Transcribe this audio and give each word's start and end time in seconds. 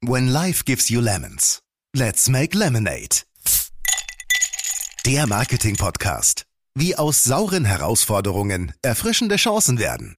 When 0.00 0.32
life 0.32 0.64
gives 0.64 0.90
you 0.90 1.00
lemons, 1.00 1.60
let's 1.92 2.28
make 2.28 2.56
lemonade. 2.56 3.24
Der 5.04 5.26
Marketing-Podcast. 5.26 6.44
Wie 6.76 6.94
aus 6.94 7.24
sauren 7.24 7.64
Herausforderungen 7.64 8.72
erfrischende 8.80 9.34
Chancen 9.34 9.80
werden. 9.80 10.16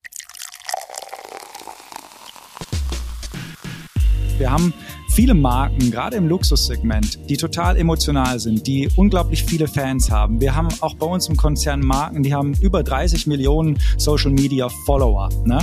Wir 4.36 4.50
haben 4.50 4.74
viele 5.20 5.34
Marken, 5.34 5.90
gerade 5.90 6.16
im 6.16 6.28
Luxussegment, 6.28 7.28
die 7.28 7.36
total 7.36 7.76
emotional 7.76 8.40
sind, 8.40 8.66
die 8.66 8.88
unglaublich 8.96 9.44
viele 9.44 9.68
Fans 9.68 10.10
haben. 10.10 10.40
Wir 10.40 10.56
haben 10.56 10.68
auch 10.80 10.94
bei 10.94 11.04
uns 11.04 11.28
im 11.28 11.36
Konzern 11.36 11.80
Marken, 11.80 12.22
die 12.22 12.32
haben 12.32 12.54
über 12.62 12.82
30 12.82 13.26
Millionen 13.26 13.78
Social 13.98 14.30
Media 14.30 14.70
Follower. 14.86 15.28
Ne? 15.44 15.58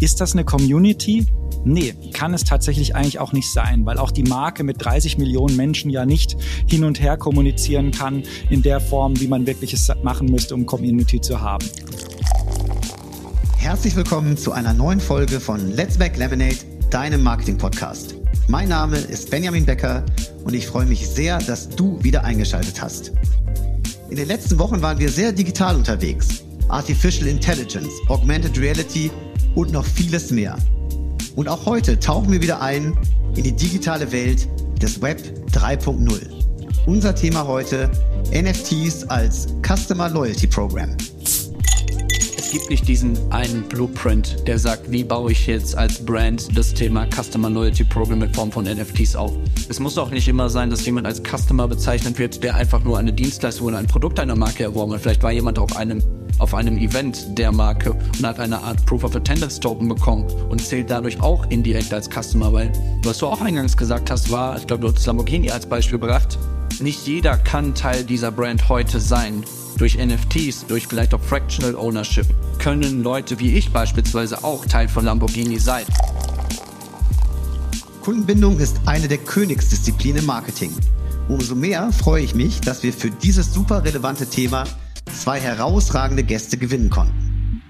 Ist 0.00 0.22
das 0.22 0.32
eine 0.32 0.46
Community? 0.46 1.26
Nee, 1.62 1.92
kann 2.14 2.32
es 2.32 2.44
tatsächlich 2.44 2.96
eigentlich 2.96 3.18
auch 3.18 3.34
nicht 3.34 3.52
sein, 3.52 3.84
weil 3.84 3.98
auch 3.98 4.10
die 4.10 4.22
Marke 4.22 4.64
mit 4.64 4.82
30 4.82 5.18
Millionen 5.18 5.56
Menschen 5.56 5.90
ja 5.90 6.06
nicht 6.06 6.34
hin 6.66 6.82
und 6.82 6.98
her 6.98 7.18
kommunizieren 7.18 7.90
kann 7.90 8.22
in 8.48 8.62
der 8.62 8.80
Form, 8.80 9.20
wie 9.20 9.28
man 9.28 9.46
wirklich 9.46 9.74
es 9.74 9.92
machen 10.04 10.30
müsste, 10.30 10.54
um 10.54 10.64
Community 10.64 11.20
zu 11.20 11.42
haben. 11.42 11.66
Herzlich 13.58 13.94
willkommen 13.94 14.38
zu 14.38 14.52
einer 14.52 14.72
neuen 14.72 15.00
Folge 15.00 15.38
von 15.38 15.72
Let's 15.72 15.98
Back 15.98 16.16
Lemonade, 16.16 16.56
deinem 16.88 17.22
Marketing-Podcast. 17.22 18.25
Mein 18.48 18.68
Name 18.68 18.96
ist 18.98 19.28
Benjamin 19.28 19.66
Becker 19.66 20.04
und 20.44 20.54
ich 20.54 20.68
freue 20.68 20.86
mich 20.86 21.08
sehr, 21.08 21.38
dass 21.38 21.68
du 21.68 21.98
wieder 22.04 22.22
eingeschaltet 22.22 22.80
hast. 22.80 23.10
In 24.08 24.14
den 24.14 24.28
letzten 24.28 24.56
Wochen 24.60 24.80
waren 24.82 25.00
wir 25.00 25.08
sehr 25.08 25.32
digital 25.32 25.74
unterwegs. 25.74 26.44
Artificial 26.68 27.26
Intelligence, 27.26 27.92
Augmented 28.06 28.56
Reality 28.56 29.10
und 29.56 29.72
noch 29.72 29.84
vieles 29.84 30.30
mehr. 30.30 30.56
Und 31.34 31.48
auch 31.48 31.66
heute 31.66 31.98
tauchen 31.98 32.30
wir 32.30 32.40
wieder 32.40 32.62
ein 32.62 32.96
in 33.34 33.42
die 33.42 33.52
digitale 33.52 34.12
Welt 34.12 34.48
des 34.80 35.02
Web 35.02 35.20
3.0. 35.50 36.06
Unser 36.86 37.16
Thema 37.16 37.48
heute 37.48 37.90
NFTs 38.32 39.08
als 39.08 39.48
Customer 39.66 40.08
Loyalty 40.08 40.46
Program. 40.46 40.96
Es 42.56 42.60
gibt 42.62 42.70
nicht 42.70 42.88
diesen 42.88 43.18
einen 43.30 43.64
Blueprint, 43.68 44.46
der 44.46 44.58
sagt, 44.58 44.90
wie 44.90 45.04
baue 45.04 45.30
ich 45.30 45.46
jetzt 45.46 45.76
als 45.76 46.02
Brand 46.02 46.56
das 46.56 46.72
Thema 46.72 47.06
Customer 47.14 47.50
Loyalty 47.50 47.84
Program 47.84 48.22
in 48.22 48.32
Form 48.32 48.50
von 48.50 48.64
NFTs 48.64 49.14
auf. 49.14 49.32
Es 49.68 49.78
muss 49.78 49.98
auch 49.98 50.10
nicht 50.10 50.26
immer 50.26 50.48
sein, 50.48 50.70
dass 50.70 50.86
jemand 50.86 51.06
als 51.06 51.20
Customer 51.22 51.68
bezeichnet 51.68 52.18
wird, 52.18 52.42
der 52.42 52.54
einfach 52.54 52.82
nur 52.82 52.96
eine 52.96 53.12
Dienstleistung 53.12 53.66
oder 53.66 53.76
ein 53.76 53.86
Produkt 53.86 54.18
einer 54.18 54.36
Marke 54.36 54.62
erworben 54.62 54.94
hat. 54.94 55.02
Vielleicht 55.02 55.22
war 55.22 55.32
jemand 55.32 55.58
auf 55.58 55.76
einem 55.76 56.02
auf 56.38 56.54
einem 56.54 56.78
Event 56.78 57.38
der 57.38 57.52
Marke 57.52 57.92
und 57.92 58.26
hat 58.26 58.40
eine 58.40 58.58
Art 58.62 58.86
Proof 58.86 59.04
of 59.04 59.14
Attendance 59.14 59.60
Token 59.60 59.88
bekommen 59.88 60.24
und 60.48 60.62
zählt 60.62 60.90
dadurch 60.90 61.20
auch 61.20 61.44
indirekt 61.50 61.92
als 61.92 62.08
Customer, 62.08 62.54
weil 62.54 62.72
was 63.04 63.18
du 63.18 63.26
auch 63.26 63.42
eingangs 63.42 63.76
gesagt 63.76 64.10
hast, 64.10 64.30
war, 64.30 64.56
ich 64.56 64.66
glaube, 64.66 64.80
du 64.80 64.94
hast 64.94 65.04
Lamborghini 65.04 65.50
als 65.50 65.66
Beispiel 65.66 65.98
gebracht, 65.98 66.38
nicht 66.80 67.06
jeder 67.06 67.36
kann 67.36 67.74
Teil 67.74 68.02
dieser 68.02 68.32
Brand 68.32 68.70
heute 68.70 68.98
sein. 68.98 69.44
Durch 69.78 69.98
NFTs, 69.98 70.66
durch 70.66 70.86
vielleicht 70.86 71.12
auch 71.12 71.20
Fractional 71.20 71.74
Ownership 71.74 72.26
können 72.58 73.02
Leute 73.02 73.38
wie 73.38 73.56
ich 73.56 73.70
beispielsweise 73.72 74.42
auch 74.42 74.64
Teil 74.64 74.88
von 74.88 75.04
Lamborghini 75.04 75.58
sein. 75.58 75.84
Kundenbindung 78.00 78.58
ist 78.58 78.80
eine 78.86 79.06
der 79.06 79.18
Königsdisziplinen 79.18 80.20
im 80.20 80.26
Marketing. 80.26 80.72
Umso 81.28 81.54
mehr 81.54 81.92
freue 81.92 82.22
ich 82.22 82.34
mich, 82.34 82.60
dass 82.60 82.82
wir 82.82 82.92
für 82.92 83.10
dieses 83.10 83.52
super 83.52 83.84
relevante 83.84 84.26
Thema 84.26 84.64
zwei 85.12 85.40
herausragende 85.40 86.22
Gäste 86.22 86.56
gewinnen 86.56 86.88
konnten. 86.88 87.60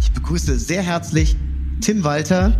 Ich 0.00 0.12
begrüße 0.12 0.58
sehr 0.58 0.82
herzlich 0.82 1.36
Tim 1.80 2.04
Walter, 2.04 2.56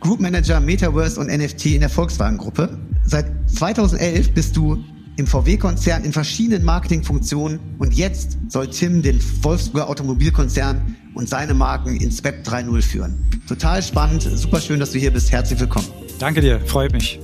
Group 0.00 0.20
Manager 0.20 0.58
Metaverse 0.60 1.20
und 1.20 1.28
NFT 1.28 1.66
in 1.66 1.80
der 1.80 1.90
Volkswagen 1.90 2.38
Gruppe. 2.38 2.76
Seit 3.04 3.30
2011 3.50 4.32
bist 4.32 4.56
du 4.56 4.82
im 5.16 5.26
VW-Konzern 5.26 6.04
in 6.04 6.12
verschiedenen 6.12 6.64
Marketingfunktionen 6.64 7.60
und 7.78 7.94
jetzt 7.94 8.38
soll 8.48 8.68
Tim 8.68 9.02
den 9.02 9.20
Wolfsburger 9.42 9.88
Automobilkonzern 9.88 10.96
und 11.14 11.28
seine 11.28 11.54
Marken 11.54 11.96
ins 11.96 12.24
Web 12.24 12.46
3.0 12.46 12.82
führen. 12.82 13.30
Total 13.46 13.82
spannend, 13.82 14.22
super 14.22 14.60
schön, 14.60 14.80
dass 14.80 14.92
du 14.92 14.98
hier 14.98 15.12
bist. 15.12 15.30
Herzlich 15.30 15.60
willkommen. 15.60 15.88
Danke 16.18 16.40
dir, 16.40 16.60
freut 16.60 16.92
mich. 16.92 17.20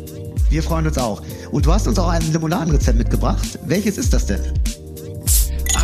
Wir 0.51 0.63
freuen 0.63 0.87
uns 0.87 0.99
auch. 0.99 1.23
Und 1.51 1.67
du 1.67 1.73
hast 1.73 1.87
uns 1.87 1.99
auch 1.99 2.09
ein 2.09 2.23
Limonadenrezept 2.33 2.99
mitgebracht. 2.99 3.59
Welches 3.67 3.99
ist 3.99 4.13
das 4.13 4.27
denn? 4.27 4.41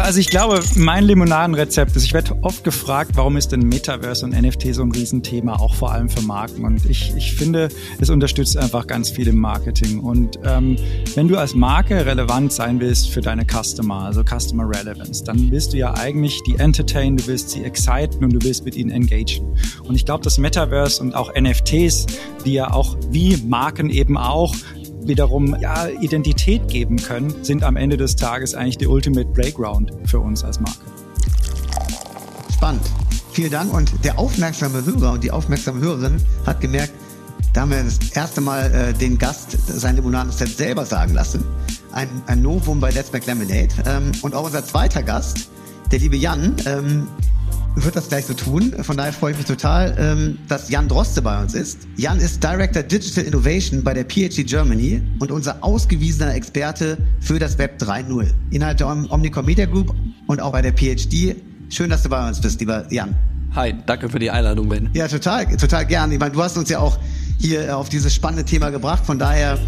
Also 0.00 0.18
ich 0.18 0.28
glaube, 0.28 0.60
mein 0.74 1.04
Limonadenrezept 1.04 1.94
ist, 1.94 2.04
ich 2.04 2.14
werde 2.14 2.36
oft 2.42 2.64
gefragt, 2.64 3.12
warum 3.14 3.36
ist 3.36 3.52
denn 3.52 3.60
Metaverse 3.60 4.24
und 4.24 4.32
NFT 4.32 4.74
so 4.74 4.82
ein 4.82 4.90
Riesenthema, 4.90 5.54
auch 5.54 5.74
vor 5.74 5.92
allem 5.92 6.08
für 6.08 6.22
Marken. 6.22 6.64
Und 6.64 6.84
ich, 6.86 7.14
ich 7.16 7.34
finde, 7.34 7.68
es 8.00 8.10
unterstützt 8.10 8.56
einfach 8.56 8.88
ganz 8.88 9.10
viel 9.10 9.28
im 9.28 9.38
Marketing. 9.38 10.00
Und 10.00 10.38
ähm, 10.44 10.76
wenn 11.14 11.28
du 11.28 11.38
als 11.38 11.54
Marke 11.54 12.06
relevant 12.06 12.52
sein 12.52 12.80
willst 12.80 13.10
für 13.10 13.20
deine 13.20 13.44
Customer, 13.44 14.00
also 14.00 14.22
Customer 14.24 14.68
Relevance, 14.68 15.22
dann 15.22 15.50
willst 15.50 15.72
du 15.72 15.76
ja 15.76 15.94
eigentlich 15.94 16.42
die 16.42 16.56
entertain, 16.56 17.16
du 17.16 17.26
willst 17.28 17.50
sie 17.50 17.62
exciten 17.62 18.24
und 18.24 18.32
du 18.32 18.42
willst 18.42 18.64
mit 18.64 18.74
ihnen 18.74 18.90
engagen. 18.90 19.56
Und 19.84 19.94
ich 19.94 20.04
glaube, 20.04 20.24
das 20.24 20.38
Metaverse 20.38 21.00
und 21.02 21.14
auch 21.14 21.32
NFTs, 21.32 22.06
die 22.44 22.54
ja 22.54 22.72
auch 22.72 22.96
wie 23.10 23.36
Marken 23.46 23.90
eben 23.90 24.18
auch 24.18 24.54
wiederum 25.06 25.56
ja, 25.60 25.88
Identität 25.88 26.68
geben 26.68 26.96
können, 26.96 27.44
sind 27.44 27.62
am 27.62 27.76
Ende 27.76 27.96
des 27.96 28.16
Tages 28.16 28.54
eigentlich 28.54 28.78
die 28.78 28.86
Ultimate 28.86 29.28
Playground 29.32 29.92
für 30.06 30.20
uns 30.20 30.44
als 30.44 30.60
Marke. 30.60 30.84
Spannend. 32.52 32.82
Vielen 33.32 33.50
Dank. 33.50 33.72
Und 33.72 34.04
der 34.04 34.18
aufmerksame 34.18 34.84
Hörer 34.84 35.12
und 35.12 35.24
die 35.24 35.30
aufmerksame 35.30 35.80
Hörerin 35.80 36.16
hat 36.46 36.60
gemerkt, 36.60 36.92
da 37.52 37.62
haben 37.62 37.70
wir 37.70 37.82
das 37.82 37.98
erste 38.12 38.40
Mal 38.40 38.72
äh, 38.72 38.92
den 38.92 39.18
Gast 39.18 39.56
sein 39.66 39.96
Limonadenrezept 39.96 40.56
selber 40.56 40.84
sagen 40.84 41.14
lassen. 41.14 41.44
Ein, 41.92 42.08
ein 42.26 42.42
Novum 42.42 42.80
bei 42.80 42.90
Let's 42.90 43.12
Make 43.12 43.26
Lemonade. 43.26 43.68
Ähm, 43.86 44.12
und 44.22 44.34
auch 44.34 44.44
unser 44.44 44.64
zweiter 44.64 45.02
Gast, 45.02 45.50
der 45.92 46.00
liebe 46.00 46.16
Jan, 46.16 46.56
ähm, 46.66 47.06
wird 47.76 47.96
das 47.96 48.08
gleich 48.08 48.26
so 48.26 48.34
tun. 48.34 48.72
Von 48.82 48.96
daher 48.96 49.12
freue 49.12 49.32
ich 49.32 49.38
mich 49.38 49.46
total, 49.46 49.94
ähm, 49.98 50.38
dass 50.48 50.70
Jan 50.70 50.88
Droste 50.88 51.22
bei 51.22 51.40
uns 51.40 51.54
ist. 51.54 51.78
Jan 51.96 52.18
ist 52.18 52.42
Director 52.42 52.82
Digital 52.82 53.24
Innovation 53.24 53.82
bei 53.82 53.94
der 53.94 54.04
PhD 54.04 54.46
Germany 54.46 55.02
und 55.18 55.30
unser 55.30 55.62
ausgewiesener 55.62 56.34
Experte 56.34 56.98
für 57.20 57.38
das 57.38 57.58
Web 57.58 57.80
3.0 57.82 58.28
innerhalb 58.50 58.78
der 58.78 58.88
Omnicom 58.88 59.44
Media 59.44 59.66
Group 59.66 59.94
und 60.26 60.40
auch 60.40 60.52
bei 60.52 60.62
der 60.62 60.72
PhD. 60.72 61.36
Schön, 61.68 61.90
dass 61.90 62.02
du 62.02 62.08
bei 62.08 62.28
uns 62.28 62.40
bist, 62.40 62.60
lieber 62.60 62.86
Jan. 62.92 63.14
Hi, 63.54 63.74
danke 63.86 64.08
für 64.08 64.18
die 64.18 64.30
Einladung, 64.30 64.68
Ben. 64.68 64.90
Ja, 64.94 65.06
total, 65.06 65.46
total 65.56 65.86
gern. 65.86 66.10
Ich 66.12 66.18
meine, 66.18 66.32
du 66.32 66.42
hast 66.42 66.56
uns 66.56 66.68
ja 66.68 66.80
auch 66.80 66.98
hier 67.38 67.76
auf 67.76 67.88
dieses 67.88 68.14
spannende 68.14 68.44
Thema 68.44 68.70
gebracht. 68.70 69.04
Von 69.06 69.18
daher 69.18 69.58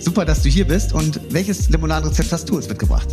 super, 0.00 0.24
dass 0.24 0.42
du 0.42 0.48
hier 0.48 0.66
bist. 0.66 0.92
Und 0.92 1.20
welches 1.30 1.68
Limonadenrezept 1.68 2.32
hast 2.32 2.48
du 2.48 2.56
uns 2.56 2.68
mitgebracht? 2.68 3.08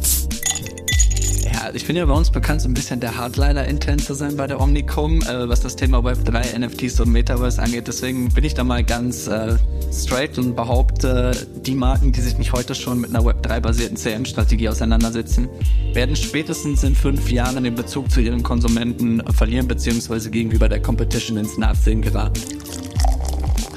Ich 1.73 1.87
bin 1.87 1.95
ja 1.95 2.05
bei 2.05 2.13
uns 2.13 2.29
bekannt, 2.29 2.61
so 2.61 2.67
ein 2.67 2.73
bisschen 2.73 2.99
der 2.99 3.15
Hardliner 3.15 3.65
intern 3.65 3.99
zu 3.99 4.13
sein 4.13 4.35
bei 4.35 4.47
der 4.47 4.59
Omnicom, 4.59 5.21
äh, 5.21 5.47
was 5.47 5.61
das 5.61 5.75
Thema 5.75 5.99
Web3, 5.99 6.59
NFTs 6.59 6.99
und 6.99 7.11
Metaverse 7.11 7.61
angeht. 7.61 7.87
Deswegen 7.87 8.29
bin 8.29 8.43
ich 8.43 8.53
da 8.53 8.63
mal 8.63 8.83
ganz 8.83 9.27
äh, 9.27 9.55
straight 9.91 10.37
und 10.37 10.55
behaupte, 10.55 11.31
die 11.65 11.75
Marken, 11.75 12.11
die 12.11 12.21
sich 12.21 12.37
nicht 12.37 12.53
heute 12.53 12.75
schon 12.75 12.99
mit 12.99 13.15
einer 13.15 13.23
Web3-basierten 13.23 13.97
CM-Strategie 13.97 14.69
auseinandersetzen, 14.69 15.47
werden 15.93 16.15
spätestens 16.15 16.83
in 16.83 16.95
fünf 16.95 17.31
Jahren 17.31 17.63
den 17.63 17.75
Bezug 17.75 18.11
zu 18.11 18.19
ihren 18.19 18.43
Konsumenten 18.43 19.21
verlieren, 19.33 19.67
beziehungsweise 19.67 20.29
gegenüber 20.29 20.67
der 20.67 20.81
Competition 20.81 21.37
ins 21.37 21.57
Nachsehen 21.57 22.01
geraten. 22.01 22.41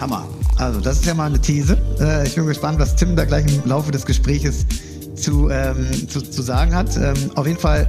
Hammer. 0.01 0.27
Also, 0.59 0.81
das 0.81 0.97
ist 1.01 1.07
ja 1.07 1.15
mal 1.15 1.27
eine 1.27 1.41
These. 1.41 1.79
Äh, 2.01 2.27
ich 2.27 2.35
bin 2.35 2.47
gespannt, 2.47 2.79
was 2.79 2.97
Tim 2.97 3.15
da 3.15 3.25
gleich 3.25 3.45
im 3.47 3.69
Laufe 3.69 3.93
des 3.93 4.07
Gespräches 4.07 4.67
zu, 5.16 5.50
ähm, 5.50 5.87
zu, 6.09 6.21
zu 6.21 6.43
sagen 6.43 6.75
hat. 6.75 6.97
Ähm, 6.97 7.15
auf 7.34 7.47
jeden 7.47 7.59
Fall, 7.59 7.88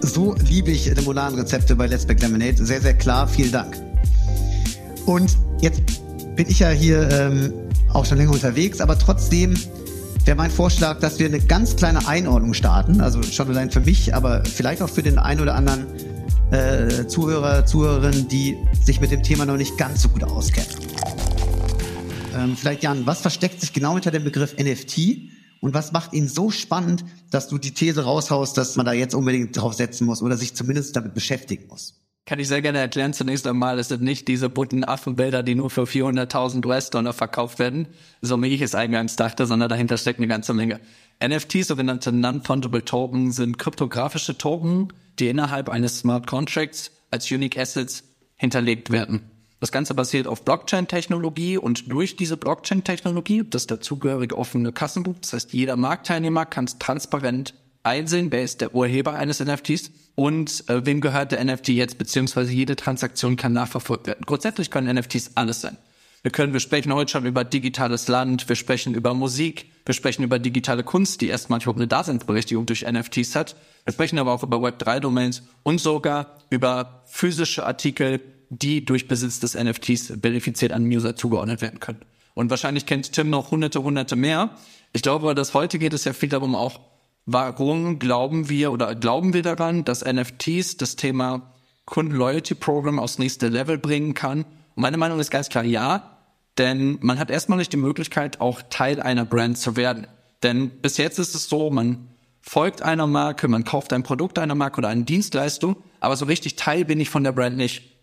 so 0.00 0.34
liebe 0.48 0.70
ich 0.70 0.86
Limonadenrezepte 0.86 1.76
bei 1.76 1.86
Let's 1.86 2.06
Back 2.06 2.20
Lemonade. 2.20 2.64
Sehr, 2.64 2.80
sehr 2.80 2.94
klar. 2.94 3.28
Vielen 3.28 3.52
Dank. 3.52 3.76
Und 5.06 5.36
jetzt 5.60 5.82
bin 6.36 6.48
ich 6.48 6.60
ja 6.60 6.70
hier 6.70 7.08
ähm, 7.10 7.52
auch 7.92 8.04
schon 8.04 8.18
länger 8.18 8.32
unterwegs, 8.32 8.80
aber 8.80 8.98
trotzdem 8.98 9.54
wäre 10.24 10.36
mein 10.36 10.50
Vorschlag, 10.50 11.00
dass 11.00 11.18
wir 11.18 11.26
eine 11.26 11.40
ganz 11.40 11.76
kleine 11.76 12.06
Einordnung 12.08 12.54
starten. 12.54 13.00
Also 13.00 13.22
schon 13.22 13.48
allein 13.48 13.70
für 13.70 13.80
mich, 13.80 14.14
aber 14.14 14.44
vielleicht 14.44 14.82
auch 14.82 14.88
für 14.88 15.02
den 15.02 15.18
einen 15.18 15.40
oder 15.40 15.54
anderen 15.54 15.86
äh, 16.50 17.06
Zuhörer, 17.06 17.66
Zuhörerin, 17.66 18.28
die 18.28 18.56
sich 18.82 19.00
mit 19.00 19.10
dem 19.10 19.22
Thema 19.22 19.44
noch 19.44 19.56
nicht 19.56 19.76
ganz 19.76 20.02
so 20.02 20.08
gut 20.08 20.24
auskennen. 20.24 20.70
Ähm, 22.34 22.56
vielleicht 22.56 22.82
Jan, 22.82 23.06
was 23.06 23.20
versteckt 23.20 23.60
sich 23.60 23.72
genau 23.72 23.94
hinter 23.94 24.10
dem 24.10 24.24
Begriff 24.24 24.56
NFT 24.56 25.33
und 25.64 25.72
was 25.72 25.92
macht 25.92 26.12
ihn 26.12 26.28
so 26.28 26.50
spannend, 26.50 27.06
dass 27.30 27.48
du 27.48 27.56
die 27.56 27.72
These 27.72 28.04
raushaust, 28.04 28.58
dass 28.58 28.76
man 28.76 28.84
da 28.84 28.92
jetzt 28.92 29.14
unbedingt 29.14 29.56
drauf 29.56 29.72
setzen 29.72 30.04
muss 30.04 30.20
oder 30.20 30.36
sich 30.36 30.54
zumindest 30.54 30.94
damit 30.94 31.14
beschäftigen 31.14 31.68
muss? 31.68 31.94
Kann 32.26 32.38
ich 32.38 32.48
sehr 32.48 32.60
gerne 32.60 32.80
erklären. 32.80 33.14
Zunächst 33.14 33.46
einmal, 33.46 33.78
es 33.78 33.88
sind 33.88 34.02
nicht 34.02 34.28
diese 34.28 34.50
bunten 34.50 34.84
Affenbilder, 34.84 35.42
die 35.42 35.54
nur 35.54 35.70
für 35.70 35.84
400.000 35.84 36.66
US-Dollar 36.66 37.14
verkauft 37.14 37.58
werden, 37.58 37.88
so 38.20 38.42
wie 38.42 38.48
ich 38.48 38.60
es 38.60 38.74
eingangs 38.74 39.16
dachte, 39.16 39.46
sondern 39.46 39.70
dahinter 39.70 39.96
steckt 39.96 40.18
eine 40.18 40.28
ganze 40.28 40.52
Menge. 40.52 40.80
NFTs, 41.26 41.68
sogenannte 41.68 42.12
Non-Fungible 42.12 42.84
Token, 42.84 43.32
sind 43.32 43.58
kryptografische 43.58 44.36
Token, 44.36 44.92
die 45.18 45.28
innerhalb 45.28 45.70
eines 45.70 46.00
Smart 46.00 46.26
Contracts 46.26 46.90
als 47.10 47.30
Unique 47.30 47.56
Assets 47.56 48.04
hinterlegt 48.36 48.90
werden. 48.90 49.30
Das 49.64 49.72
Ganze 49.72 49.94
basiert 49.94 50.26
auf 50.26 50.44
Blockchain-Technologie 50.44 51.56
und 51.56 51.90
durch 51.90 52.16
diese 52.16 52.36
Blockchain-Technologie, 52.36 53.44
das 53.48 53.66
dazugehörige 53.66 54.36
offene 54.36 54.72
Kassenbuch, 54.72 55.14
das 55.22 55.32
heißt, 55.32 55.54
jeder 55.54 55.76
Marktteilnehmer 55.76 56.44
kann 56.44 56.66
es 56.66 56.78
transparent 56.78 57.54
einsehen, 57.82 58.30
wer 58.30 58.44
ist 58.44 58.60
der 58.60 58.74
Urheber 58.74 59.14
eines 59.14 59.42
NFTs 59.42 59.90
und 60.16 60.68
äh, 60.68 60.84
wem 60.84 61.00
gehört 61.00 61.32
der 61.32 61.42
NFT 61.42 61.68
jetzt, 61.68 61.96
beziehungsweise 61.96 62.52
jede 62.52 62.76
Transaktion 62.76 63.36
kann 63.36 63.54
nachverfolgt 63.54 64.06
werden. 64.06 64.26
Grundsätzlich 64.26 64.70
können 64.70 64.94
NFTs 64.94 65.30
alles 65.34 65.62
sein. 65.62 65.78
Wir 66.20 66.30
können, 66.30 66.52
wir 66.52 66.60
sprechen 66.60 66.92
heute 66.92 67.12
schon 67.12 67.24
über 67.24 67.42
digitales 67.42 68.06
Land, 68.08 68.46
wir 68.50 68.56
sprechen 68.56 68.94
über 68.94 69.14
Musik, 69.14 69.70
wir 69.86 69.94
sprechen 69.94 70.24
über 70.24 70.38
digitale 70.38 70.84
Kunst, 70.84 71.22
die 71.22 71.28
erst 71.28 71.48
manchmal 71.48 71.76
eine 71.76 71.86
Daseinsberechtigung 71.86 72.66
durch 72.66 72.82
NFTs 72.82 73.34
hat. 73.34 73.56
Wir 73.84 73.94
sprechen 73.94 74.18
aber 74.18 74.32
auch 74.32 74.42
über 74.42 74.58
Web3-Domains 74.58 75.42
und 75.62 75.80
sogar 75.80 76.38
über 76.50 77.02
physische 77.06 77.64
Artikel, 77.64 78.20
die 78.58 78.84
durch 78.84 79.08
Besitz 79.08 79.40
des 79.40 79.54
NFTs 79.54 80.20
benefiziert 80.20 80.72
an 80.72 80.84
User 80.86 81.16
zugeordnet 81.16 81.60
werden 81.60 81.80
können. 81.80 82.00
Und 82.34 82.50
wahrscheinlich 82.50 82.86
kennt 82.86 83.12
Tim 83.12 83.30
noch 83.30 83.50
hunderte, 83.50 83.82
hunderte 83.82 84.16
mehr. 84.16 84.56
Ich 84.92 85.02
glaube, 85.02 85.34
dass 85.34 85.54
heute 85.54 85.78
geht 85.78 85.94
es 85.94 86.04
ja 86.04 86.12
viel 86.12 86.28
darum 86.28 86.54
auch, 86.54 86.80
warum 87.26 87.98
glauben 87.98 88.48
wir 88.48 88.72
oder 88.72 88.94
glauben 88.94 89.32
wir 89.32 89.42
daran, 89.42 89.84
dass 89.84 90.04
NFTs 90.04 90.76
das 90.76 90.96
Thema 90.96 91.54
Kunden-Loyalty-Program 91.86 92.98
aufs 92.98 93.18
nächste 93.18 93.48
Level 93.48 93.78
bringen 93.78 94.14
kann? 94.14 94.44
Und 94.74 94.82
meine 94.82 94.96
Meinung 94.96 95.20
ist 95.20 95.30
ganz 95.30 95.48
klar 95.48 95.64
ja, 95.64 96.18
denn 96.58 96.98
man 97.00 97.18
hat 97.18 97.30
erstmal 97.30 97.58
nicht 97.58 97.72
die 97.72 97.78
Möglichkeit, 97.78 98.40
auch 98.40 98.62
Teil 98.70 99.00
einer 99.00 99.24
Brand 99.24 99.58
zu 99.58 99.76
werden. 99.76 100.06
Denn 100.42 100.70
bis 100.70 100.96
jetzt 100.96 101.18
ist 101.18 101.34
es 101.34 101.48
so, 101.48 101.70
man 101.70 102.08
folgt 102.40 102.82
einer 102.82 103.06
Marke, 103.06 103.48
man 103.48 103.64
kauft 103.64 103.92
ein 103.92 104.02
Produkt 104.02 104.38
einer 104.38 104.54
Marke 104.54 104.78
oder 104.78 104.88
eine 104.88 105.04
Dienstleistung, 105.04 105.76
aber 106.00 106.16
so 106.16 106.26
richtig 106.26 106.56
Teil 106.56 106.84
bin 106.84 107.00
ich 107.00 107.08
von 107.10 107.24
der 107.24 107.32
Brand 107.32 107.56
nicht. 107.56 107.93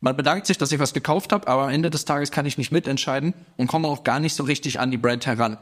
Man 0.00 0.16
bedankt 0.16 0.46
sich, 0.46 0.56
dass 0.56 0.72
ich 0.72 0.78
was 0.78 0.94
gekauft 0.94 1.32
habe, 1.32 1.46
aber 1.46 1.64
am 1.64 1.70
Ende 1.70 1.90
des 1.90 2.06
Tages 2.06 2.30
kann 2.30 2.46
ich 2.46 2.56
nicht 2.56 2.72
mitentscheiden 2.72 3.34
und 3.56 3.66
komme 3.66 3.86
auch 3.86 4.02
gar 4.02 4.18
nicht 4.18 4.34
so 4.34 4.44
richtig 4.44 4.80
an 4.80 4.90
die 4.90 4.96
Brand 4.96 5.26
heran. 5.26 5.58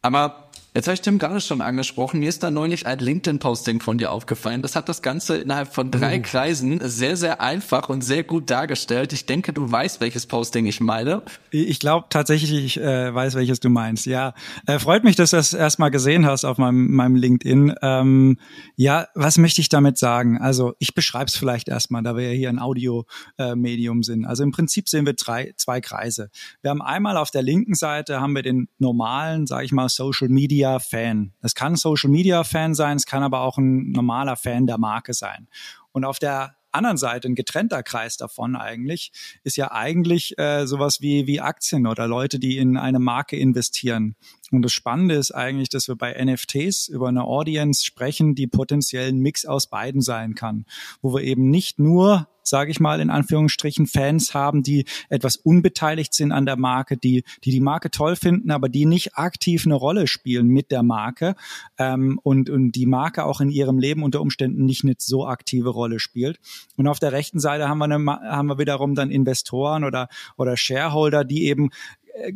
Aber 0.00 0.50
Jetzt 0.74 0.86
habe 0.86 0.94
ich 0.94 1.02
Tim 1.02 1.18
gerade 1.18 1.38
schon 1.42 1.60
angesprochen, 1.60 2.20
mir 2.20 2.30
ist 2.30 2.42
da 2.42 2.50
neulich 2.50 2.86
ein 2.86 2.98
LinkedIn-Posting 2.98 3.80
von 3.80 3.98
dir 3.98 4.10
aufgefallen. 4.10 4.62
Das 4.62 4.74
hat 4.74 4.88
das 4.88 5.02
Ganze 5.02 5.36
innerhalb 5.36 5.74
von 5.74 5.90
drei 5.90 6.16
mhm. 6.16 6.22
Kreisen 6.22 6.80
sehr, 6.82 7.18
sehr 7.18 7.42
einfach 7.42 7.90
und 7.90 8.02
sehr 8.02 8.24
gut 8.24 8.48
dargestellt. 8.48 9.12
Ich 9.12 9.26
denke, 9.26 9.52
du 9.52 9.70
weißt, 9.70 10.00
welches 10.00 10.24
Posting 10.24 10.64
ich 10.64 10.80
meine. 10.80 11.20
Ich 11.50 11.78
glaube 11.78 12.06
tatsächlich, 12.08 12.52
ich 12.52 12.80
äh, 12.80 13.14
weiß, 13.14 13.34
welches 13.34 13.60
du 13.60 13.68
meinst. 13.68 14.06
Ja, 14.06 14.32
äh, 14.66 14.78
freut 14.78 15.04
mich, 15.04 15.14
dass 15.14 15.32
du 15.32 15.36
das 15.36 15.52
erstmal 15.52 15.90
gesehen 15.90 16.24
hast 16.24 16.46
auf 16.46 16.56
meinem, 16.56 16.90
meinem 16.90 17.16
LinkedIn. 17.16 17.74
Ähm, 17.82 18.38
ja, 18.74 19.08
was 19.14 19.36
möchte 19.36 19.60
ich 19.60 19.68
damit 19.68 19.98
sagen? 19.98 20.38
Also 20.38 20.72
ich 20.78 20.94
beschreibe 20.94 21.26
es 21.26 21.36
vielleicht 21.36 21.68
erstmal, 21.68 22.02
da 22.02 22.16
wir 22.16 22.30
ja 22.30 22.34
hier 22.34 22.48
ein 22.48 22.58
Audio-Medium 22.58 24.00
äh, 24.00 24.04
sind. 24.04 24.24
Also 24.24 24.42
im 24.42 24.52
Prinzip 24.52 24.88
sehen 24.88 25.04
wir 25.04 25.12
drei, 25.12 25.52
zwei 25.58 25.82
Kreise. 25.82 26.30
Wir 26.62 26.70
haben 26.70 26.80
einmal 26.80 27.18
auf 27.18 27.30
der 27.30 27.42
linken 27.42 27.74
Seite 27.74 28.22
haben 28.22 28.34
wir 28.34 28.42
den 28.42 28.68
normalen, 28.78 29.46
sage 29.46 29.66
ich 29.66 29.72
mal, 29.72 29.90
Social 29.90 30.30
Media 30.30 30.61
Media 30.62 30.78
Fan. 30.78 31.32
Es 31.40 31.56
kann 31.56 31.74
Social 31.74 32.08
Media 32.08 32.44
Fan 32.44 32.76
sein, 32.76 32.96
es 32.96 33.04
kann 33.04 33.24
aber 33.24 33.40
auch 33.40 33.58
ein 33.58 33.90
normaler 33.90 34.36
Fan 34.36 34.68
der 34.68 34.78
Marke 34.78 35.12
sein. 35.12 35.48
Und 35.90 36.04
auf 36.04 36.20
der 36.20 36.54
anderen 36.70 36.98
Seite, 36.98 37.26
ein 37.26 37.34
getrennter 37.34 37.82
Kreis 37.82 38.16
davon 38.16 38.54
eigentlich, 38.54 39.10
ist 39.42 39.56
ja 39.56 39.72
eigentlich 39.72 40.38
äh, 40.38 40.64
sowas 40.66 41.00
wie, 41.00 41.26
wie 41.26 41.40
Aktien 41.40 41.88
oder 41.88 42.06
Leute, 42.06 42.38
die 42.38 42.58
in 42.58 42.76
eine 42.76 43.00
Marke 43.00 43.36
investieren. 43.36 44.14
Und 44.52 44.62
das 44.62 44.72
Spannende 44.72 45.14
ist 45.14 45.32
eigentlich, 45.32 45.68
dass 45.68 45.88
wir 45.88 45.96
bei 45.96 46.12
NFTs 46.22 46.88
über 46.88 47.08
eine 47.08 47.24
Audience 47.24 47.84
sprechen, 47.84 48.34
die 48.34 48.46
potenziell 48.46 49.08
ein 49.08 49.18
Mix 49.18 49.44
aus 49.44 49.66
beiden 49.66 50.00
sein 50.00 50.34
kann, 50.34 50.66
wo 51.00 51.14
wir 51.14 51.22
eben 51.22 51.50
nicht 51.50 51.78
nur 51.78 52.28
sage 52.42 52.70
ich 52.70 52.80
mal 52.80 53.00
in 53.00 53.10
Anführungsstrichen, 53.10 53.86
Fans 53.86 54.34
haben, 54.34 54.62
die 54.62 54.84
etwas 55.08 55.36
unbeteiligt 55.36 56.14
sind 56.14 56.32
an 56.32 56.46
der 56.46 56.56
Marke, 56.56 56.96
die 56.96 57.24
die, 57.44 57.50
die 57.50 57.60
Marke 57.60 57.90
toll 57.90 58.16
finden, 58.16 58.50
aber 58.50 58.68
die 58.68 58.84
nicht 58.84 59.16
aktiv 59.16 59.64
eine 59.64 59.74
Rolle 59.74 60.06
spielen 60.06 60.48
mit 60.48 60.70
der 60.70 60.82
Marke 60.82 61.34
ähm, 61.78 62.18
und, 62.22 62.50
und 62.50 62.72
die 62.72 62.86
Marke 62.86 63.24
auch 63.24 63.40
in 63.40 63.50
ihrem 63.50 63.78
Leben 63.78 64.02
unter 64.02 64.20
Umständen 64.20 64.64
nicht 64.64 64.84
eine 64.84 64.94
so 64.98 65.26
aktive 65.26 65.70
Rolle 65.70 66.00
spielt. 66.00 66.38
Und 66.76 66.88
auf 66.88 66.98
der 66.98 67.12
rechten 67.12 67.40
Seite 67.40 67.68
haben 67.68 67.78
wir, 67.78 67.84
eine, 67.84 68.04
haben 68.06 68.48
wir 68.48 68.58
wiederum 68.58 68.94
dann 68.94 69.10
Investoren 69.10 69.84
oder, 69.84 70.08
oder 70.36 70.56
Shareholder, 70.56 71.24
die 71.24 71.46
eben 71.46 71.70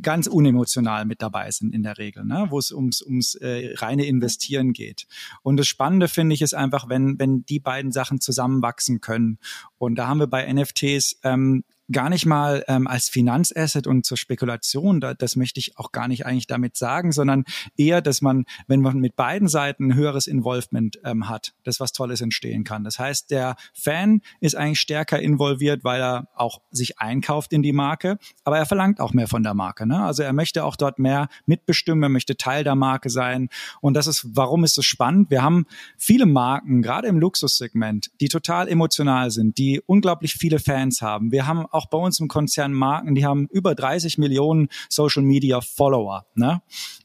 ganz 0.00 0.26
unemotional 0.26 1.04
mit 1.04 1.22
dabei 1.22 1.50
sind 1.50 1.74
in 1.74 1.82
der 1.82 1.98
Regel, 1.98 2.24
ne? 2.24 2.46
wo 2.48 2.58
es 2.58 2.72
ums, 2.72 3.02
ums 3.02 3.34
äh, 3.36 3.74
reine 3.76 4.06
Investieren 4.06 4.72
geht. 4.72 5.06
Und 5.42 5.56
das 5.58 5.66
Spannende 5.66 6.08
finde 6.08 6.34
ich 6.34 6.42
ist 6.42 6.54
einfach, 6.54 6.88
wenn, 6.88 7.18
wenn 7.18 7.44
die 7.44 7.60
beiden 7.60 7.92
Sachen 7.92 8.20
zusammenwachsen 8.20 9.00
können. 9.00 9.38
Und 9.78 9.96
da 9.96 10.08
haben 10.08 10.18
wir 10.18 10.26
bei 10.26 10.50
NFTs 10.52 11.20
ähm, 11.24 11.64
gar 11.92 12.10
nicht 12.10 12.26
mal 12.26 12.64
ähm, 12.68 12.86
als 12.86 13.08
Finanzasset 13.08 13.86
und 13.86 14.04
zur 14.04 14.16
Spekulation, 14.16 15.00
da, 15.00 15.14
das 15.14 15.36
möchte 15.36 15.60
ich 15.60 15.78
auch 15.78 15.92
gar 15.92 16.08
nicht 16.08 16.26
eigentlich 16.26 16.46
damit 16.46 16.76
sagen, 16.76 17.12
sondern 17.12 17.44
eher, 17.76 18.00
dass 18.00 18.22
man, 18.22 18.44
wenn 18.66 18.80
man 18.80 18.98
mit 18.98 19.16
beiden 19.16 19.48
Seiten 19.48 19.90
ein 19.90 19.94
höheres 19.94 20.26
Involvement 20.26 20.98
ähm, 21.04 21.28
hat, 21.28 21.54
dass 21.64 21.80
was 21.80 21.92
Tolles 21.92 22.20
entstehen 22.20 22.64
kann. 22.64 22.84
Das 22.84 22.98
heißt, 22.98 23.30
der 23.30 23.56
Fan 23.74 24.20
ist 24.40 24.56
eigentlich 24.56 24.80
stärker 24.80 25.20
involviert, 25.20 25.84
weil 25.84 26.00
er 26.00 26.28
auch 26.34 26.60
sich 26.70 26.98
einkauft 26.98 27.52
in 27.52 27.62
die 27.62 27.72
Marke, 27.72 28.18
aber 28.44 28.58
er 28.58 28.66
verlangt 28.66 29.00
auch 29.00 29.12
mehr 29.12 29.28
von 29.28 29.42
der 29.42 29.54
Marke. 29.54 29.86
Ne? 29.86 30.02
Also 30.02 30.22
er 30.22 30.32
möchte 30.32 30.64
auch 30.64 30.76
dort 30.76 30.98
mehr 30.98 31.28
mitbestimmen, 31.46 32.02
er 32.02 32.08
möchte 32.08 32.36
Teil 32.36 32.64
der 32.64 32.74
Marke 32.74 33.10
sein. 33.10 33.48
Und 33.80 33.94
das 33.94 34.06
ist, 34.06 34.26
warum 34.32 34.64
ist 34.64 34.76
es 34.78 34.84
spannend? 34.84 35.30
Wir 35.30 35.42
haben 35.42 35.66
viele 35.96 36.26
Marken, 36.26 36.82
gerade 36.82 37.08
im 37.08 37.18
Luxussegment, 37.18 38.10
die 38.20 38.28
total 38.28 38.68
emotional 38.68 39.30
sind, 39.30 39.58
die 39.58 39.80
unglaublich 39.86 40.34
viele 40.34 40.58
Fans 40.58 41.02
haben. 41.02 41.30
Wir 41.30 41.46
haben 41.46 41.66
auch 41.76 41.86
bei 41.86 41.98
uns 41.98 42.20
im 42.20 42.28
Konzern 42.28 42.72
Marken, 42.72 43.14
die 43.14 43.24
haben 43.24 43.46
über 43.50 43.74
30 43.74 44.18
Millionen 44.18 44.68
Social 44.88 45.22
Media 45.22 45.60
Follower. 45.60 46.26
Ne? 46.34 46.62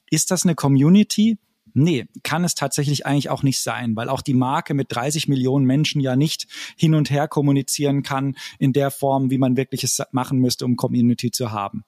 Ist 0.10 0.32
das 0.32 0.44
eine 0.44 0.56
Community? 0.56 1.38
Nee, 1.74 2.08
kann 2.24 2.44
es 2.44 2.56
tatsächlich 2.56 3.06
eigentlich 3.06 3.30
auch 3.30 3.44
nicht 3.44 3.62
sein, 3.62 3.96
weil 3.96 4.10
auch 4.10 4.22
die 4.22 4.34
Marke 4.34 4.74
mit 4.74 4.88
30 4.94 5.28
Millionen 5.28 5.66
Menschen 5.66 6.02
ja 6.02 6.16
nicht 6.16 6.48
hin 6.76 6.96
und 6.96 7.10
her 7.10 7.28
kommunizieren 7.28 8.04
kann 8.04 8.36
in 8.60 8.74
der 8.74 8.92
Form, 8.92 9.30
wie 9.32 9.38
man 9.38 9.56
wirklich 9.56 9.84
es 9.84 10.02
machen 10.12 10.40
müsste, 10.40 10.66
um 10.66 10.76
Community 10.76 11.32
zu 11.32 11.52
haben. 11.52 11.86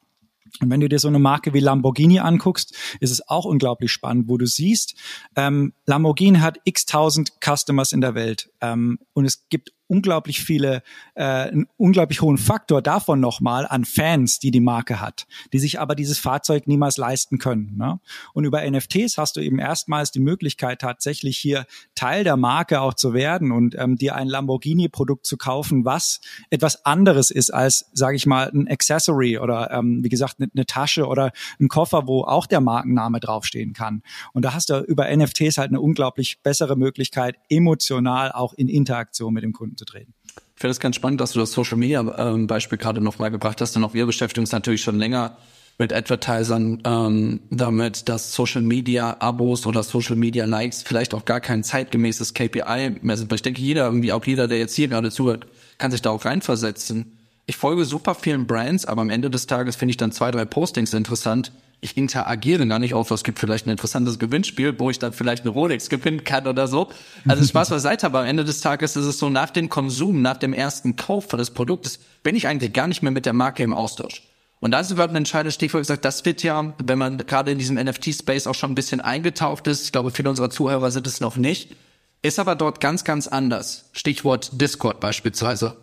Und 0.62 0.69
wenn 0.69 0.80
du 0.80 0.88
dir 0.88 1.00
so 1.00 1.07
eine 1.07 1.19
Marke 1.19 1.53
wie 1.53 1.59
Lamborghini 1.59 2.19
anguckst, 2.19 2.75
ist 3.00 3.12
es 3.12 3.27
auch 3.27 3.45
unglaublich 3.45 3.91
spannend, 3.91 4.27
wo 4.27 4.38
du 4.38 4.45
siehst, 4.45 4.95
ähm, 5.35 5.74
Lamborghini 5.85 6.39
hat 6.39 6.59
x 6.63 6.85
tausend 6.85 7.33
Customers 7.44 7.91
in 7.91 8.01
der 8.01 8.13
Welt 8.13 8.51
ähm, 8.62 9.00
und 9.13 9.25
es 9.25 9.47
gibt 9.50 9.74
unglaublich 9.88 10.41
viele, 10.41 10.81
äh, 11.15 11.24
einen 11.24 11.68
unglaublich 11.77 12.21
hohen 12.21 12.38
Faktor 12.38 12.81
davon 12.81 13.19
nochmal 13.19 13.68
an 13.68 13.85
Fans, 13.85 14.39
die 14.39 14.51
die 14.51 14.59
Marke 14.59 15.00
hat, 15.00 15.27
die 15.51 15.59
sich 15.59 15.80
aber 15.80 15.95
dieses 15.95 16.18
Fahrzeug 16.18 16.68
niemals 16.68 16.97
leisten 16.97 17.38
können. 17.38 17.77
Ne? 17.77 18.00
Und 18.33 18.45
über 18.45 18.69
NFTs 18.69 19.18
hast 19.18 19.35
du 19.35 19.42
eben 19.42 19.59
erstmals 19.59 20.11
die 20.11 20.19
Möglichkeit, 20.19 20.81
tatsächlich 20.81 21.37
hier 21.37 21.66
Teil 21.95 22.23
der 22.23 22.37
Marke 22.37 22.81
auch 22.81 22.94
zu 22.94 23.13
werden 23.13 23.52
und 23.52 23.75
ähm, 23.78 23.97
dir 23.97 24.16
ein 24.16 24.28
Lamborghini-Produkt 24.28 25.25
zu 25.25 25.37
kaufen, 25.37 25.85
was 25.85 26.21
etwas 26.49 26.85
anderes 26.85 27.30
ist 27.30 27.54
als, 27.54 27.90
sage 27.94 28.16
ich 28.16 28.25
mal, 28.25 28.49
ein 28.54 28.68
Accessory 28.68 29.37
oder 29.37 29.71
ähm, 29.71 30.04
wie 30.04 30.09
gesagt 30.09 30.35
eine, 30.40 30.49
eine 30.56 30.66
Tasche 30.66 31.06
oder 31.07 31.31
ein 31.59 31.68
Koffer, 31.68 32.07
wo 32.07 32.23
auch 32.23 32.47
der 32.47 32.61
Markenname 32.61 33.19
draufstehen 33.19 33.73
kann. 33.73 34.02
Und 34.33 34.44
da 34.45 34.54
hast 34.54 34.69
du 34.69 34.80
über 34.80 35.13
NFTs 35.16 35.57
halt 35.57 35.69
eine 35.69 35.81
unglaublich 35.81 36.42
bessere 36.42 36.75
Möglichkeit, 36.75 37.35
emotional 37.49 38.31
auch 38.31 38.54
in 38.54 38.69
Interaktion 38.69 39.33
mit 39.33 39.44
dem 39.44 39.54
Kunden 39.54 39.72
zu 39.77 39.85
treten. 39.85 40.13
Ich 40.56 40.61
finde 40.61 40.71
es 40.71 40.80
ganz 40.80 40.95
spannend, 40.95 41.21
dass 41.21 41.33
du 41.33 41.39
das 41.39 41.51
Social 41.51 41.77
Media 41.77 42.01
ähm, 42.18 42.47
Beispiel 42.47 42.77
gerade 42.77 43.01
nochmal 43.01 43.31
gebracht 43.31 43.61
hast, 43.61 43.75
denn 43.75 43.83
auch 43.83 43.94
wir 43.94 44.06
beschäftigen 44.06 44.44
uns 44.44 44.51
natürlich 44.51 44.81
schon 44.81 44.97
länger 44.97 45.37
mit 45.80 45.92
Advertisern 45.92 46.81
ähm, 46.85 47.39
damit, 47.49 48.07
dass 48.07 48.33
Social 48.33 48.61
Media 48.61 49.18
Abos 49.19 49.65
oder 49.65 49.83
Social 49.83 50.15
Media 50.15 50.45
Likes 50.45 50.83
vielleicht 50.83 51.13
auch 51.13 51.25
gar 51.25 51.42
kein 51.42 51.63
zeitgemäßes 51.63 52.33
KPI 52.33 52.97
mehr 53.01 53.18
sind. 53.18 53.31
Weil 53.31 53.37
ich 53.37 53.42
denke, 53.42 53.61
jeder, 53.61 53.85
irgendwie 53.85 54.11
auch 54.11 54.23
jeder, 54.25 54.47
der 54.47 54.59
jetzt 54.59 54.75
hier 54.75 54.87
gerade 54.87 55.09
zuhört, 55.09 55.47
kann 55.80 55.92
sich 55.92 56.01
da 56.01 56.11
auch 56.11 56.25
reinversetzen. 56.25 57.18
Ich 57.45 57.57
folge 57.57 57.85
super 57.85 58.15
vielen 58.15 58.47
Brands, 58.47 58.85
aber 58.85 59.01
am 59.01 59.09
Ende 59.09 59.30
des 59.30 59.47
Tages 59.47 59.75
finde 59.75 59.92
ich 59.92 59.97
dann 59.97 60.11
zwei, 60.11 60.31
drei 60.31 60.45
Postings 60.45 60.94
interessant, 60.94 61.51
ich 61.83 61.97
interagiere 61.97 62.66
gar 62.66 62.80
nicht 62.80 62.94
auf, 62.94 63.11
es 63.11 63.23
gibt 63.23 63.40
vielleicht 63.40 63.68
ein 63.68 63.69
interessantes 63.69 64.18
Gewinnspiel, 64.18 64.80
wo 64.80 64.90
ich 64.90 64.99
dann 64.99 65.11
vielleicht 65.13 65.44
eine 65.44 65.52
Rolex 65.52 65.90
gewinnen 65.90 66.23
kann 66.23 66.47
oder 66.47 66.68
so. 66.68 66.90
Also 67.28 67.44
Spaß 67.47 67.69
beiseite, 67.69 68.06
aber 68.06 68.21
am 68.21 68.25
Ende 68.25 68.45
des 68.45 68.61
Tages 68.61 68.95
ist 68.95 69.06
es 69.06 69.19
so, 69.19 69.30
nach 69.30 69.49
dem 69.49 69.69
Konsum, 69.69 70.21
nach 70.21 70.37
dem 70.37 70.54
ersten 70.54 70.95
Kauf 70.95 71.28
des 71.28 71.52
Produktes, 71.52 71.99
bin 72.23 72.35
ich 72.35 72.47
eigentlich 72.47 72.73
gar 72.73 72.87
nicht 72.87 73.04
mehr 73.04 73.11
mit 73.11 73.25
der 73.25 73.33
Marke 73.33 73.63
im 73.63 73.73
Austausch. 73.73 74.23
Und 74.61 74.71
da 74.71 74.80
ist 74.80 74.92
überhaupt 74.92 75.11
ein 75.11 75.18
entscheidendes 75.18 75.56
Stichwort 75.56 75.81
gesagt, 75.81 76.06
das 76.06 76.23
wird 76.23 76.42
ja, 76.42 76.73
wenn 76.81 76.97
man 76.97 77.18
gerade 77.18 77.52
in 77.52 77.57
diesem 77.57 77.75
NFT-Space 77.75 78.47
auch 78.47 78.56
schon 78.56 78.71
ein 78.71 78.75
bisschen 78.75 79.02
eingetaucht 79.02 79.68
ist, 79.68 79.83
ich 79.83 79.92
glaube, 79.92 80.11
viele 80.11 80.30
unserer 80.30 80.49
Zuhörer 80.49 80.90
sind 80.90 81.06
es 81.06 81.19
noch 81.19 81.35
nicht, 81.35 81.75
ist 82.21 82.40
aber 82.40 82.56
dort 82.56 82.80
ganz, 82.80 83.04
ganz 83.04 83.28
anders. 83.28 83.90
Stichwort 83.92 84.61
Discord 84.61 85.02
beispielsweise. 85.02 85.75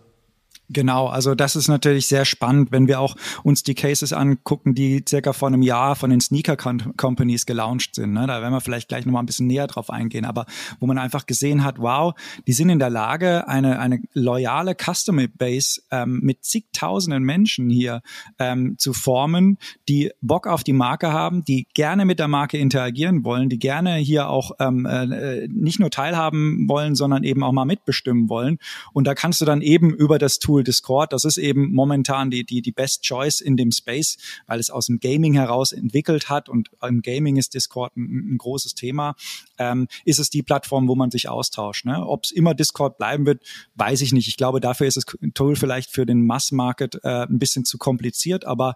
Genau, 0.73 1.09
also 1.09 1.35
das 1.35 1.57
ist 1.57 1.67
natürlich 1.67 2.07
sehr 2.07 2.25
spannend, 2.25 2.71
wenn 2.71 2.87
wir 2.87 3.01
auch 3.01 3.17
uns 3.43 3.65
die 3.65 3.75
Cases 3.75 4.13
angucken, 4.13 4.73
die 4.73 5.05
circa 5.09 5.33
vor 5.33 5.49
einem 5.49 5.63
Jahr 5.63 5.97
von 5.97 6.11
den 6.11 6.21
Sneaker 6.21 6.57
Companies 6.57 7.45
gelauncht 7.45 7.97
sind. 7.97 8.13
Ne? 8.13 8.29
Da 8.29 8.41
werden 8.41 8.53
wir 8.53 8.61
vielleicht 8.61 8.89
gleich 8.89 9.05
nochmal 9.05 9.25
ein 9.25 9.27
bisschen 9.27 9.49
näher 9.49 9.67
drauf 9.67 9.91
eingehen, 9.91 10.25
aber 10.25 10.47
wo 10.79 10.87
man 10.87 10.97
einfach 10.97 11.27
gesehen 11.27 11.65
hat, 11.65 11.81
wow, 11.81 12.15
die 12.47 12.53
sind 12.53 12.69
in 12.69 12.79
der 12.79 12.89
Lage, 12.89 13.49
eine, 13.49 13.81
eine 13.81 14.01
loyale 14.13 14.77
Customer 14.77 15.27
Base 15.27 15.81
ähm, 15.91 16.21
mit 16.23 16.45
zigtausenden 16.45 17.25
Menschen 17.25 17.69
hier 17.69 18.01
ähm, 18.39 18.77
zu 18.79 18.93
formen, 18.93 19.59
die 19.89 20.13
Bock 20.21 20.47
auf 20.47 20.63
die 20.63 20.73
Marke 20.73 21.13
haben, 21.13 21.43
die 21.43 21.67
gerne 21.75 22.05
mit 22.05 22.21
der 22.21 22.29
Marke 22.29 22.59
interagieren 22.59 23.25
wollen, 23.25 23.49
die 23.49 23.59
gerne 23.59 23.97
hier 23.97 24.29
auch 24.29 24.53
ähm, 24.61 24.87
äh, 24.87 25.49
nicht 25.49 25.81
nur 25.81 25.91
teilhaben 25.91 26.69
wollen, 26.69 26.95
sondern 26.95 27.25
eben 27.25 27.43
auch 27.43 27.51
mal 27.51 27.65
mitbestimmen 27.65 28.29
wollen. 28.29 28.59
Und 28.93 29.09
da 29.09 29.17
kannst 29.17 29.41
du 29.41 29.45
dann 29.45 29.63
eben 29.63 29.93
über 29.93 30.21
das 30.21 30.39
Tool 30.39 30.60
Tool 30.61 30.65
Discord. 30.65 31.13
Das 31.13 31.25
ist 31.25 31.39
eben 31.39 31.73
momentan 31.73 32.31
die, 32.31 32.45
die, 32.45 32.63
die 32.63 32.73
Best 32.73 33.03
Choice 33.03 33.41
in 33.41 33.57
dem 33.57 33.73
Space, 33.73 34.17
weil 34.47 34.61
es 34.61 34.71
aus 34.71 34.87
dem 34.87 35.01
Gaming 35.01 35.35
heraus 35.35 35.73
entwickelt 35.73 36.29
hat 36.29 36.49
und 36.49 36.71
im 36.83 37.03
Gaming 37.03 37.37
ist 37.37 37.55
Discord 37.55 37.97
ein, 37.97 38.35
ein 38.35 38.39
großes 38.39 38.75
Thema. 38.75 39.15
Ähm, 39.59 39.89
ist 40.05 40.19
es 40.19 40.31
die 40.31 40.43
Plattform, 40.43 40.89
wo 40.89 40.95
man 40.95 41.11
sich 41.11 41.29
austauscht. 41.29 41.87
Ne? 41.87 42.07
Ob 42.07 42.25
es 42.25 42.31
immer 42.31 42.55
Discord 42.55 42.99
bleiben 42.99 43.27
wird, 43.27 43.43
weiß 43.75 44.03
ich 44.03 44.13
nicht. 44.13 44.29
Ich 44.29 44.37
glaube, 44.37 44.61
dafür 44.61 44.87
ist 44.87 44.97
das 44.97 45.07
Tool 45.35 45.57
vielleicht 45.57 45.91
für 45.91 46.07
den 46.07 46.27
Mass-Market 46.27 47.01
äh, 47.03 47.27
ein 47.27 47.39
bisschen 47.39 47.65
zu 47.65 47.79
kompliziert, 47.79 48.45
aber 48.45 48.75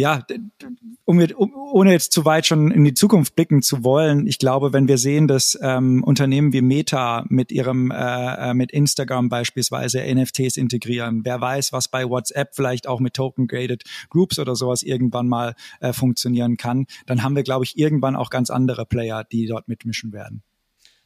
ja, 0.00 0.26
um, 1.04 1.20
um, 1.36 1.54
ohne 1.54 1.92
jetzt 1.92 2.12
zu 2.12 2.24
weit 2.24 2.46
schon 2.46 2.70
in 2.70 2.84
die 2.84 2.94
Zukunft 2.94 3.36
blicken 3.36 3.62
zu 3.62 3.84
wollen, 3.84 4.26
ich 4.26 4.38
glaube, 4.38 4.72
wenn 4.72 4.88
wir 4.88 4.98
sehen, 4.98 5.28
dass 5.28 5.58
ähm, 5.62 6.02
Unternehmen 6.02 6.52
wie 6.52 6.62
Meta 6.62 7.24
mit 7.28 7.52
ihrem 7.52 7.90
äh, 7.90 8.50
äh 8.50 8.54
mit 8.54 8.72
Instagram 8.72 9.28
beispielsweise 9.28 10.02
NFTs 10.02 10.56
integrieren, 10.56 11.24
wer 11.24 11.40
weiß, 11.40 11.72
was 11.72 11.88
bei 11.88 12.08
WhatsApp 12.08 12.54
vielleicht 12.54 12.86
auch 12.88 13.00
mit 13.00 13.14
Token 13.14 13.46
Graded 13.46 13.84
Groups 14.08 14.38
oder 14.38 14.56
sowas 14.56 14.82
irgendwann 14.82 15.28
mal 15.28 15.54
äh, 15.80 15.92
funktionieren 15.92 16.56
kann, 16.56 16.86
dann 17.06 17.22
haben 17.22 17.36
wir, 17.36 17.42
glaube 17.42 17.64
ich, 17.64 17.78
irgendwann 17.78 18.16
auch 18.16 18.30
ganz 18.30 18.50
andere 18.50 18.86
Player, 18.86 19.24
die 19.24 19.46
dort 19.46 19.68
mitmischen 19.68 20.12
werden. 20.12 20.42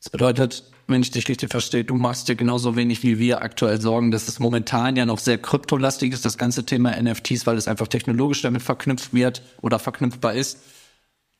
Das 0.04 0.10
bedeutet, 0.10 0.64
wenn 0.86 1.00
ich 1.00 1.12
dich 1.12 1.26
richtig 1.28 1.50
verstehe, 1.50 1.82
du 1.82 1.94
machst 1.94 2.28
dir 2.28 2.34
genauso 2.34 2.76
wenig 2.76 3.02
wie 3.02 3.18
wir 3.18 3.40
aktuell 3.40 3.80
Sorgen, 3.80 4.10
dass 4.10 4.28
es 4.28 4.38
momentan 4.38 4.96
ja 4.96 5.06
noch 5.06 5.18
sehr 5.18 5.38
kryptolastig 5.38 6.12
ist, 6.12 6.26
das 6.26 6.36
ganze 6.36 6.66
Thema 6.66 6.94
NFTs, 7.00 7.46
weil 7.46 7.56
es 7.56 7.68
einfach 7.68 7.88
technologisch 7.88 8.42
damit 8.42 8.60
verknüpft 8.60 9.14
wird 9.14 9.40
oder 9.62 9.78
verknüpfbar 9.78 10.34
ist, 10.34 10.58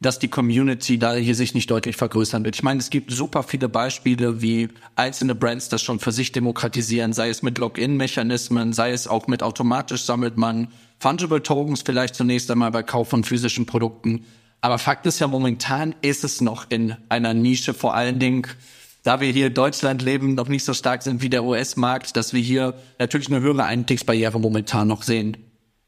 dass 0.01 0.19
die 0.19 0.29
Community 0.29 0.99
da 0.99 1.13
hier 1.13 1.35
sich 1.35 1.53
nicht 1.53 1.71
deutlich 1.71 1.97
vergrößern 1.97 2.43
wird. 2.43 2.57
Ich 2.57 2.63
meine, 2.63 2.81
es 2.81 2.89
gibt 2.89 3.11
super 3.11 3.43
viele 3.43 3.69
Beispiele, 3.69 4.41
wie 4.41 4.71
einzelne 4.97 5.35
Brands 5.35 5.69
das 5.69 5.83
schon 5.83 6.01
für 6.01 6.13
sich 6.13 6.33
demokratisieren, 6.33 7.13
sei 7.13 7.29
es 7.29 7.43
mit 7.43 7.59
Login-Mechanismen, 7.59 8.73
sei 8.73 8.93
es 8.93 9.07
auch 9.07 9.27
mit 9.27 9.43
automatisch 9.43 10.05
sammelt 10.05 10.39
man 10.39 10.69
Fungible 10.99 11.43
Tokens 11.43 11.83
vielleicht 11.83 12.15
zunächst 12.15 12.51
einmal 12.51 12.71
bei 12.71 12.83
Kauf 12.83 13.11
von 13.11 13.25
physischen 13.25 13.67
Produkten 13.67 14.25
aber 14.65 14.79
Fakt 14.79 15.05
ist 15.05 15.19
ja, 15.19 15.27
momentan 15.27 15.95
ist 16.01 16.25
es 16.25 16.41
noch 16.41 16.71
in 16.71 16.97
einer 17.11 17.35
Nische, 17.35 17.75
vor 17.75 17.95
allen 17.95 18.19
Dingen, 18.19 18.47
da 19.03 19.21
wir 19.21 19.31
hier 19.31 19.49
in 19.49 19.53
Deutschland 19.55 20.01
leben, 20.01 20.35
noch 20.35 20.49
nicht 20.49 20.65
so 20.65 20.73
stark 20.73 21.03
sind 21.03 21.21
wie 21.21 21.29
der 21.29 21.45
US-Markt, 21.45 22.17
dass 22.17 22.33
wir 22.33 22.41
hier 22.41 22.73
natürlich 22.99 23.29
eine 23.29 23.41
höhere 23.41 23.65
Einstiegsbarriere 23.65 24.41
momentan 24.41 24.89
noch 24.89 25.03
sehen. 25.03 25.37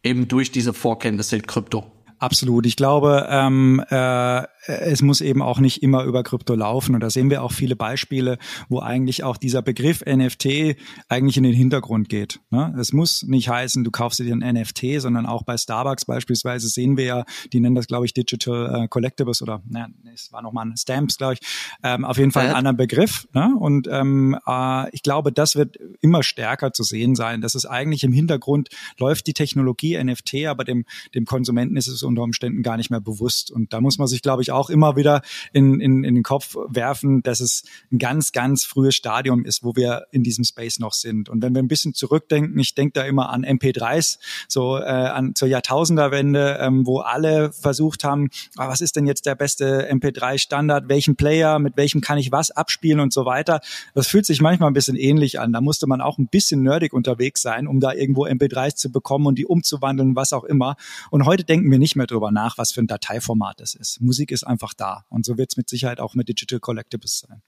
Eben 0.03 0.29
durch 0.29 0.53
diese 0.53 0.75
Vorkenntnisse 0.75 1.37
in 1.37 1.47
Krypto. 1.47 1.91
Absolut. 2.19 2.67
Ich 2.67 2.77
glaube, 2.77 3.27
ähm, 3.29 3.83
äh, 3.91 4.43
es 4.67 5.03
muss 5.03 5.21
eben 5.21 5.43
auch 5.43 5.59
nicht 5.59 5.83
immer 5.83 6.05
über 6.05 6.23
Krypto 6.23 6.55
laufen. 6.55 6.95
Und 6.95 7.01
da 7.01 7.11
sehen 7.11 7.31
wir 7.31 7.43
auch 7.43 7.53
viele 7.53 7.77
Beispiele, 7.77 8.39
wo 8.69 8.81
eigentlich 8.81 9.23
auch 9.23 9.37
dieser 9.37 9.63
Begriff 9.63 10.03
NFT 10.05 10.77
eigentlich 11.09 11.37
in 11.37 11.43
den 11.43 11.55
Hintergrund 11.55 12.09
geht. 12.09 12.41
Ne? 12.51 12.75
Es 12.79 12.93
muss 12.93 13.23
nicht 13.23 13.49
heißen, 13.49 13.85
du 13.85 13.91
kaufst 13.91 14.19
dir 14.19 14.35
ein 14.35 14.55
NFT, 14.55 15.01
sondern 15.01 15.27
auch 15.27 15.43
bei 15.43 15.57
Starbucks 15.57 16.05
beispielsweise 16.05 16.69
sehen 16.69 16.97
wir 16.97 17.05
ja, 17.05 17.25
die 17.53 17.61
nennen 17.61 17.75
das, 17.75 17.87
glaube 17.87 18.07
ich, 18.07 18.15
Digital 18.15 18.85
äh, 18.85 18.89
Collectibles 18.89 19.43
oder 19.43 19.63
naja, 19.69 19.89
es 20.13 20.33
war 20.33 20.43
nochmal 20.43 20.67
ein 20.67 20.77
Stamps, 20.77 21.19
glaube 21.19 21.35
ich. 21.35 21.41
Ähm, 21.83 22.05
auf 22.05 22.19
jeden 22.19 22.33
Fall 22.33 22.49
ein 22.49 22.55
anderer 22.55 22.75
Begriff. 22.75 23.29
Ne? 23.35 23.55
Und 23.59 23.89
ähm, 23.91 24.39
äh, 24.47 24.91
ich 24.91 25.03
glaube, 25.03 25.33
das 25.33 25.57
wird 25.57 25.77
immer 26.01 26.23
stärker 26.23 26.73
zu 26.73 26.83
sehen 26.83 27.15
sein. 27.15 27.41
Das 27.41 27.55
ist 27.55 27.67
eigentlich 27.67 28.05
im 28.05 28.13
Hintergrund 28.13 28.69
läuft 28.99 29.27
die 29.27 29.35
Technologie 29.35 30.03
NFT, 30.03 30.47
aber 30.47 30.65
dem, 30.65 30.85
dem 31.15 31.25
Konsumenten 31.25 31.77
ist 31.77 31.89
es 31.89 32.03
unter 32.07 32.23
Umständen 32.23 32.63
gar 32.63 32.77
nicht 32.77 32.91
mehr 32.91 33.01
bewusst. 33.01 33.51
Und 33.51 33.73
da 33.73 33.81
muss 33.81 33.99
man 33.99 34.09
sich, 34.09 34.23
glaube 34.23 34.43
ich, 34.43 34.53
auch 34.53 34.71
immer 34.71 34.97
wieder 34.97 35.23
in, 35.53 35.81
in, 35.81 36.05
in 36.05 36.15
den 36.15 36.23
Kopf 36.23 36.57
werfen, 36.69 37.23
dass 37.23 37.41
es 37.41 37.65
ein 37.93 37.99
ganz, 37.99 38.33
ganz 38.33 38.65
frühes 38.65 38.95
Stadium 38.95 39.45
ist, 39.45 39.63
wo 39.63 39.77
wir 39.77 40.07
in 40.11 40.23
diesem 40.23 40.45
Space 40.45 40.79
noch 40.79 40.93
sind. 40.93 41.29
Und 41.29 41.43
wenn 41.43 41.55
wir 41.55 41.63
ein 41.63 41.69
bisschen 41.69 41.95
zurückdenken, 41.95 42.59
ich 42.59 42.75
denke 42.75 42.93
da 42.95 43.05
immer 43.05 43.31
an 43.31 43.45
MP3s, 43.45 44.19
so 44.49 44.77
äh, 44.79 44.83
an 44.83 45.35
zur 45.35 45.49
Jahrtausenderwende, 45.49 46.59
ähm, 46.61 46.87
wo 46.87 47.01
alle 47.01 47.53
versucht 47.53 48.05
haben, 48.05 48.29
ah, 48.57 48.69
was 48.69 48.81
ist 48.81 48.97
denn 48.97 49.07
jetzt 49.07 49.27
der 49.27 49.35
beste 49.35 49.91
MP3-Standard, 49.91 50.89
welchen 50.89 51.17
Player, 51.17 51.59
mit 51.59 51.77
welchem 51.77 52.01
kann 52.01 52.19
ich 52.19 52.33
was 52.33 52.51
abspielen 52.51 53.01
und 53.01 53.13
so 53.13 53.25
weiter. 53.25 53.61
Das 53.95 54.07
fühlt 54.07 54.27
sich 54.27 54.41
manchmal 54.41 54.71
ein 54.71 54.75
bisschen 54.75 54.97
ähnlich 54.97 55.41
an. 55.41 55.53
Da 55.53 55.61
musste 55.61 55.87
man 55.87 56.01
auch 56.01 56.19
ein 56.19 56.29
bisschen 56.29 56.63
nerdig 56.63 56.93
unterwegs 56.93 57.43
sein, 57.43 57.67
um 57.67 57.81
da 57.81 57.93
irgendwo 57.93 58.27
MP3s 58.27 58.77
zu 58.77 58.91
bekommen 58.91 59.27
und 59.27 59.39
die 59.39 59.47
umzuwandeln, 59.47 60.17
was 60.17 60.33
auch 60.33 60.45
immer. 60.45 60.77
Und 61.11 61.27
heute 61.27 61.45
denken 61.45 61.71
wir 61.71 61.79
nicht 61.79 61.96
mehr 61.97 62.07
drüber 62.07 62.31
nach, 62.31 62.59
was 62.59 62.73
für 62.73 62.81
ein 62.81 62.87
Dateiformat 62.87 63.61
es 63.61 63.75
ist. 63.75 64.01
Musik 64.01 64.31
ist 64.31 64.45
einfach 64.45 64.75
da. 64.75 65.05
Und 65.09 65.25
so 65.25 65.37
wird 65.39 65.53
es 65.53 65.57
mit 65.57 65.69
Sicherheit 65.69 66.01
auch 66.01 66.15
mit 66.15 66.29
Digital 66.29 66.61
Collectibles 66.61 67.21
sein. 67.21 67.43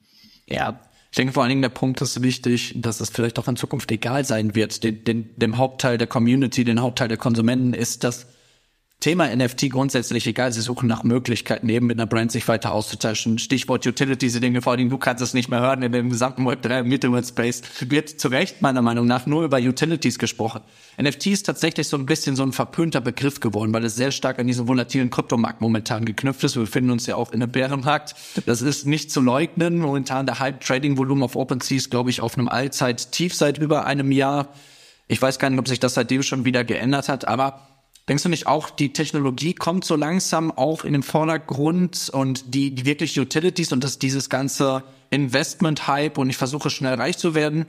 Ja, 0.46 0.80
ich 1.10 1.16
denke 1.16 1.32
vor 1.32 1.42
allen 1.42 1.50
Dingen 1.50 1.62
der 1.62 1.68
Punkt 1.70 2.00
ist 2.00 2.22
wichtig, 2.22 2.74
dass 2.76 3.00
es 3.00 3.10
vielleicht 3.10 3.38
auch 3.38 3.48
in 3.48 3.56
Zukunft 3.56 3.90
egal 3.90 4.24
sein 4.24 4.54
wird. 4.54 4.84
Den, 4.84 5.04
den, 5.04 5.36
dem 5.36 5.56
Hauptteil 5.56 5.98
der 5.98 6.06
Community, 6.06 6.64
den 6.64 6.80
Hauptteil 6.80 7.08
der 7.08 7.16
Konsumenten 7.16 7.72
ist 7.72 8.04
das 8.04 8.26
Thema 9.00 9.28
NFT 9.32 9.70
grundsätzlich 9.70 10.26
egal. 10.26 10.52
Sie 10.52 10.60
suchen 10.60 10.88
nach 10.88 11.04
Möglichkeiten, 11.04 11.68
eben 11.68 11.86
mit 11.86 12.00
einer 12.00 12.08
Brand 12.08 12.32
sich 12.32 12.48
weiter 12.48 12.72
auszutauschen. 12.72 13.38
Stichwort 13.38 13.86
Utility, 13.86 14.28
sie 14.28 14.40
denken 14.40 14.60
vor 14.60 14.72
allem, 14.72 14.90
du 14.90 14.98
kannst 14.98 15.22
es 15.22 15.34
nicht 15.34 15.48
mehr 15.48 15.60
hören 15.60 15.82
in 15.82 15.92
dem 15.92 16.10
gesamten 16.10 16.44
Web3 16.48 16.82
Middleware 16.82 17.22
Space. 17.22 17.62
Wird 17.78 18.08
zu 18.08 18.26
Recht 18.26 18.60
meiner 18.60 18.82
Meinung 18.82 19.06
nach 19.06 19.24
nur 19.24 19.44
über 19.44 19.58
Utilities 19.58 20.18
gesprochen. 20.18 20.62
NFT 21.00 21.28
ist 21.28 21.46
tatsächlich 21.46 21.86
so 21.86 21.96
ein 21.96 22.06
bisschen 22.06 22.34
so 22.34 22.42
ein 22.42 22.50
verpönter 22.50 23.00
Begriff 23.00 23.38
geworden, 23.38 23.72
weil 23.72 23.84
es 23.84 23.94
sehr 23.94 24.10
stark 24.10 24.40
an 24.40 24.48
diesen 24.48 24.66
volatilen 24.66 25.10
Kryptomarkt 25.10 25.60
momentan 25.60 26.04
geknüpft 26.04 26.42
ist. 26.42 26.56
Wir 26.56 26.62
befinden 26.62 26.90
uns 26.90 27.06
ja 27.06 27.14
auch 27.14 27.30
in 27.30 27.40
einem 27.40 27.52
Bärenmarkt. 27.52 28.16
Das 28.46 28.62
ist 28.62 28.84
nicht 28.84 29.12
zu 29.12 29.20
leugnen. 29.20 29.78
Momentan 29.78 30.26
der 30.26 30.40
Hype-Trading-Volumen 30.40 31.22
auf 31.22 31.36
OpenSea 31.36 31.76
ist, 31.76 31.92
glaube 31.92 32.10
ich, 32.10 32.20
auf 32.20 32.36
einem 32.36 32.48
Allzeit-Tief 32.48 33.32
seit 33.32 33.58
über 33.58 33.86
einem 33.86 34.10
Jahr. 34.10 34.48
Ich 35.06 35.22
weiß 35.22 35.38
gar 35.38 35.50
nicht, 35.50 35.60
ob 35.60 35.68
sich 35.68 35.78
das 35.78 35.94
seitdem 35.94 36.24
schon 36.24 36.44
wieder 36.44 36.64
geändert 36.64 37.08
hat, 37.08 37.28
aber 37.28 37.62
Denkst 38.08 38.22
du 38.22 38.30
nicht 38.30 38.46
auch, 38.46 38.70
die 38.70 38.94
Technologie 38.94 39.52
kommt 39.52 39.84
so 39.84 39.94
langsam 39.94 40.50
auch 40.50 40.84
in 40.84 40.94
den 40.94 41.02
Vordergrund 41.02 42.08
und 42.10 42.54
die, 42.54 42.74
die 42.74 42.86
wirklich 42.86 43.20
Utilities 43.20 43.70
und 43.72 43.84
das 43.84 43.98
dieses 43.98 44.30
ganze 44.30 44.82
Investment-Hype 45.10 46.16
und 46.16 46.30
ich 46.30 46.38
versuche 46.38 46.70
schnell 46.70 46.94
reich 46.94 47.18
zu 47.18 47.34
werden? 47.34 47.66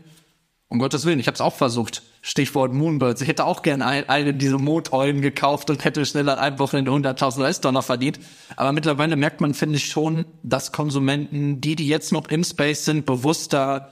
Um 0.69 0.79
Gottes 0.79 1.03
Willen, 1.05 1.19
ich 1.19 1.27
habe 1.27 1.35
es 1.35 1.41
auch 1.41 1.55
versucht. 1.55 2.03
Stichwort 2.21 2.73
Moonbirds. 2.73 3.21
Ich 3.21 3.27
hätte 3.27 3.43
auch 3.43 3.63
gerne 3.63 3.85
ein, 3.85 4.07
eine 4.07 4.33
dieser 4.33 4.59
Mondeulen 4.59 5.21
gekauft 5.21 5.69
und 5.69 5.83
hätte 5.83 6.05
schneller 6.05 6.39
einem 6.39 6.59
Wochenende 6.59 6.91
100.000 6.91 7.39
US-Dollar 7.41 7.81
verdient. 7.81 8.19
Aber 8.55 8.71
mittlerweile 8.71 9.15
merkt 9.15 9.41
man, 9.41 9.53
finde 9.53 9.77
ich 9.77 9.87
schon, 9.87 10.25
dass 10.43 10.71
Konsumenten, 10.71 11.59
die, 11.59 11.75
die 11.75 11.87
jetzt 11.87 12.11
noch 12.11 12.27
im 12.29 12.43
Space 12.43 12.85
sind, 12.85 13.05
bewusster 13.05 13.91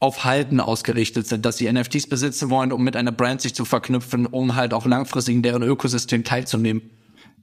auf 0.00 0.24
Halten 0.24 0.60
ausgerichtet 0.60 1.26
sind, 1.26 1.44
dass 1.44 1.58
sie 1.58 1.70
NFTs 1.70 2.06
besitzen 2.08 2.48
wollen, 2.48 2.72
um 2.72 2.82
mit 2.82 2.96
einer 2.96 3.12
Brand 3.12 3.42
sich 3.42 3.54
zu 3.54 3.66
verknüpfen, 3.66 4.26
um 4.26 4.56
halt 4.56 4.72
auch 4.72 4.86
langfristig 4.86 5.34
in 5.36 5.42
deren 5.42 5.62
Ökosystem 5.62 6.24
teilzunehmen. 6.24 6.82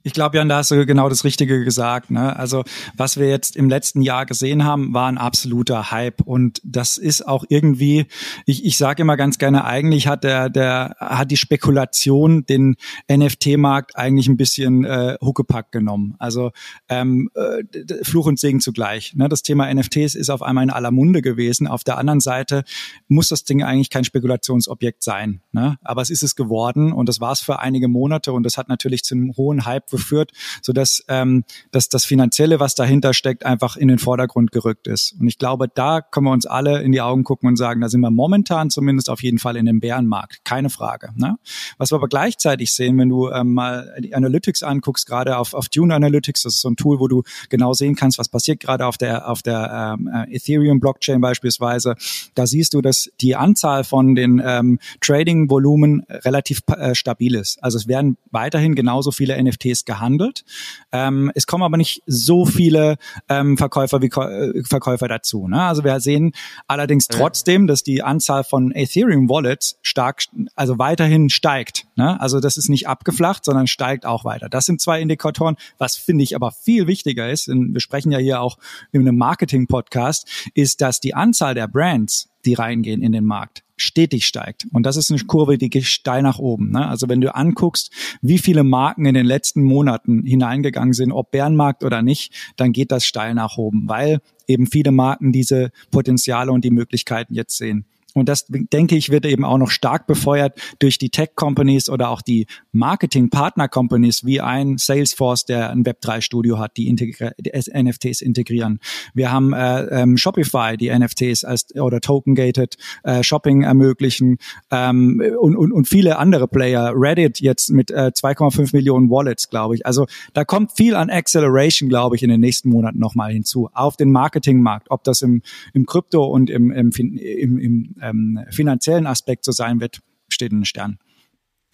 Ich 0.08 0.14
glaube, 0.14 0.38
Jan, 0.38 0.48
da 0.48 0.56
hast 0.56 0.70
du 0.70 0.86
genau 0.86 1.10
das 1.10 1.22
Richtige 1.22 1.62
gesagt. 1.66 2.10
Ne? 2.10 2.34
Also 2.34 2.64
was 2.96 3.18
wir 3.18 3.28
jetzt 3.28 3.56
im 3.56 3.68
letzten 3.68 4.00
Jahr 4.00 4.24
gesehen 4.24 4.64
haben, 4.64 4.94
war 4.94 5.06
ein 5.06 5.18
absoluter 5.18 5.90
Hype 5.90 6.22
und 6.22 6.62
das 6.64 6.96
ist 6.96 7.28
auch 7.28 7.44
irgendwie. 7.50 8.06
Ich, 8.46 8.64
ich 8.64 8.78
sage 8.78 9.02
immer 9.02 9.18
ganz 9.18 9.36
gerne, 9.36 9.66
eigentlich 9.66 10.06
hat 10.06 10.24
der 10.24 10.48
der 10.48 10.96
hat 10.98 11.30
die 11.30 11.36
Spekulation 11.36 12.46
den 12.46 12.76
NFT-Markt 13.12 13.96
eigentlich 13.96 14.28
ein 14.28 14.38
bisschen 14.38 14.86
äh, 14.86 15.18
Huckepack 15.20 15.72
genommen. 15.72 16.14
Also 16.18 16.52
ähm, 16.88 17.28
äh, 17.34 17.64
Fluch 18.02 18.24
und 18.24 18.38
Segen 18.38 18.60
zugleich. 18.60 19.14
Ne? 19.14 19.28
Das 19.28 19.42
Thema 19.42 19.70
NFTs 19.70 20.14
ist 20.14 20.30
auf 20.30 20.40
einmal 20.40 20.64
in 20.64 20.70
aller 20.70 20.90
Munde 20.90 21.20
gewesen. 21.20 21.66
Auf 21.66 21.84
der 21.84 21.98
anderen 21.98 22.20
Seite 22.20 22.64
muss 23.08 23.28
das 23.28 23.44
Ding 23.44 23.62
eigentlich 23.62 23.90
kein 23.90 24.04
Spekulationsobjekt 24.04 25.02
sein. 25.02 25.42
Ne? 25.52 25.76
Aber 25.82 26.00
es 26.00 26.08
ist 26.08 26.22
es 26.22 26.34
geworden 26.34 26.94
und 26.94 27.10
das 27.10 27.20
war 27.20 27.32
es 27.32 27.40
für 27.40 27.58
einige 27.58 27.88
Monate 27.88 28.32
und 28.32 28.44
das 28.44 28.56
hat 28.56 28.70
natürlich 28.70 29.04
zu 29.04 29.14
einem 29.14 29.36
hohen 29.36 29.66
Hype 29.66 29.90
Köpfe 29.98 30.08
führt, 30.08 30.32
sodass 30.62 31.04
ähm, 31.08 31.44
dass 31.70 31.88
das 31.88 32.04
Finanzielle, 32.04 32.60
was 32.60 32.74
dahinter 32.74 33.14
steckt, 33.14 33.44
einfach 33.44 33.76
in 33.76 33.88
den 33.88 33.98
Vordergrund 33.98 34.52
gerückt 34.52 34.86
ist. 34.86 35.14
Und 35.20 35.28
ich 35.28 35.38
glaube, 35.38 35.68
da 35.68 36.00
können 36.00 36.26
wir 36.26 36.32
uns 36.32 36.46
alle 36.46 36.82
in 36.82 36.92
die 36.92 37.00
Augen 37.00 37.24
gucken 37.24 37.48
und 37.48 37.56
sagen, 37.56 37.80
da 37.80 37.88
sind 37.88 38.00
wir 38.00 38.10
momentan 38.10 38.70
zumindest 38.70 39.10
auf 39.10 39.22
jeden 39.22 39.38
Fall 39.38 39.56
in 39.56 39.66
dem 39.66 39.80
Bärenmarkt, 39.80 40.44
keine 40.44 40.70
Frage. 40.70 41.10
Ne? 41.16 41.36
Was 41.76 41.90
wir 41.90 41.96
aber 41.96 42.08
gleichzeitig 42.08 42.72
sehen, 42.72 42.98
wenn 42.98 43.08
du 43.08 43.28
ähm, 43.30 43.54
mal 43.54 43.94
die 44.00 44.14
Analytics 44.14 44.62
anguckst, 44.62 45.06
gerade 45.06 45.36
auf, 45.36 45.54
auf 45.54 45.68
Tune 45.68 45.94
Analytics, 45.94 46.42
das 46.42 46.54
ist 46.54 46.60
so 46.60 46.70
ein 46.70 46.76
Tool, 46.76 46.98
wo 47.00 47.08
du 47.08 47.22
genau 47.48 47.72
sehen 47.72 47.94
kannst, 47.94 48.18
was 48.18 48.28
passiert 48.28 48.60
gerade 48.60 48.86
auf 48.86 48.96
der 48.96 49.28
auf 49.28 49.42
der 49.42 49.96
ähm, 49.98 50.08
äh, 50.12 50.36
Ethereum 50.36 50.80
Blockchain 50.80 51.20
beispielsweise. 51.20 51.96
Da 52.34 52.46
siehst 52.46 52.74
du, 52.74 52.80
dass 52.80 53.10
die 53.20 53.36
Anzahl 53.36 53.84
von 53.84 54.14
den 54.14 54.40
ähm, 54.44 54.78
Trading-Volumen 55.00 56.04
relativ 56.08 56.62
äh, 56.68 56.94
stabil 56.94 57.34
ist. 57.34 57.62
Also 57.62 57.78
es 57.78 57.88
werden 57.88 58.16
weiterhin 58.30 58.74
genauso 58.74 59.10
viele 59.10 59.42
NFTs 59.42 59.77
gehandelt. 59.84 60.44
Ähm, 60.92 61.30
es 61.34 61.46
kommen 61.46 61.62
aber 61.62 61.76
nicht 61.76 62.02
so 62.06 62.44
viele 62.44 62.96
ähm, 63.28 63.56
Verkäufer 63.56 64.02
wie 64.02 64.08
äh, 64.08 64.62
Verkäufer 64.64 65.08
dazu. 65.08 65.48
Ne? 65.48 65.62
Also 65.62 65.84
wir 65.84 66.00
sehen 66.00 66.32
allerdings 66.66 67.08
trotzdem, 67.08 67.66
dass 67.66 67.82
die 67.82 68.02
Anzahl 68.02 68.44
von 68.44 68.72
Ethereum 68.72 69.28
Wallets 69.28 69.78
stark, 69.82 70.24
also 70.54 70.78
weiterhin 70.78 71.30
steigt. 71.30 71.86
Ne? 71.96 72.20
Also 72.20 72.40
das 72.40 72.56
ist 72.56 72.68
nicht 72.68 72.88
abgeflacht, 72.88 73.44
sondern 73.44 73.66
steigt 73.66 74.06
auch 74.06 74.24
weiter. 74.24 74.48
Das 74.48 74.66
sind 74.66 74.80
zwei 74.80 75.00
Indikatoren. 75.00 75.56
Was 75.78 75.96
finde 75.96 76.24
ich 76.24 76.34
aber 76.34 76.52
viel 76.52 76.86
wichtiger 76.86 77.30
ist, 77.30 77.48
und 77.48 77.74
wir 77.74 77.80
sprechen 77.80 78.12
ja 78.12 78.18
hier 78.18 78.40
auch 78.40 78.58
in 78.92 79.02
einem 79.02 79.16
Marketing-Podcast, 79.16 80.50
ist, 80.54 80.80
dass 80.80 81.00
die 81.00 81.14
Anzahl 81.14 81.54
der 81.54 81.68
Brands, 81.68 82.28
die 82.44 82.54
reingehen 82.54 83.02
in 83.02 83.12
den 83.12 83.24
Markt, 83.24 83.62
stetig 83.80 84.26
steigt. 84.26 84.66
Und 84.72 84.84
das 84.84 84.96
ist 84.96 85.10
eine 85.10 85.20
Kurve, 85.20 85.58
die 85.58 85.70
geht 85.70 85.84
steil 85.84 86.22
nach 86.22 86.38
oben. 86.38 86.70
Ne? 86.70 86.86
Also 86.86 87.08
wenn 87.08 87.20
du 87.20 87.34
anguckst, 87.34 87.92
wie 88.22 88.38
viele 88.38 88.64
Marken 88.64 89.06
in 89.06 89.14
den 89.14 89.26
letzten 89.26 89.62
Monaten 89.62 90.24
hineingegangen 90.24 90.92
sind, 90.92 91.12
ob 91.12 91.30
Bärenmarkt 91.30 91.84
oder 91.84 92.02
nicht, 92.02 92.32
dann 92.56 92.72
geht 92.72 92.92
das 92.92 93.04
steil 93.04 93.34
nach 93.34 93.56
oben, 93.56 93.88
weil 93.88 94.20
eben 94.46 94.66
viele 94.66 94.92
Marken 94.92 95.32
diese 95.32 95.70
Potenziale 95.90 96.52
und 96.52 96.64
die 96.64 96.70
Möglichkeiten 96.70 97.34
jetzt 97.34 97.56
sehen. 97.56 97.86
Und 98.18 98.28
das, 98.28 98.46
denke 98.48 98.96
ich, 98.96 99.10
wird 99.10 99.26
eben 99.26 99.44
auch 99.44 99.58
noch 99.58 99.70
stark 99.70 100.06
befeuert 100.06 100.58
durch 100.78 100.98
die 100.98 101.10
Tech-Companies 101.10 101.88
oder 101.88 102.10
auch 102.10 102.22
die 102.22 102.46
Marketing-Partner-Companies 102.72 104.24
wie 104.24 104.40
ein 104.40 104.78
Salesforce, 104.78 105.44
der 105.44 105.70
ein 105.70 105.84
Web3-Studio 105.84 106.58
hat, 106.58 106.76
die, 106.76 106.88
integri 106.88 107.30
die 107.38 107.52
NFTs 107.52 108.20
integrieren. 108.20 108.80
Wir 109.14 109.30
haben 109.32 109.52
äh, 109.52 109.82
ähm, 110.02 110.16
Shopify, 110.16 110.76
die 110.76 110.90
NFTs 110.90 111.44
als 111.44 111.74
oder 111.74 112.00
Token-Gated 112.00 112.76
äh, 113.02 113.22
Shopping 113.22 113.62
ermöglichen 113.62 114.38
ähm, 114.70 115.22
und, 115.38 115.56
und, 115.56 115.72
und 115.72 115.88
viele 115.88 116.18
andere 116.18 116.48
Player. 116.48 116.92
Reddit 116.94 117.40
jetzt 117.40 117.70
mit 117.70 117.90
äh, 117.90 118.10
2,5 118.14 118.74
Millionen 118.74 119.10
Wallets, 119.10 119.48
glaube 119.50 119.74
ich. 119.74 119.86
Also 119.86 120.06
da 120.32 120.44
kommt 120.44 120.72
viel 120.76 120.94
an 120.94 121.10
Acceleration, 121.10 121.88
glaube 121.88 122.16
ich, 122.16 122.22
in 122.22 122.30
den 122.30 122.40
nächsten 122.40 122.68
Monaten 122.68 122.98
nochmal 122.98 123.32
hinzu. 123.32 123.68
Auf 123.72 123.96
den 123.96 124.10
Marketingmarkt, 124.10 124.90
ob 124.90 125.04
das 125.04 125.22
im, 125.22 125.42
im 125.72 125.86
Krypto 125.86 126.24
und 126.24 126.50
im, 126.50 126.70
im, 126.70 126.90
im, 126.90 127.58
im 127.58 127.94
ähm, 128.08 128.44
finanziellen 128.50 129.06
Aspekt 129.06 129.44
so 129.44 129.52
sein 129.52 129.80
wird, 129.80 130.00
steht 130.28 130.52
in 130.52 130.60
den 130.60 130.64
Sternen. 130.64 130.98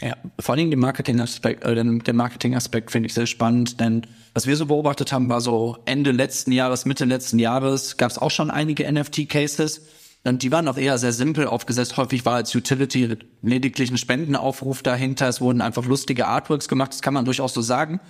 Ja, 0.01 0.17
vor 0.41 0.57
allem 0.57 0.71
den 0.71 0.81
Marketing-Aspekt, 0.81 1.65
äh, 1.65 1.75
den, 1.75 2.01
den 2.01 2.17
Marketing-Aspekt 2.17 2.91
finde 2.91 3.07
ich 3.07 3.15
sehr 3.15 3.27
spannend, 3.27 3.81
denn 3.81 4.03
was 4.35 4.47
wir 4.47 4.57
so 4.57 4.67
beobachtet 4.67 5.13
haben, 5.13 5.29
war 5.29 5.41
so 5.41 5.79
Ende 5.85 6.11
letzten 6.11 6.51
Jahres, 6.51 6.85
Mitte 6.85 7.05
letzten 7.05 7.39
Jahres, 7.39 7.97
gab 7.97 8.11
es 8.11 8.19
auch 8.19 8.31
schon 8.31 8.51
einige 8.51 8.91
NFT-Cases. 8.91 9.83
Und 10.27 10.43
die 10.43 10.51
waren 10.51 10.67
auch 10.69 10.79
eher 10.79 10.97
sehr 10.97 11.13
simpel 11.13 11.47
aufgesetzt. 11.47 11.99
Häufig 11.99 12.25
war 12.25 12.37
als 12.37 12.55
Utility 12.55 13.19
lediglich 13.43 13.91
ein 13.91 13.99
Spendenaufruf 13.99 14.83
dahinter. 14.83 15.29
Es 15.29 15.43
wurden 15.43 15.61
einfach 15.61 15.85
lustige 15.85 16.27
Artworks 16.27 16.67
gemacht. 16.67 16.93
Das 16.93 17.03
kann 17.03 17.13
man 17.13 17.27
durchaus 17.27 17.53
so 17.53 17.61
sagen. 17.61 18.01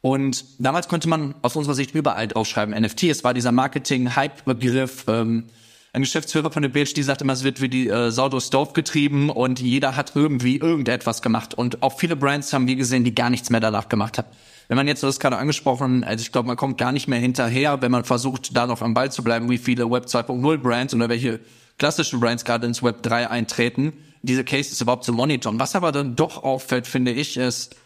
Und 0.00 0.44
damals 0.60 0.86
konnte 0.86 1.08
man 1.08 1.34
aus 1.42 1.56
unserer 1.56 1.74
Sicht 1.74 1.94
überall 1.94 2.28
draufschreiben 2.28 2.80
NFT. 2.80 3.04
Es 3.04 3.24
war 3.24 3.34
dieser 3.34 3.50
Marketing-Hype-Begriff. 3.52 5.06
Ähm, 5.08 5.46
ein 5.94 6.02
Geschäftsführer 6.02 6.50
von 6.50 6.62
der 6.62 6.70
BHD 6.70 7.04
sagt 7.04 7.22
immer, 7.22 7.34
es 7.34 7.44
wird 7.44 7.60
wie 7.60 7.68
die 7.68 7.88
äh, 7.88 8.10
Sau 8.10 8.28
durchs 8.28 8.50
Dorf 8.50 8.72
getrieben 8.72 9.30
und 9.30 9.60
jeder 9.60 9.94
hat 9.94 10.12
irgendwie 10.16 10.56
irgendetwas 10.56 11.22
gemacht. 11.22 11.54
Und 11.54 11.84
auch 11.84 12.00
viele 12.00 12.16
Brands 12.16 12.52
haben 12.52 12.66
wir 12.66 12.74
gesehen, 12.74 13.04
die 13.04 13.14
gar 13.14 13.30
nichts 13.30 13.48
mehr 13.48 13.60
danach 13.60 13.88
gemacht 13.88 14.18
haben. 14.18 14.26
Wenn 14.66 14.76
man 14.76 14.88
jetzt, 14.88 15.04
das 15.04 15.20
gerade 15.20 15.36
angesprochen, 15.36 16.02
also 16.02 16.20
ich 16.20 16.32
glaube, 16.32 16.48
man 16.48 16.56
kommt 16.56 16.78
gar 16.78 16.90
nicht 16.90 17.06
mehr 17.06 17.20
hinterher, 17.20 17.80
wenn 17.80 17.92
man 17.92 18.02
versucht, 18.02 18.56
da 18.56 18.66
noch 18.66 18.82
am 18.82 18.92
Ball 18.92 19.12
zu 19.12 19.22
bleiben, 19.22 19.48
wie 19.48 19.58
viele 19.58 19.88
Web 19.88 20.06
2.0 20.06 20.56
Brands 20.58 20.94
oder 20.94 21.08
welche 21.08 21.38
klassischen 21.78 22.18
Brands 22.18 22.44
gerade 22.44 22.66
ins 22.66 22.82
Web 22.82 23.04
3 23.04 23.30
eintreten, 23.30 23.92
diese 24.22 24.42
Cases 24.42 24.80
überhaupt 24.80 25.04
zu 25.04 25.12
monitoren. 25.12 25.60
Was 25.60 25.76
aber 25.76 25.92
dann 25.92 26.16
doch 26.16 26.42
auffällt, 26.42 26.88
finde 26.88 27.12
ich, 27.12 27.36
ist, 27.36 27.76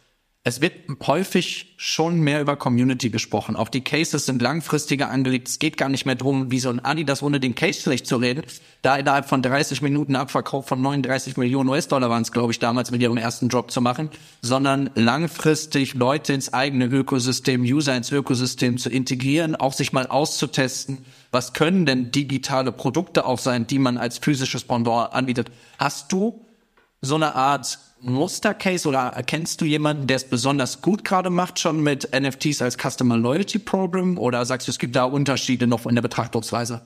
es 0.49 0.63
wird 0.63 0.73
häufig 1.07 1.75
schon 1.77 2.21
mehr 2.21 2.41
über 2.41 2.57
Community 2.57 3.11
gesprochen. 3.11 3.55
Auch 3.55 3.69
die 3.69 3.83
Cases 3.83 4.25
sind 4.25 4.41
langfristiger 4.41 5.11
angelegt. 5.11 5.47
Es 5.47 5.59
geht 5.59 5.77
gar 5.77 5.91
nicht 5.91 6.07
mehr 6.07 6.15
drum, 6.15 6.51
wie 6.51 6.59
so 6.59 6.71
ein 6.71 6.83
Adidas 6.83 7.23
ohne 7.23 7.39
den 7.39 7.55
Case 7.55 7.83
schlecht 7.83 8.07
zu 8.07 8.17
reden. 8.17 8.43
Da 8.81 8.97
innerhalb 8.97 9.29
von 9.29 9.43
30 9.43 9.83
Minuten 9.83 10.17
Abverkauf 10.17 10.67
von 10.67 10.81
39 10.81 11.37
Millionen 11.37 11.69
US-Dollar 11.69 12.09
waren 12.09 12.23
es, 12.23 12.33
glaube 12.33 12.53
ich, 12.53 12.59
damals 12.59 12.91
mit 12.91 13.03
ihrem 13.03 13.19
ersten 13.19 13.51
Drop 13.51 13.71
zu 13.71 13.83
machen, 13.83 14.09
sondern 14.41 14.89
langfristig 14.95 15.93
Leute 15.93 16.33
ins 16.33 16.55
eigene 16.55 16.87
Ökosystem, 16.87 17.61
User 17.61 17.95
ins 17.95 18.11
Ökosystem 18.11 18.79
zu 18.79 18.89
integrieren, 18.89 19.55
auch 19.55 19.75
sich 19.75 19.93
mal 19.93 20.07
auszutesten. 20.07 21.05
Was 21.31 21.53
können 21.53 21.85
denn 21.85 22.11
digitale 22.11 22.73
Produkte 22.73 23.27
auch 23.27 23.39
sein, 23.39 23.67
die 23.67 23.79
man 23.79 23.99
als 23.99 24.17
physisches 24.17 24.65
Pendant 24.65 25.13
anbietet? 25.13 25.51
Hast 25.79 26.11
du 26.11 26.41
so 27.01 27.15
eine 27.15 27.35
Art 27.35 27.79
Mustercase 28.01 28.89
oder 28.89 29.09
erkennst 29.09 29.61
du 29.61 29.65
jemanden, 29.65 30.07
der 30.07 30.17
es 30.17 30.29
besonders 30.29 30.83
gut 30.83 31.05
gerade 31.05 31.31
macht, 31.31 31.59
schon 31.59 31.83
mit 31.83 32.09
NFTs 32.19 32.63
als 32.63 32.77
Customer 32.77 33.17
Loyalty 33.17 33.59
Program? 33.59 34.19
Oder 34.19 34.45
sagst 34.45 34.69
du, 34.69 34.71
es 34.71 34.79
gibt 34.79 34.97
da 34.97 35.05
Unterschiede 35.05 35.67
noch 35.67 35.87
in 35.87 35.95
der 35.95 36.03
Betrachtungsweise? 36.03 36.83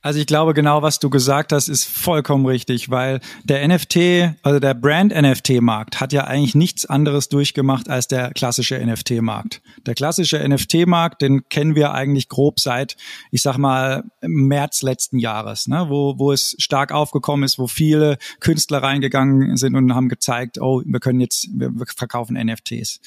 Also 0.00 0.18
ich 0.18 0.26
glaube, 0.26 0.54
genau 0.54 0.82
was 0.82 0.98
du 0.98 1.10
gesagt 1.10 1.52
hast, 1.52 1.68
ist 1.68 1.84
vollkommen 1.84 2.44
richtig, 2.46 2.90
weil 2.90 3.20
der 3.44 3.66
NFT, 3.66 4.34
also 4.42 4.58
der 4.58 4.74
Brand-NFT-Markt 4.74 6.00
hat 6.00 6.12
ja 6.12 6.24
eigentlich 6.24 6.54
nichts 6.56 6.86
anderes 6.86 7.28
durchgemacht 7.28 7.88
als 7.88 8.08
der 8.08 8.32
klassische 8.32 8.84
NFT-Markt. 8.84 9.62
Der 9.86 9.94
klassische 9.94 10.46
NFT-Markt, 10.46 11.22
den 11.22 11.48
kennen 11.48 11.76
wir 11.76 11.94
eigentlich 11.94 12.28
grob 12.28 12.58
seit, 12.58 12.96
ich 13.30 13.42
sag 13.42 13.58
mal, 13.58 14.02
März 14.20 14.82
letzten 14.82 15.18
Jahres, 15.18 15.68
ne? 15.68 15.86
wo, 15.88 16.18
wo 16.18 16.32
es 16.32 16.56
stark 16.58 16.90
aufgekommen 16.90 17.44
ist, 17.44 17.58
wo 17.58 17.68
viele 17.68 18.18
Künstler 18.40 18.82
reingegangen 18.82 19.56
sind 19.56 19.76
und 19.76 19.94
haben 19.94 20.08
gezeigt, 20.08 20.60
oh, 20.60 20.82
wir 20.84 21.00
können 21.00 21.20
jetzt, 21.20 21.48
wir 21.54 21.70
verkaufen 21.96 22.36
NFTs. 22.36 23.00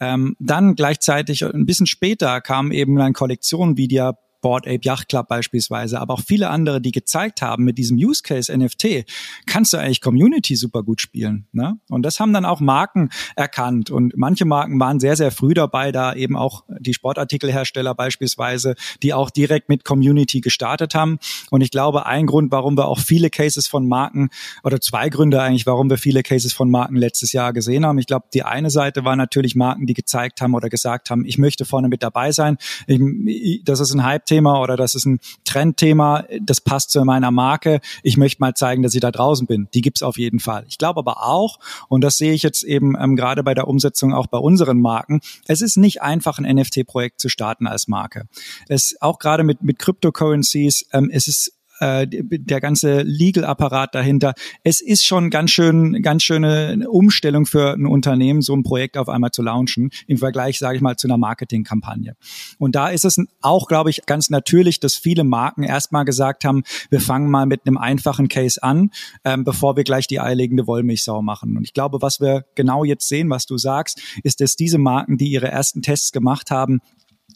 Ähm, 0.00 0.34
dann 0.40 0.74
gleichzeitig, 0.74 1.44
ein 1.44 1.66
bisschen 1.66 1.86
später 1.86 2.40
kam 2.40 2.72
eben 2.72 3.00
eine 3.00 3.12
Kollektion 3.12 3.76
wie 3.76 3.86
der 3.86 4.18
Board 4.40 4.66
Ape 4.66 4.80
Yacht 4.82 5.08
Club 5.08 5.28
beispielsweise, 5.28 6.00
aber 6.00 6.14
auch 6.14 6.20
viele 6.20 6.50
andere, 6.50 6.80
die 6.80 6.92
gezeigt 6.92 7.42
haben, 7.42 7.64
mit 7.64 7.78
diesem 7.78 7.96
Use 7.96 8.22
Case 8.22 8.56
NFT 8.56 9.04
kannst 9.46 9.72
du 9.72 9.76
eigentlich 9.76 10.00
Community 10.00 10.56
super 10.56 10.82
gut 10.82 11.00
spielen. 11.00 11.46
Ne? 11.52 11.78
Und 11.88 12.02
das 12.02 12.20
haben 12.20 12.32
dann 12.32 12.44
auch 12.44 12.60
Marken 12.60 13.10
erkannt. 13.36 13.90
Und 13.90 14.16
manche 14.16 14.44
Marken 14.44 14.80
waren 14.80 15.00
sehr, 15.00 15.16
sehr 15.16 15.30
früh 15.30 15.54
dabei, 15.54 15.92
da 15.92 16.14
eben 16.14 16.36
auch 16.36 16.64
die 16.78 16.94
Sportartikelhersteller 16.94 17.94
beispielsweise, 17.94 18.74
die 19.02 19.14
auch 19.14 19.30
direkt 19.30 19.68
mit 19.68 19.84
Community 19.84 20.40
gestartet 20.40 20.94
haben. 20.94 21.18
Und 21.50 21.60
ich 21.60 21.70
glaube, 21.70 22.06
ein 22.06 22.26
Grund, 22.26 22.52
warum 22.52 22.76
wir 22.76 22.88
auch 22.88 22.98
viele 22.98 23.30
Cases 23.30 23.66
von 23.66 23.88
Marken, 23.88 24.30
oder 24.64 24.80
zwei 24.80 25.08
Gründe 25.08 25.40
eigentlich, 25.40 25.66
warum 25.66 25.90
wir 25.90 25.98
viele 25.98 26.22
Cases 26.22 26.52
von 26.52 26.70
Marken 26.70 26.96
letztes 26.96 27.32
Jahr 27.32 27.52
gesehen 27.52 27.84
haben. 27.84 27.98
Ich 27.98 28.06
glaube, 28.06 28.26
die 28.32 28.42
eine 28.42 28.70
Seite 28.70 29.04
war 29.04 29.16
natürlich 29.16 29.54
Marken, 29.54 29.86
die 29.86 29.94
gezeigt 29.94 30.40
haben 30.40 30.54
oder 30.54 30.68
gesagt 30.68 31.10
haben, 31.10 31.24
ich 31.24 31.38
möchte 31.38 31.64
vorne 31.64 31.88
mit 31.88 32.02
dabei 32.02 32.32
sein. 32.32 32.56
Ich, 32.86 33.62
das 33.64 33.80
ist 33.80 33.92
ein 33.94 34.04
Hype 34.04 34.26
Hype-Thema 34.30 34.60
oder 34.60 34.76
das 34.76 34.94
ist 34.94 35.06
ein 35.06 35.18
Trendthema, 35.44 36.24
das 36.40 36.60
passt 36.60 36.90
zu 36.90 37.04
meiner 37.04 37.30
Marke. 37.30 37.80
Ich 38.02 38.16
möchte 38.16 38.40
mal 38.40 38.54
zeigen, 38.54 38.82
dass 38.82 38.94
ich 38.94 39.00
da 39.00 39.10
draußen 39.10 39.46
bin. 39.46 39.68
Die 39.74 39.80
gibt's 39.80 40.02
auf 40.02 40.18
jeden 40.18 40.40
Fall. 40.40 40.64
Ich 40.68 40.78
glaube 40.78 41.00
aber 41.00 41.24
auch, 41.24 41.58
und 41.88 42.02
das 42.02 42.16
sehe 42.16 42.32
ich 42.32 42.42
jetzt 42.42 42.62
eben 42.62 42.94
ähm, 42.98 43.16
gerade 43.16 43.42
bei 43.42 43.54
der 43.54 43.68
Umsetzung 43.68 44.14
auch 44.14 44.26
bei 44.28 44.38
unseren 44.38 44.80
Marken, 44.80 45.20
es 45.46 45.60
ist 45.60 45.76
nicht 45.76 46.02
einfach, 46.02 46.38
ein 46.38 46.54
NFT-Projekt 46.56 47.20
zu 47.20 47.28
starten 47.28 47.66
als 47.66 47.88
Marke. 47.88 48.28
Es 48.68 48.96
auch 49.00 49.18
gerade 49.18 49.42
mit, 49.42 49.62
mit 49.62 49.78
Cryptocurrencies, 49.78 50.86
ähm, 50.92 51.10
es 51.12 51.26
ist 51.26 51.59
äh, 51.80 52.06
der 52.08 52.60
ganze 52.60 53.02
Legal-Apparat 53.02 53.94
dahinter. 53.94 54.34
Es 54.62 54.80
ist 54.80 55.04
schon 55.04 55.30
ganz 55.30 55.50
schön, 55.50 56.02
ganz 56.02 56.22
schöne 56.22 56.86
Umstellung 56.88 57.46
für 57.46 57.72
ein 57.72 57.86
Unternehmen, 57.86 58.42
so 58.42 58.54
ein 58.54 58.62
Projekt 58.62 58.96
auf 58.96 59.08
einmal 59.08 59.30
zu 59.30 59.42
launchen, 59.42 59.90
im 60.06 60.18
Vergleich, 60.18 60.58
sage 60.58 60.76
ich 60.76 60.82
mal, 60.82 60.96
zu 60.96 61.08
einer 61.08 61.18
Marketingkampagne. 61.18 62.16
Und 62.58 62.74
da 62.74 62.88
ist 62.88 63.04
es 63.04 63.18
auch, 63.40 63.66
glaube 63.66 63.90
ich, 63.90 64.06
ganz 64.06 64.30
natürlich, 64.30 64.80
dass 64.80 64.94
viele 64.94 65.24
Marken 65.24 65.62
erstmal 65.62 66.04
gesagt 66.04 66.44
haben, 66.44 66.62
wir 66.90 67.00
fangen 67.00 67.30
mal 67.30 67.46
mit 67.46 67.66
einem 67.66 67.78
einfachen 67.78 68.28
Case 68.28 68.62
an, 68.62 68.90
ähm, 69.24 69.44
bevor 69.44 69.76
wir 69.76 69.84
gleich 69.84 70.06
die 70.06 70.20
eierlegende 70.20 70.66
Wollmilchsau 70.66 71.22
machen. 71.22 71.56
Und 71.56 71.64
ich 71.64 71.72
glaube, 71.72 72.02
was 72.02 72.20
wir 72.20 72.44
genau 72.54 72.84
jetzt 72.84 73.08
sehen, 73.08 73.30
was 73.30 73.46
du 73.46 73.56
sagst, 73.56 74.00
ist, 74.22 74.40
dass 74.40 74.56
diese 74.56 74.78
Marken, 74.78 75.16
die 75.16 75.28
ihre 75.28 75.48
ersten 75.48 75.82
Tests 75.82 76.12
gemacht 76.12 76.50
haben, 76.50 76.80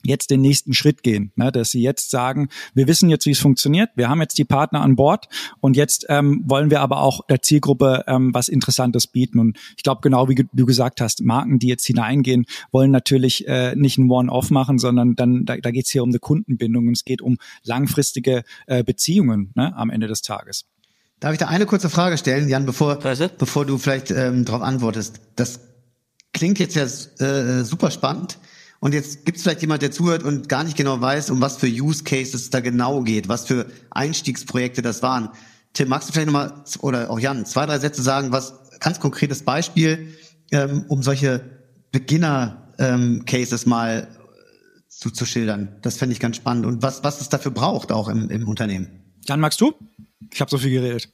jetzt 0.04 0.30
den 0.30 0.40
nächsten 0.40 0.74
Schritt 0.74 1.02
gehen, 1.02 1.32
ne? 1.36 1.50
dass 1.52 1.70
sie 1.70 1.82
jetzt 1.82 2.10
sagen, 2.10 2.48
wir 2.74 2.86
wissen 2.86 3.08
jetzt, 3.08 3.26
wie 3.26 3.30
es 3.30 3.38
funktioniert, 3.38 3.90
wir 3.94 4.08
haben 4.08 4.20
jetzt 4.20 4.38
die 4.38 4.44
Partner 4.44 4.82
an 4.82 4.96
Bord 4.96 5.28
und 5.60 5.76
jetzt 5.76 6.06
ähm, 6.08 6.42
wollen 6.46 6.70
wir 6.70 6.80
aber 6.80 7.00
auch 7.00 7.26
der 7.26 7.42
Zielgruppe 7.42 8.04
ähm, 8.06 8.32
was 8.34 8.48
Interessantes 8.48 9.06
bieten. 9.06 9.38
Und 9.38 9.58
ich 9.76 9.82
glaube, 9.82 10.00
genau 10.02 10.28
wie 10.28 10.46
du 10.52 10.66
gesagt 10.66 11.00
hast, 11.00 11.22
Marken, 11.22 11.58
die 11.58 11.68
jetzt 11.68 11.86
hineingehen, 11.86 12.46
wollen 12.72 12.90
natürlich 12.90 13.46
äh, 13.48 13.74
nicht 13.76 13.98
ein 13.98 14.10
One-Off 14.10 14.50
machen, 14.50 14.78
sondern 14.78 15.14
dann 15.14 15.44
da, 15.44 15.56
da 15.56 15.70
geht 15.70 15.86
es 15.86 15.90
hier 15.90 16.02
um 16.02 16.10
eine 16.10 16.18
Kundenbindung 16.18 16.88
und 16.88 16.92
es 16.94 17.04
geht 17.04 17.22
um 17.22 17.38
langfristige 17.64 18.44
äh, 18.66 18.84
Beziehungen 18.84 19.52
ne? 19.54 19.74
am 19.76 19.90
Ende 19.90 20.06
des 20.06 20.22
Tages. 20.22 20.66
Darf 21.20 21.32
ich 21.32 21.38
da 21.38 21.46
eine 21.46 21.64
kurze 21.64 21.88
Frage 21.88 22.18
stellen, 22.18 22.48
Jan, 22.48 22.66
bevor, 22.66 22.98
bevor 23.38 23.64
du 23.64 23.78
vielleicht 23.78 24.10
ähm, 24.10 24.44
darauf 24.44 24.62
antwortest? 24.62 25.20
Das 25.36 25.60
klingt 26.34 26.58
jetzt 26.58 26.74
ja 26.74 26.84
äh, 27.26 27.64
super 27.64 27.90
spannend. 27.90 28.38
Und 28.80 28.92
jetzt 28.92 29.24
gibt 29.24 29.38
es 29.38 29.42
vielleicht 29.42 29.62
jemand, 29.62 29.82
der 29.82 29.90
zuhört 29.90 30.22
und 30.22 30.48
gar 30.48 30.64
nicht 30.64 30.76
genau 30.76 31.00
weiß, 31.00 31.30
um 31.30 31.40
was 31.40 31.56
für 31.56 31.66
Use 31.66 32.04
Cases 32.04 32.34
es 32.34 32.50
da 32.50 32.60
genau 32.60 33.02
geht, 33.02 33.28
was 33.28 33.46
für 33.46 33.66
Einstiegsprojekte 33.90 34.82
das 34.82 35.02
waren. 35.02 35.30
Tim, 35.72 35.88
magst 35.88 36.08
du 36.08 36.12
vielleicht 36.12 36.26
nochmal, 36.26 36.64
oder 36.80 37.10
auch 37.10 37.18
Jan, 37.18 37.46
zwei, 37.46 37.66
drei 37.66 37.78
Sätze 37.78 38.02
sagen, 38.02 38.30
was 38.30 38.54
ganz 38.80 39.00
konkretes 39.00 39.42
Beispiel, 39.42 40.14
ähm, 40.52 40.84
um 40.88 41.02
solche 41.02 41.40
Beginner-Cases 41.92 43.64
ähm, 43.64 43.68
mal 43.68 44.08
zu, 44.88 45.10
zu 45.10 45.24
schildern? 45.26 45.76
Das 45.82 45.96
fände 45.96 46.12
ich 46.12 46.20
ganz 46.20 46.36
spannend. 46.36 46.66
Und 46.66 46.82
was, 46.82 47.02
was 47.02 47.20
es 47.20 47.28
dafür 47.28 47.52
braucht 47.52 47.90
auch 47.90 48.08
im, 48.08 48.30
im 48.30 48.46
Unternehmen. 48.46 48.88
Jan, 49.26 49.40
magst 49.40 49.60
du? 49.60 49.72
Ich 50.32 50.40
habe 50.40 50.50
so 50.50 50.58
viel 50.58 50.70
geredet. 50.70 51.08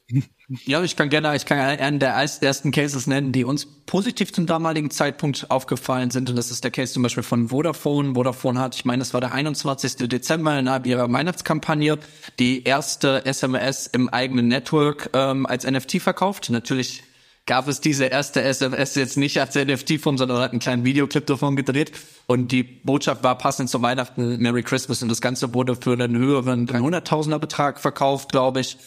Ja, 0.65 0.83
ich 0.83 0.97
kann 0.97 1.09
gerne, 1.09 1.35
ich 1.35 1.45
kann 1.45 1.57
einen 1.59 1.99
der 1.99 2.09
ersten 2.13 2.71
Cases 2.71 3.07
nennen, 3.07 3.31
die 3.31 3.45
uns 3.45 3.65
positiv 3.85 4.33
zum 4.33 4.47
damaligen 4.47 4.91
Zeitpunkt 4.91 5.49
aufgefallen 5.49 6.11
sind. 6.11 6.29
Und 6.29 6.35
das 6.35 6.51
ist 6.51 6.63
der 6.63 6.71
Case 6.71 6.93
zum 6.93 7.03
Beispiel 7.03 7.23
von 7.23 7.49
Vodafone. 7.49 8.15
Vodafone 8.15 8.59
hat, 8.59 8.75
ich 8.75 8.83
meine, 8.83 9.01
es 9.01 9.13
war 9.13 9.21
der 9.21 9.33
21. 9.33 10.09
Dezember 10.09 10.59
innerhalb 10.59 10.85
ihrer 10.85 11.11
Weihnachtskampagne, 11.11 11.97
die 12.39 12.63
erste 12.63 13.25
SMS 13.25 13.87
im 13.87 14.09
eigenen 14.09 14.49
Network 14.49 15.09
ähm, 15.13 15.45
als 15.45 15.65
NFT 15.65 16.01
verkauft. 16.01 16.49
Natürlich 16.49 17.03
gab 17.45 17.67
es 17.67 17.79
diese 17.79 18.05
erste 18.05 18.41
SMS 18.41 18.95
jetzt 18.95 19.17
nicht 19.17 19.39
als 19.39 19.55
NFT-Form, 19.55 20.17
sondern 20.17 20.39
hat 20.39 20.51
einen 20.51 20.59
kleinen 20.59 20.83
Videoclip 20.83 21.25
davon 21.25 21.55
gedreht. 21.55 21.93
Und 22.27 22.51
die 22.51 22.63
Botschaft 22.63 23.23
war 23.23 23.37
passend 23.37 23.69
zu 23.69 23.81
Weihnachten, 23.81 24.37
Merry 24.41 24.63
Christmas. 24.63 25.01
Und 25.01 25.09
das 25.09 25.21
Ganze 25.21 25.53
wurde 25.53 25.75
für 25.75 25.93
einen 25.93 26.17
höheren 26.17 26.67
300.000er 26.67 27.39
Betrag 27.39 27.79
verkauft, 27.79 28.31
glaube 28.31 28.59
ich 28.59 28.77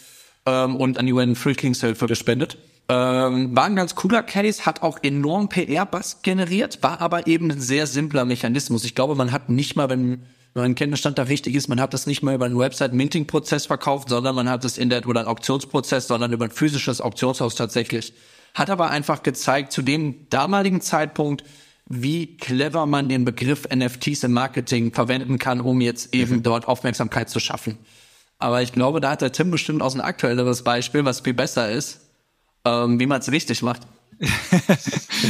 ähm, 0.46 0.76
und 0.76 0.98
an 0.98 1.06
die 1.06 1.12
UN 1.12 1.36
Flüchtlingshilfe 1.36 2.06
gespendet. 2.06 2.58
Ähm, 2.88 3.56
war 3.56 3.64
ein 3.64 3.76
ganz 3.76 3.94
cooler 3.94 4.22
Case, 4.22 4.66
hat 4.66 4.82
auch 4.82 4.98
enorm 5.02 5.48
PR-Bass 5.48 6.20
generiert, 6.22 6.82
war 6.82 7.00
aber 7.00 7.26
eben 7.26 7.50
ein 7.50 7.60
sehr 7.60 7.86
simpler 7.86 8.26
Mechanismus. 8.26 8.84
Ich 8.84 8.94
glaube, 8.94 9.14
man 9.14 9.32
hat 9.32 9.48
nicht 9.48 9.74
mal, 9.74 9.88
wenn 9.88 10.22
mein 10.52 10.74
Kenntnisstand 10.74 11.18
da 11.18 11.28
wichtig 11.28 11.54
ist, 11.54 11.68
man 11.68 11.80
hat 11.80 11.94
das 11.94 12.06
nicht 12.06 12.22
mal 12.22 12.34
über 12.34 12.44
einen 12.44 12.58
Website-Minting-Prozess 12.58 13.66
verkauft, 13.66 14.10
sondern 14.10 14.34
man 14.34 14.48
hat 14.48 14.64
es 14.64 14.76
in 14.76 14.90
der, 14.90 15.06
oder 15.08 15.20
einen 15.20 15.28
Auktionsprozess, 15.28 16.06
sondern 16.06 16.32
über 16.32 16.44
ein 16.44 16.50
physisches 16.50 17.00
Auktionshaus 17.00 17.54
tatsächlich. 17.54 18.12
Hat 18.52 18.70
aber 18.70 18.90
einfach 18.90 19.22
gezeigt, 19.22 19.72
zu 19.72 19.82
dem 19.82 20.28
damaligen 20.28 20.80
Zeitpunkt, 20.80 21.42
wie 21.86 22.36
clever 22.36 22.86
man 22.86 23.08
den 23.08 23.24
Begriff 23.24 23.66
NFTs 23.74 24.22
im 24.24 24.32
Marketing 24.32 24.92
verwenden 24.92 25.38
kann, 25.38 25.60
um 25.60 25.80
jetzt 25.80 26.14
eben 26.14 26.36
mhm. 26.36 26.42
dort 26.42 26.68
Aufmerksamkeit 26.68 27.30
zu 27.30 27.40
schaffen. 27.40 27.78
Aber 28.38 28.62
ich 28.62 28.72
glaube, 28.72 29.00
da 29.00 29.10
hat 29.10 29.22
der 29.22 29.32
Tim 29.32 29.50
bestimmt 29.50 29.82
aus 29.82 29.94
ein 29.94 30.00
aktuelleres 30.00 30.64
Beispiel, 30.64 31.04
was 31.04 31.20
viel 31.20 31.34
besser 31.34 31.70
ist, 31.70 32.00
ähm, 32.64 32.98
wie 33.00 33.06
man 33.06 33.20
es 33.20 33.30
richtig 33.30 33.62
macht. 33.62 33.82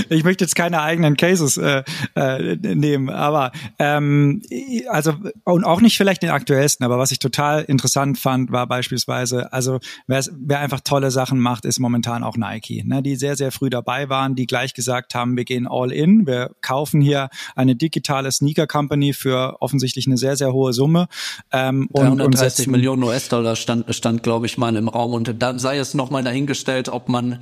Ich 0.08 0.24
möchte 0.24 0.44
jetzt 0.44 0.54
keine 0.54 0.82
eigenen 0.82 1.16
Cases 1.16 1.56
äh, 1.56 1.82
äh, 2.14 2.56
nehmen, 2.56 3.10
aber 3.10 3.52
ähm, 3.78 4.42
also 4.88 5.14
und 5.44 5.64
auch 5.64 5.80
nicht 5.80 5.96
vielleicht 5.96 6.22
den 6.22 6.30
aktuellsten, 6.30 6.84
aber 6.84 6.98
was 6.98 7.10
ich 7.10 7.18
total 7.18 7.62
interessant 7.62 8.18
fand, 8.18 8.52
war 8.52 8.66
beispielsweise, 8.66 9.52
also 9.52 9.78
wer 10.06 10.60
einfach 10.60 10.80
tolle 10.80 11.10
Sachen 11.10 11.38
macht, 11.38 11.64
ist 11.64 11.78
momentan 11.80 12.22
auch 12.24 12.36
Nike, 12.36 12.84
ne, 12.84 13.02
die 13.02 13.16
sehr 13.16 13.36
sehr 13.36 13.52
früh 13.52 13.70
dabei 13.70 14.08
waren, 14.08 14.34
die 14.34 14.46
gleich 14.46 14.74
gesagt 14.74 15.14
haben, 15.14 15.36
wir 15.36 15.44
gehen 15.44 15.66
all 15.68 15.92
in, 15.92 16.26
wir 16.26 16.50
kaufen 16.60 17.00
hier 17.00 17.28
eine 17.54 17.76
digitale 17.76 18.30
Sneaker 18.32 18.66
Company 18.66 19.12
für 19.12 19.56
offensichtlich 19.60 20.06
eine 20.06 20.18
sehr 20.18 20.36
sehr 20.36 20.52
hohe 20.52 20.72
Summe 20.72 21.08
ähm, 21.52 21.88
und, 21.92 22.18
330 22.18 22.66
und 22.66 22.72
Millionen 22.72 23.02
US-Dollar 23.02 23.56
stand 23.56 23.94
stand 23.94 24.22
glaube 24.22 24.46
ich 24.46 24.58
mal 24.58 24.74
im 24.76 24.88
Raum 24.88 25.12
und 25.14 25.42
dann 25.42 25.58
sei 25.58 25.78
es 25.78 25.94
noch 25.94 26.10
mal 26.10 26.22
dahingestellt, 26.22 26.88
ob 26.88 27.08
man 27.08 27.40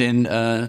den 0.00 0.26
äh, 0.26 0.64
uh, 0.64 0.68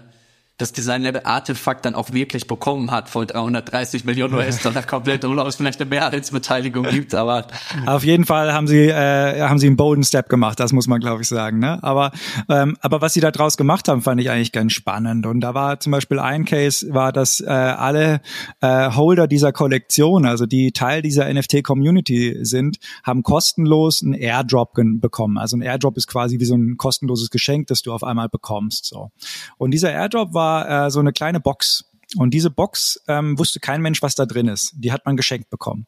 das 0.62 0.72
Design-Level 0.72 1.22
Artefakt 1.24 1.84
dann 1.84 1.94
auch 1.94 2.12
wirklich 2.12 2.46
bekommen 2.46 2.90
hat 2.90 3.08
von 3.08 3.26
330 3.26 4.04
Millionen 4.04 4.34
US-Dollar 4.34 4.82
komplett, 4.84 5.24
obwohl 5.24 5.46
es 5.46 5.56
vielleicht 5.56 5.80
eine 5.80 5.90
Mehrheitsbeteiligung 5.90 6.84
gibt, 6.84 7.14
aber. 7.14 7.46
Auf 7.86 8.04
jeden 8.04 8.24
Fall 8.24 8.52
haben 8.52 8.66
sie, 8.66 8.86
äh, 8.86 9.40
haben 9.42 9.58
sie 9.58 9.66
einen 9.66 9.76
boden 9.76 10.04
Step 10.04 10.28
gemacht, 10.28 10.60
das 10.60 10.72
muss 10.72 10.86
man 10.86 11.00
glaube 11.00 11.22
ich 11.22 11.28
sagen, 11.28 11.58
ne? 11.58 11.82
Aber, 11.82 12.12
ähm, 12.48 12.76
aber 12.80 13.00
was 13.00 13.12
sie 13.12 13.20
da 13.20 13.30
draus 13.30 13.56
gemacht 13.56 13.88
haben, 13.88 14.02
fand 14.02 14.20
ich 14.20 14.30
eigentlich 14.30 14.52
ganz 14.52 14.72
spannend. 14.72 15.26
Und 15.26 15.40
da 15.40 15.54
war 15.54 15.80
zum 15.80 15.90
Beispiel 15.90 16.18
ein 16.18 16.44
Case, 16.44 16.86
war, 16.94 17.12
dass 17.12 17.40
äh, 17.40 17.46
alle 17.46 18.20
äh, 18.60 18.90
Holder 18.92 19.26
dieser 19.26 19.52
Kollektion, 19.52 20.24
also 20.24 20.46
die 20.46 20.72
Teil 20.72 21.02
dieser 21.02 21.32
NFT-Community 21.32 22.38
sind, 22.42 22.78
haben 23.02 23.22
kostenlos 23.22 24.02
einen 24.02 24.14
Airdrop 24.14 24.74
bekommen. 24.74 25.38
Also 25.38 25.56
ein 25.56 25.62
Airdrop 25.62 25.96
ist 25.96 26.06
quasi 26.06 26.38
wie 26.38 26.44
so 26.44 26.54
ein 26.54 26.76
kostenloses 26.76 27.30
Geschenk, 27.30 27.66
das 27.66 27.82
du 27.82 27.92
auf 27.92 28.04
einmal 28.04 28.28
bekommst. 28.28 28.86
So. 28.86 29.10
Und 29.58 29.72
dieser 29.72 29.90
Airdrop 29.92 30.34
war 30.34 30.51
war 30.52 30.86
äh, 30.86 30.90
so 30.90 31.00
eine 31.00 31.12
kleine 31.12 31.40
Box. 31.40 31.84
Und 32.16 32.34
diese 32.34 32.50
Box 32.50 33.02
ähm, 33.08 33.38
wusste 33.38 33.60
kein 33.60 33.82
Mensch, 33.82 34.02
was 34.02 34.14
da 34.14 34.26
drin 34.26 34.48
ist. 34.48 34.72
Die 34.76 34.92
hat 34.92 35.04
man 35.06 35.16
geschenkt 35.16 35.50
bekommen. 35.50 35.86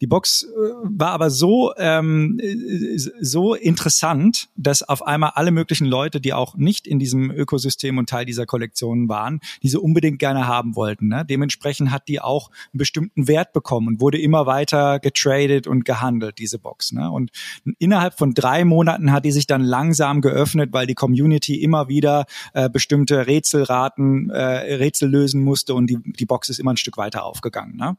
Die 0.00 0.06
Box 0.06 0.44
äh, 0.44 0.48
war 0.84 1.10
aber 1.10 1.30
so 1.30 1.72
ähm, 1.76 2.40
so 3.20 3.54
interessant, 3.54 4.48
dass 4.56 4.82
auf 4.82 5.06
einmal 5.06 5.32
alle 5.34 5.50
möglichen 5.50 5.86
Leute, 5.86 6.20
die 6.20 6.32
auch 6.32 6.56
nicht 6.56 6.86
in 6.86 6.98
diesem 6.98 7.30
Ökosystem 7.30 7.98
und 7.98 8.08
Teil 8.08 8.24
dieser 8.24 8.46
Kollektion 8.46 9.08
waren, 9.08 9.40
diese 9.62 9.80
unbedingt 9.80 10.18
gerne 10.18 10.46
haben 10.46 10.76
wollten. 10.76 11.08
Ne? 11.08 11.24
Dementsprechend 11.24 11.90
hat 11.90 12.08
die 12.08 12.20
auch 12.20 12.50
einen 12.72 12.78
bestimmten 12.78 13.28
Wert 13.28 13.52
bekommen 13.52 13.88
und 13.88 14.00
wurde 14.00 14.18
immer 14.18 14.46
weiter 14.46 15.00
getradet 15.00 15.66
und 15.66 15.84
gehandelt 15.84 16.38
diese 16.38 16.58
Box. 16.58 16.92
Ne? 16.92 17.10
Und 17.10 17.30
innerhalb 17.78 18.18
von 18.18 18.34
drei 18.34 18.64
Monaten 18.64 19.12
hat 19.12 19.24
die 19.24 19.32
sich 19.32 19.46
dann 19.46 19.62
langsam 19.62 20.20
geöffnet, 20.20 20.70
weil 20.72 20.86
die 20.86 20.94
Community 20.94 21.56
immer 21.56 21.88
wieder 21.88 22.26
äh, 22.54 22.70
bestimmte 22.70 23.26
Rätselraten 23.26 24.30
äh, 24.30 24.74
Rätsel 24.74 25.10
lösen 25.10 25.42
musste 25.58 25.74
und 25.74 25.88
die 25.88 25.98
die 26.04 26.26
Box 26.26 26.48
ist 26.48 26.60
immer 26.60 26.72
ein 26.72 26.76
Stück 26.76 26.96
weiter 26.96 27.24
aufgegangen. 27.24 27.76
Ne? 27.76 27.96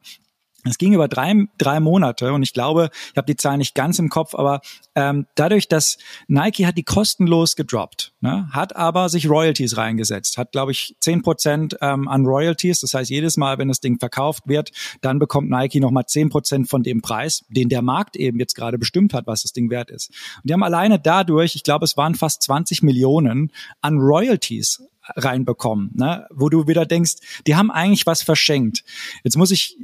Es 0.64 0.76
ging 0.76 0.92
über 0.92 1.08
drei, 1.08 1.46
drei 1.56 1.80
Monate 1.80 2.34
und 2.34 2.42
ich 2.42 2.52
glaube, 2.52 2.90
ich 3.12 3.16
habe 3.16 3.24
die 3.24 3.36
Zahl 3.36 3.56
nicht 3.56 3.74
ganz 3.74 3.98
im 3.98 4.10
Kopf, 4.10 4.34
aber 4.34 4.60
ähm, 4.94 5.26
dadurch, 5.34 5.68
dass 5.68 5.96
Nike 6.28 6.66
hat 6.66 6.76
die 6.76 6.82
kostenlos 6.82 7.56
gedroppt, 7.56 8.12
ne, 8.20 8.46
hat 8.52 8.76
aber 8.76 9.08
sich 9.08 9.30
Royalties 9.30 9.78
reingesetzt, 9.78 10.36
hat 10.36 10.52
glaube 10.52 10.72
ich 10.72 10.96
zehn 11.00 11.22
Prozent 11.22 11.78
ähm, 11.80 12.08
an 12.08 12.26
Royalties, 12.26 12.80
das 12.80 12.92
heißt 12.92 13.08
jedes 13.08 13.38
Mal, 13.38 13.56
wenn 13.56 13.68
das 13.68 13.80
Ding 13.80 13.98
verkauft 13.98 14.42
wird, 14.48 14.70
dann 15.00 15.18
bekommt 15.18 15.48
Nike 15.48 15.80
nochmal 15.80 16.04
zehn 16.06 16.28
Prozent 16.28 16.68
von 16.68 16.82
dem 16.82 17.00
Preis, 17.00 17.42
den 17.48 17.70
der 17.70 17.80
Markt 17.80 18.16
eben 18.16 18.38
jetzt 18.38 18.54
gerade 18.54 18.76
bestimmt 18.76 19.14
hat, 19.14 19.26
was 19.26 19.42
das 19.42 19.54
Ding 19.54 19.70
wert 19.70 19.90
ist. 19.90 20.10
Und 20.36 20.50
die 20.50 20.52
haben 20.52 20.62
alleine 20.62 21.00
dadurch, 21.00 21.54
ich 21.54 21.62
glaube, 21.62 21.86
es 21.86 21.96
waren 21.96 22.14
fast 22.14 22.42
20 22.42 22.82
Millionen 22.82 23.50
an 23.80 23.96
Royalties 23.98 24.82
reinbekommen, 25.16 25.90
ne? 25.94 26.26
wo 26.30 26.48
du 26.48 26.66
wieder 26.66 26.86
denkst, 26.86 27.14
die 27.46 27.56
haben 27.56 27.70
eigentlich 27.70 28.06
was 28.06 28.22
verschenkt. 28.22 28.84
Jetzt 29.24 29.36
muss 29.36 29.50
ich, 29.50 29.76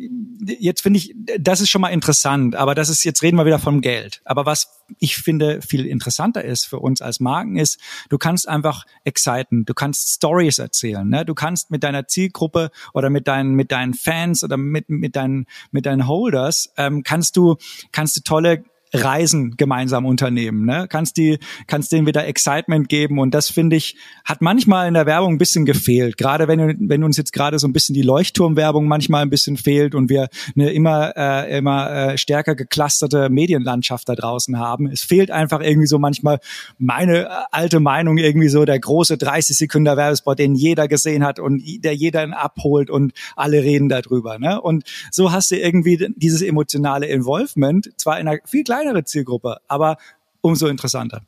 jetzt 0.59 0.83
finde 0.83 0.99
ich, 0.99 1.15
das 1.39 1.61
ist 1.61 1.71
schon 1.71 1.81
mal 1.81 1.89
interessant, 1.89 2.55
aber 2.55 2.75
das 2.75 2.89
ist, 2.89 3.05
jetzt 3.05 3.23
reden 3.23 3.37
wir 3.37 3.47
wieder 3.47 3.59
vom 3.59 3.81
Geld. 3.81 4.21
Aber 4.25 4.47
was 4.47 4.85
ich 4.99 5.17
finde 5.17 5.63
viel 5.63 5.87
interessanter 5.87 6.45
ist 6.45 6.67
für 6.67 6.79
uns 6.79 7.01
als 7.03 7.21
Marken 7.21 7.57
ist, 7.57 7.81
du 8.09 8.19
kannst 8.19 8.49
einfach 8.49 8.85
exciten, 9.05 9.65
du 9.65 9.75
kannst 9.75 10.15
Stories 10.15 10.59
erzählen, 10.59 11.09
ne? 11.09 11.25
du 11.25 11.35
kannst 11.35 11.71
mit 11.71 11.83
deiner 11.83 12.07
Zielgruppe 12.07 12.71
oder 12.95 13.11
mit 13.11 13.29
deinen, 13.29 13.55
mit 13.55 13.73
deinen 13.73 13.95
Fans 13.95 14.45
oder 14.45 14.57
mit, 14.57 14.89
mit 14.89 15.17
deinen, 15.17 15.47
mit 15.71 15.87
deinen 15.87 16.07
Holders, 16.07 16.73
ähm, 16.77 17.03
kannst 17.03 17.37
du, 17.37 17.57
kannst 17.93 18.17
du 18.17 18.21
tolle 18.23 18.65
Reisen 18.93 19.57
gemeinsam 19.57 20.07
unternehmen. 20.07 20.65
Ne? 20.65 20.87
Kannst 20.89 21.17
die, 21.17 21.39
kannst 21.67 21.93
denen 21.93 22.07
wieder 22.07 22.27
Excitement 22.27 22.89
geben 22.89 23.19
und 23.19 23.35
das 23.35 23.51
finde 23.51 23.77
ich 23.77 23.97
hat 24.25 24.41
manchmal 24.43 24.89
in 24.89 24.95
der 24.95 25.07
Werbung 25.07 25.35
ein 25.35 25.39
bisschen 25.39 25.65
gefehlt. 25.65 26.17
Gerade 26.17 26.49
wenn 26.49 26.89
wenn 26.89 27.05
uns 27.05 27.17
jetzt 27.17 27.33
gerade 27.33 27.59
so 27.59 27.67
ein 27.67 27.73
bisschen 27.73 27.95
die 27.95 28.03
Leuchtturmwerbung 28.03 28.87
manchmal 28.87 29.23
ein 29.23 29.31
bisschen 29.31 29.57
fehlt 29.57 29.95
und 29.95 30.09
wir 30.09 30.29
eine 30.55 30.71
immer 30.71 31.13
äh, 31.17 31.59
immer 31.59 31.91
äh, 31.91 32.19
stärker 32.19 32.55
geclusterte 32.55 33.29
Medienlandschaft 33.29 34.09
da 34.09 34.15
draußen 34.15 34.59
haben. 34.59 34.87
Es 34.87 35.03
fehlt 35.03 35.31
einfach 35.31 35.61
irgendwie 35.61 35.87
so 35.87 35.99
manchmal 35.99 36.39
meine 36.79 37.25
äh, 37.25 37.29
alte 37.51 37.81
Meinung 37.81 38.19
irgendwie 38.19 38.49
so 38.49 38.65
der 38.65 38.79
große 38.79 39.19
30 39.19 39.57
Sekunden 39.57 39.97
Werbespot, 39.97 40.39
den 40.39 40.55
jeder 40.55 40.89
gesehen 40.89 41.25
hat 41.25 41.39
und 41.39 41.63
der 41.85 41.95
jeder 41.95 42.27
abholt 42.37 42.91
und 42.91 43.13
alle 43.37 43.63
reden 43.63 43.89
darüber. 43.89 44.39
Ne? 44.39 44.61
Und 44.61 44.85
so 45.11 45.33
hast 45.33 45.51
du 45.51 45.57
irgendwie 45.57 46.13
dieses 46.17 46.43
emotionale 46.43 47.07
Involvement 47.07 47.91
zwar 47.97 48.19
in 48.21 48.29
einer 48.29 48.41
viel 48.45 48.65
kleinere 48.77 49.05
Zielgruppe, 49.05 49.59
aber 49.69 49.97
umso 50.41 50.67
interessanter. 50.67 51.23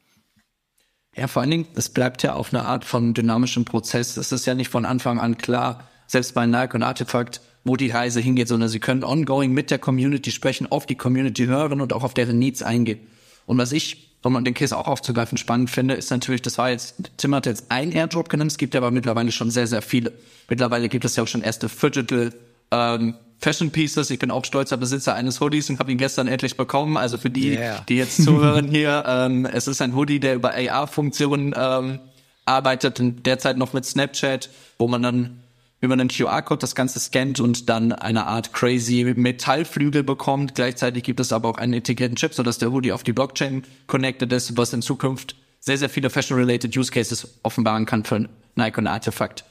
Ja, 1.17 1.27
vor 1.27 1.43
allen 1.43 1.51
Dingen, 1.51 1.67
es 1.75 1.89
bleibt 1.89 2.23
ja 2.23 2.35
auf 2.35 2.53
eine 2.53 2.65
Art 2.65 2.85
von 2.85 3.15
dynamischem 3.15 3.65
Prozess. 3.65 4.17
Es 4.17 4.31
ist 4.31 4.47
ja 4.47 4.55
nicht 4.55 4.71
von 4.71 4.85
Anfang 4.85 5.19
an 5.19 5.37
klar, 5.37 5.89
selbst 6.07 6.35
bei 6.35 6.47
Nike 6.47 6.75
und 6.75 6.83
Artefakt 6.83 7.41
wo 7.69 7.77
die 7.77 7.91
Reise 7.91 8.21
hingeht, 8.21 8.49
sondern 8.49 8.69
sie 8.69 8.81
können 8.81 9.05
ongoing 9.05 9.53
mit 9.53 9.71
der 9.71 9.79
Community 9.79 10.31
sprechen, 10.31 10.67
auf 10.71 10.87
die 10.87 10.95
Community 10.95 11.47
hören 11.47 11.81
und 11.81 11.93
auch 11.93 12.03
auf 12.03 12.15
deren 12.15 12.39
Needs 12.39 12.63
eingehen. 12.63 13.01
Und 13.47 13.59
was 13.59 13.73
ich, 13.73 14.17
um 14.23 14.43
den 14.43 14.55
Case 14.55 14.77
auch 14.77 14.89
aufzugreifen, 14.89 15.39
spannend 15.39 15.71
finde, 15.71 15.95
ist 15.95 16.11
natürlich, 16.11 16.43
das 16.43 16.59
war 16.59 16.71
jetzt, 16.71 16.97
Tim 17.17 17.35
hat 17.35 17.47
jetzt 17.47 17.67
ein 17.71 17.93
Airdrop 17.93 18.29
genannt, 18.29 18.51
es 18.51 18.59
gibt 18.59 18.75
aber 18.75 18.91
mittlerweile 18.91 19.31
schon 19.31 19.51
sehr, 19.51 19.67
sehr 19.67 19.83
viele. 19.83 20.13
Mittlerweile 20.49 20.89
gibt 20.89 21.05
es 21.05 21.17
ja 21.17 21.23
auch 21.23 21.29
schon 21.29 21.43
erste 21.43 21.69
Digital 21.69 22.33
ähm, 22.71 23.15
Fashion 23.41 23.71
Pieces. 23.71 24.11
Ich 24.11 24.19
bin 24.19 24.31
auch 24.31 24.45
stolzer 24.45 24.77
Besitzer 24.77 25.15
eines 25.15 25.41
Hoodies 25.41 25.71
und 25.71 25.79
habe 25.79 25.93
ihn 25.93 25.99
gestern 25.99 26.27
endlich 26.27 26.57
bekommen. 26.57 26.97
Also 26.97 27.19
für 27.19 27.31
die, 27.31 27.51
yeah. 27.51 27.85
die 27.89 27.97
jetzt 27.97 28.17
zuhören 28.25 28.69
hier, 28.69 29.05
ähm, 29.07 29.47
es 29.47 29.69
ist 29.69 29.81
ein 29.81 29.95
Hoodie, 29.95 30.21
der 30.21 30.35
über 30.35 30.55
AR-Funktionen 30.55 31.55
ähm, 31.57 32.01
arbeitet 32.45 32.99
und 33.01 33.27
derzeit 33.27 33.57
noch 33.57 33.73
mit 33.73 33.85
Snapchat, 33.85 34.51
wo 34.79 34.89
man 34.89 35.03
dann 35.03 35.43
über 35.81 35.93
einen 35.93 36.09
QR-Code 36.09 36.59
das 36.59 36.75
Ganze 36.75 36.99
scannt 36.99 37.39
und 37.39 37.69
dann 37.69 37.93
eine 37.93 38.27
Art 38.27 38.53
crazy 38.53 39.05
Metallflügel 39.17 40.03
bekommt. 40.03 40.57
Gleichzeitig 40.57 41.05
gibt 41.05 41.21
es 41.21 41.33
aber 41.33 41.49
auch 41.49 41.59
einen 41.59 41.75
integrierten 41.75 42.17
Chip, 42.17 42.35
sodass 42.35 42.59
der 42.59 42.73
Hoodie 42.73 42.93
auf 42.93 43.05
die 43.05 43.13
Blockchain 43.13 43.63
connected 43.87 44.33
ist, 44.33 44.57
was 44.57 44.73
in 44.73 44.83
Zukunft 44.83 45.37
sehr, 45.61 45.79
sehr 45.79 45.89
viele 45.89 46.11
Fashion-related 46.11 46.77
Use 46.77 46.91
Cases 46.91 47.39
offenbaren 47.45 47.87
kann 47.87 48.05
für 48.05 48.29
Nike 48.57 48.79
und 48.79 48.89
Artefakt. 48.89 49.45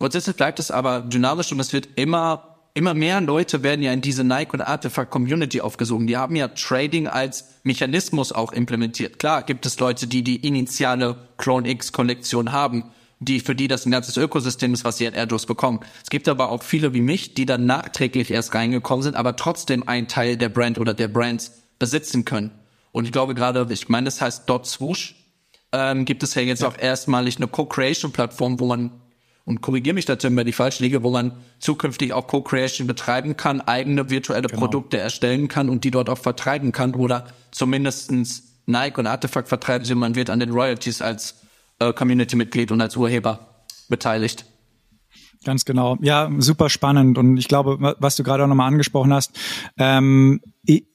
Grundsätzlich 0.00 0.34
bleibt 0.34 0.58
es 0.58 0.70
aber 0.70 1.00
dynamisch 1.00 1.52
und 1.52 1.60
es 1.60 1.72
wird 1.72 1.88
immer 1.96 2.57
immer 2.78 2.94
mehr 2.94 3.20
Leute 3.20 3.64
werden 3.64 3.82
ja 3.82 3.92
in 3.92 4.00
diese 4.00 4.22
Nike 4.22 4.54
und 4.54 4.60
Artifact 4.60 5.10
Community 5.10 5.60
aufgesogen. 5.60 6.06
Die 6.06 6.16
haben 6.16 6.36
ja 6.36 6.46
Trading 6.46 7.08
als 7.08 7.56
Mechanismus 7.64 8.32
auch 8.32 8.52
implementiert. 8.52 9.18
Klar 9.18 9.42
gibt 9.42 9.66
es 9.66 9.80
Leute, 9.80 10.06
die 10.06 10.22
die 10.22 10.36
initiale 10.36 11.28
Clone 11.38 11.68
X 11.68 11.90
Kollektion 11.92 12.52
haben, 12.52 12.84
die 13.18 13.40
für 13.40 13.56
die 13.56 13.66
das 13.66 13.84
ein 13.84 13.90
ganzes 13.90 14.16
Ökosystem 14.16 14.72
ist, 14.74 14.84
was 14.84 14.96
sie 14.96 15.08
an 15.08 15.14
Airdrops 15.14 15.46
bekommen. 15.46 15.80
Es 16.04 16.08
gibt 16.08 16.28
aber 16.28 16.50
auch 16.50 16.62
viele 16.62 16.94
wie 16.94 17.00
mich, 17.00 17.34
die 17.34 17.46
dann 17.46 17.66
nachträglich 17.66 18.30
erst 18.30 18.54
reingekommen 18.54 19.02
sind, 19.02 19.16
aber 19.16 19.34
trotzdem 19.34 19.88
einen 19.88 20.06
Teil 20.06 20.36
der 20.36 20.48
Brand 20.48 20.78
oder 20.78 20.94
der 20.94 21.08
Brands 21.08 21.64
besitzen 21.80 22.24
können. 22.24 22.52
Und 22.92 23.06
ich 23.06 23.12
glaube 23.12 23.34
gerade, 23.34 23.66
ich 23.70 23.88
meine, 23.88 24.04
das 24.04 24.20
heißt 24.20 24.48
Dot 24.48 24.66
Swoosh, 24.66 25.16
ähm, 25.72 26.04
gibt 26.04 26.22
es 26.22 26.36
ja 26.36 26.42
jetzt 26.42 26.62
ja. 26.62 26.68
auch 26.68 26.78
erstmalig 26.78 27.38
eine 27.38 27.48
Co-Creation-Plattform, 27.48 28.60
wo 28.60 28.66
man 28.66 28.92
und 29.48 29.62
korrigiere 29.62 29.94
mich 29.94 30.04
dazu, 30.04 30.28
wenn 30.30 30.46
ich 30.46 30.54
falsch 30.54 30.78
liege, 30.78 31.02
wo 31.02 31.10
man 31.10 31.32
zukünftig 31.58 32.12
auch 32.12 32.26
Co-Creation 32.26 32.86
betreiben 32.86 33.36
kann, 33.36 33.62
eigene 33.62 34.10
virtuelle 34.10 34.46
genau. 34.46 34.60
Produkte 34.60 34.98
erstellen 34.98 35.48
kann 35.48 35.70
und 35.70 35.84
die 35.84 35.90
dort 35.90 36.10
auch 36.10 36.18
vertreiben 36.18 36.70
kann 36.70 36.94
oder 36.94 37.26
zumindestens 37.50 38.62
Nike 38.66 38.98
und 38.98 39.06
Artefakt 39.06 39.48
vertreiben 39.48 39.86
sie, 39.86 39.94
man 39.94 40.14
wird 40.14 40.28
an 40.28 40.40
den 40.40 40.50
Royalties 40.50 41.00
als 41.00 41.40
äh, 41.78 41.94
Community-Mitglied 41.94 42.70
und 42.72 42.82
als 42.82 42.96
Urheber 42.96 43.64
beteiligt. 43.88 44.44
Ganz 45.44 45.64
genau. 45.64 45.96
Ja, 46.02 46.30
super 46.38 46.68
spannend. 46.68 47.16
Und 47.16 47.38
ich 47.38 47.48
glaube, 47.48 47.96
was 47.98 48.16
du 48.16 48.24
gerade 48.24 48.44
auch 48.44 48.48
nochmal 48.48 48.68
angesprochen 48.68 49.14
hast, 49.14 49.38
ähm, 49.78 50.42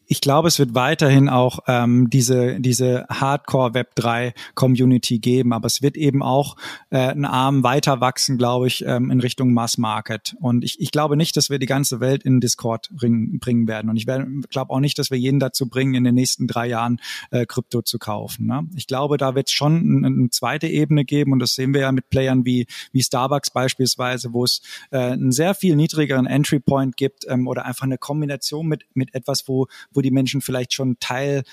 ich 0.07 0.21
glaube, 0.21 0.47
es 0.47 0.59
wird 0.59 0.75
weiterhin 0.75 1.29
auch 1.29 1.59
ähm, 1.67 2.09
diese, 2.09 2.59
diese 2.59 3.05
Hardcore 3.09 3.73
Web 3.73 3.95
3 3.95 4.33
Community 4.55 5.19
geben, 5.19 5.53
aber 5.53 5.67
es 5.67 5.81
wird 5.81 5.95
eben 5.97 6.21
auch 6.21 6.55
äh, 6.89 6.97
einen 6.97 7.25
Arm 7.25 7.63
weiter 7.63 8.01
wachsen, 8.01 8.37
glaube 8.37 8.67
ich, 8.67 8.83
ähm, 8.85 9.11
in 9.11 9.19
Richtung 9.19 9.53
Mass 9.53 9.77
Market. 9.77 10.35
Und 10.39 10.63
ich, 10.63 10.79
ich 10.81 10.91
glaube 10.91 11.17
nicht, 11.17 11.37
dass 11.37 11.49
wir 11.49 11.59
die 11.59 11.65
ganze 11.65 11.99
Welt 11.99 12.23
in 12.23 12.39
Discord 12.39 12.89
bringen, 12.91 13.39
bringen 13.39 13.67
werden. 13.67 13.89
Und 13.89 13.97
ich 13.97 14.05
glaube 14.05 14.71
auch 14.71 14.79
nicht, 14.79 14.99
dass 14.99 15.11
wir 15.11 15.17
jeden 15.17 15.39
dazu 15.39 15.67
bringen, 15.67 15.95
in 15.95 16.03
den 16.03 16.15
nächsten 16.15 16.47
drei 16.47 16.67
Jahren 16.67 16.99
äh, 17.31 17.45
Krypto 17.45 17.81
zu 17.81 17.99
kaufen. 17.99 18.45
Ne? 18.45 18.67
Ich 18.75 18.87
glaube, 18.87 19.17
da 19.17 19.35
wird 19.35 19.47
es 19.47 19.53
schon 19.53 19.77
eine, 19.77 20.07
eine 20.07 20.29
zweite 20.29 20.67
Ebene 20.67 21.05
geben 21.05 21.31
und 21.31 21.39
das 21.39 21.55
sehen 21.55 21.73
wir 21.73 21.81
ja 21.81 21.91
mit 21.91 22.09
Playern 22.09 22.45
wie, 22.45 22.67
wie 22.91 23.01
Starbucks 23.01 23.51
beispielsweise, 23.51 24.33
wo 24.33 24.43
es 24.43 24.61
äh, 24.91 24.97
einen 24.97 25.31
sehr 25.31 25.55
viel 25.55 25.75
niedrigeren 25.75 26.25
Entry 26.25 26.59
Point 26.59 26.97
gibt 26.97 27.25
ähm, 27.27 27.47
oder 27.47 27.65
einfach 27.65 27.83
eine 27.83 27.97
Kombination 27.97 28.67
mit, 28.67 28.83
mit 28.93 29.13
etwas, 29.15 29.47
wo, 29.47 29.67
wo 29.95 30.01
die 30.01 30.11
Menschen 30.11 30.41
vielleicht 30.41 30.73
schon 30.73 30.97
Teil 30.99 31.43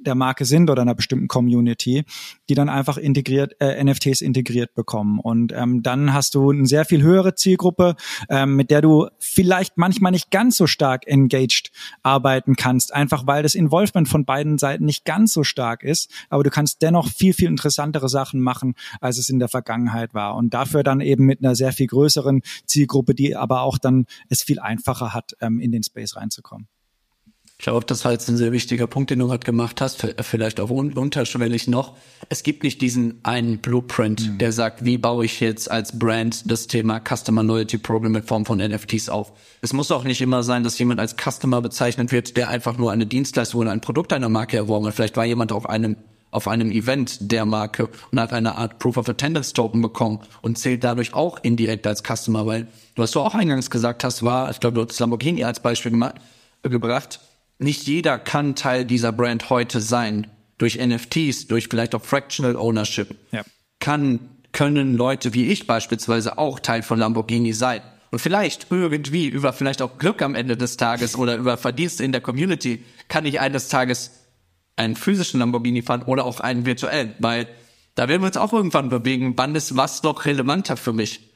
der 0.00 0.14
Marke 0.14 0.44
sind 0.44 0.70
oder 0.70 0.82
einer 0.82 0.94
bestimmten 0.94 1.28
Community, 1.28 2.04
die 2.48 2.54
dann 2.54 2.68
einfach 2.68 2.96
integriert 2.96 3.54
äh, 3.60 3.82
NFTs 3.82 4.20
integriert 4.20 4.74
bekommen. 4.74 5.18
Und 5.20 5.52
ähm, 5.52 5.82
dann 5.82 6.12
hast 6.12 6.34
du 6.34 6.50
eine 6.50 6.66
sehr 6.66 6.84
viel 6.84 7.02
höhere 7.02 7.34
Zielgruppe, 7.34 7.96
ähm, 8.28 8.56
mit 8.56 8.70
der 8.70 8.80
du 8.80 9.08
vielleicht 9.18 9.76
manchmal 9.76 10.12
nicht 10.12 10.30
ganz 10.30 10.56
so 10.56 10.66
stark 10.66 11.06
engaged 11.06 11.70
arbeiten 12.02 12.56
kannst, 12.56 12.94
einfach 12.94 13.26
weil 13.26 13.42
das 13.42 13.54
Involvement 13.54 14.08
von 14.08 14.24
beiden 14.24 14.58
Seiten 14.58 14.84
nicht 14.84 15.04
ganz 15.04 15.32
so 15.32 15.44
stark 15.44 15.82
ist, 15.82 16.10
aber 16.28 16.42
du 16.42 16.50
kannst 16.50 16.82
dennoch 16.82 17.08
viel 17.08 17.34
viel 17.34 17.48
interessantere 17.48 18.08
Sachen 18.08 18.40
machen, 18.40 18.74
als 19.00 19.18
es 19.18 19.28
in 19.28 19.38
der 19.38 19.48
Vergangenheit 19.48 20.14
war. 20.14 20.36
Und 20.36 20.54
dafür 20.54 20.82
dann 20.82 21.00
eben 21.00 21.26
mit 21.26 21.40
einer 21.40 21.54
sehr 21.54 21.72
viel 21.72 21.86
größeren 21.86 22.42
Zielgruppe, 22.66 23.14
die 23.14 23.36
aber 23.36 23.62
auch 23.62 23.78
dann 23.78 24.06
es 24.28 24.42
viel 24.42 24.58
einfacher 24.58 25.12
hat, 25.12 25.36
ähm, 25.40 25.60
in 25.60 25.72
den 25.72 25.82
Space 25.82 26.16
reinzukommen. 26.16 26.68
Ich 27.60 27.64
glaube, 27.64 27.84
das 27.84 28.06
war 28.06 28.12
jetzt 28.12 28.26
ein 28.30 28.38
sehr 28.38 28.52
wichtiger 28.52 28.86
Punkt, 28.86 29.10
den 29.10 29.18
du 29.18 29.26
gerade 29.26 29.44
gemacht 29.44 29.82
hast, 29.82 30.14
vielleicht 30.22 30.60
auch 30.60 30.70
unterschwellig 30.70 31.68
noch. 31.68 31.94
Es 32.30 32.42
gibt 32.42 32.62
nicht 32.62 32.80
diesen 32.80 33.20
einen 33.22 33.58
Blueprint, 33.58 34.26
mhm. 34.26 34.38
der 34.38 34.52
sagt, 34.52 34.86
wie 34.86 34.96
baue 34.96 35.26
ich 35.26 35.40
jetzt 35.40 35.70
als 35.70 35.98
Brand 35.98 36.50
das 36.50 36.68
Thema 36.68 37.02
Customer 37.06 37.42
Loyalty 37.42 37.76
Program 37.76 38.16
in 38.16 38.22
Form 38.22 38.46
von 38.46 38.60
NFTs 38.60 39.10
auf. 39.10 39.32
Es 39.60 39.74
muss 39.74 39.90
auch 39.90 40.04
nicht 40.04 40.22
immer 40.22 40.42
sein, 40.42 40.64
dass 40.64 40.78
jemand 40.78 41.00
als 41.00 41.16
Customer 41.18 41.60
bezeichnet 41.60 42.12
wird, 42.12 42.38
der 42.38 42.48
einfach 42.48 42.78
nur 42.78 42.92
eine 42.92 43.04
Dienstleistung 43.04 43.60
oder 43.60 43.72
ein 43.72 43.82
Produkt 43.82 44.14
einer 44.14 44.30
Marke 44.30 44.56
erworben 44.56 44.86
hat. 44.86 44.94
Vielleicht 44.94 45.18
war 45.18 45.26
jemand 45.26 45.52
auf 45.52 45.68
einem 45.68 45.96
auf 46.30 46.48
einem 46.48 46.70
Event 46.70 47.30
der 47.30 47.44
Marke 47.44 47.90
und 48.10 48.20
hat 48.20 48.32
eine 48.32 48.56
Art 48.56 48.78
Proof 48.78 48.96
of 48.96 49.06
Attendance 49.06 49.52
Token 49.52 49.82
bekommen 49.82 50.20
und 50.40 50.56
zählt 50.56 50.82
dadurch 50.82 51.12
auch 51.12 51.38
indirekt 51.42 51.86
als 51.86 52.02
Customer, 52.02 52.46
weil 52.46 52.68
was 52.96 53.10
du 53.10 53.20
auch 53.20 53.34
eingangs 53.34 53.68
gesagt 53.68 54.02
hast, 54.02 54.22
war, 54.22 54.50
ich 54.50 54.60
glaube, 54.60 54.76
du 54.76 54.88
hast 54.88 54.98
Lamborghini 54.98 55.44
als 55.44 55.60
Beispiel 55.60 55.92
gebracht, 56.62 57.20
nicht 57.60 57.86
jeder 57.86 58.18
kann 58.18 58.54
Teil 58.54 58.84
dieser 58.84 59.12
Brand 59.12 59.50
heute 59.50 59.80
sein. 59.80 60.26
Durch 60.58 60.78
NFTs, 60.78 61.46
durch 61.46 61.68
vielleicht 61.68 61.94
auch 61.94 62.04
Fractional 62.04 62.56
Ownership. 62.56 63.14
Ja. 63.32 63.42
Kann, 63.78 64.20
können 64.52 64.94
Leute 64.94 65.32
wie 65.32 65.46
ich 65.46 65.66
beispielsweise 65.66 66.36
auch 66.36 66.60
Teil 66.60 66.82
von 66.82 66.98
Lamborghini 66.98 67.52
sein. 67.52 67.80
Und 68.10 68.18
vielleicht 68.18 68.66
irgendwie 68.70 69.28
über 69.28 69.52
vielleicht 69.52 69.82
auch 69.82 69.98
Glück 69.98 70.20
am 70.20 70.34
Ende 70.34 70.56
des 70.56 70.76
Tages 70.76 71.16
oder 71.16 71.36
über 71.36 71.56
Verdienste 71.56 72.04
in 72.04 72.12
der 72.12 72.20
Community 72.20 72.84
kann 73.08 73.24
ich 73.24 73.40
eines 73.40 73.68
Tages 73.68 74.10
einen 74.76 74.96
physischen 74.96 75.40
Lamborghini 75.40 75.82
fahren 75.82 76.02
oder 76.02 76.24
auch 76.24 76.40
einen 76.40 76.66
virtuellen, 76.66 77.14
weil 77.20 77.46
da 77.94 78.08
werden 78.08 78.22
wir 78.22 78.26
uns 78.26 78.36
auch 78.36 78.52
irgendwann 78.52 78.88
bewegen, 78.88 79.34
wann 79.36 79.54
ist 79.54 79.76
was 79.76 80.02
noch 80.02 80.24
relevanter 80.24 80.76
für 80.76 80.92
mich? 80.92 81.29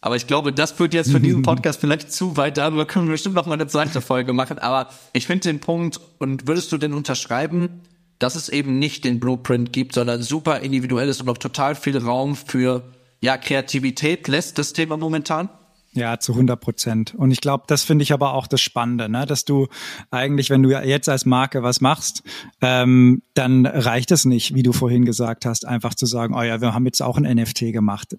Aber 0.00 0.16
ich 0.16 0.26
glaube, 0.26 0.52
das 0.52 0.72
führt 0.72 0.94
jetzt 0.94 1.10
für 1.10 1.20
diesen 1.20 1.42
Podcast 1.42 1.80
vielleicht 1.80 2.12
zu 2.12 2.36
weit. 2.36 2.58
Darüber 2.58 2.86
können 2.86 3.06
wir 3.06 3.12
bestimmt 3.12 3.34
noch 3.34 3.46
mal 3.46 3.54
eine 3.54 3.66
zweite 3.66 4.00
Folge 4.00 4.32
machen. 4.32 4.58
Aber 4.58 4.88
ich 5.12 5.26
finde 5.26 5.48
den 5.48 5.60
Punkt, 5.60 6.00
und 6.18 6.46
würdest 6.46 6.70
du 6.72 6.78
denn 6.78 6.92
unterschreiben, 6.92 7.82
dass 8.18 8.34
es 8.34 8.48
eben 8.48 8.78
nicht 8.78 9.04
den 9.04 9.20
Blueprint 9.20 9.72
gibt, 9.72 9.94
sondern 9.94 10.22
super 10.22 10.60
individuelles 10.60 11.20
und 11.20 11.28
auch 11.28 11.38
total 11.38 11.74
viel 11.74 11.96
Raum 11.98 12.36
für 12.36 12.82
ja, 13.20 13.36
Kreativität 13.36 14.28
lässt 14.28 14.58
das 14.58 14.72
Thema 14.72 14.96
momentan? 14.96 15.48
Ja, 15.92 16.18
zu 16.18 16.32
100 16.32 16.60
Prozent. 16.60 17.14
Und 17.14 17.30
ich 17.30 17.40
glaube, 17.40 17.64
das 17.66 17.82
finde 17.82 18.02
ich 18.02 18.12
aber 18.12 18.34
auch 18.34 18.46
das 18.46 18.60
Spannende, 18.60 19.08
ne? 19.08 19.24
dass 19.24 19.46
du 19.46 19.66
eigentlich, 20.10 20.50
wenn 20.50 20.62
du 20.62 20.70
jetzt 20.70 21.08
als 21.08 21.24
Marke 21.24 21.62
was 21.62 21.80
machst, 21.80 22.22
ähm, 22.60 23.22
dann 23.32 23.64
reicht 23.64 24.10
es 24.10 24.26
nicht, 24.26 24.54
wie 24.54 24.62
du 24.62 24.72
vorhin 24.74 25.06
gesagt 25.06 25.46
hast, 25.46 25.66
einfach 25.66 25.94
zu 25.94 26.04
sagen, 26.04 26.34
oh 26.34 26.42
ja, 26.42 26.60
wir 26.60 26.74
haben 26.74 26.84
jetzt 26.84 27.00
auch 27.00 27.16
ein 27.16 27.22
NFT 27.22 27.72
gemacht. 27.72 28.14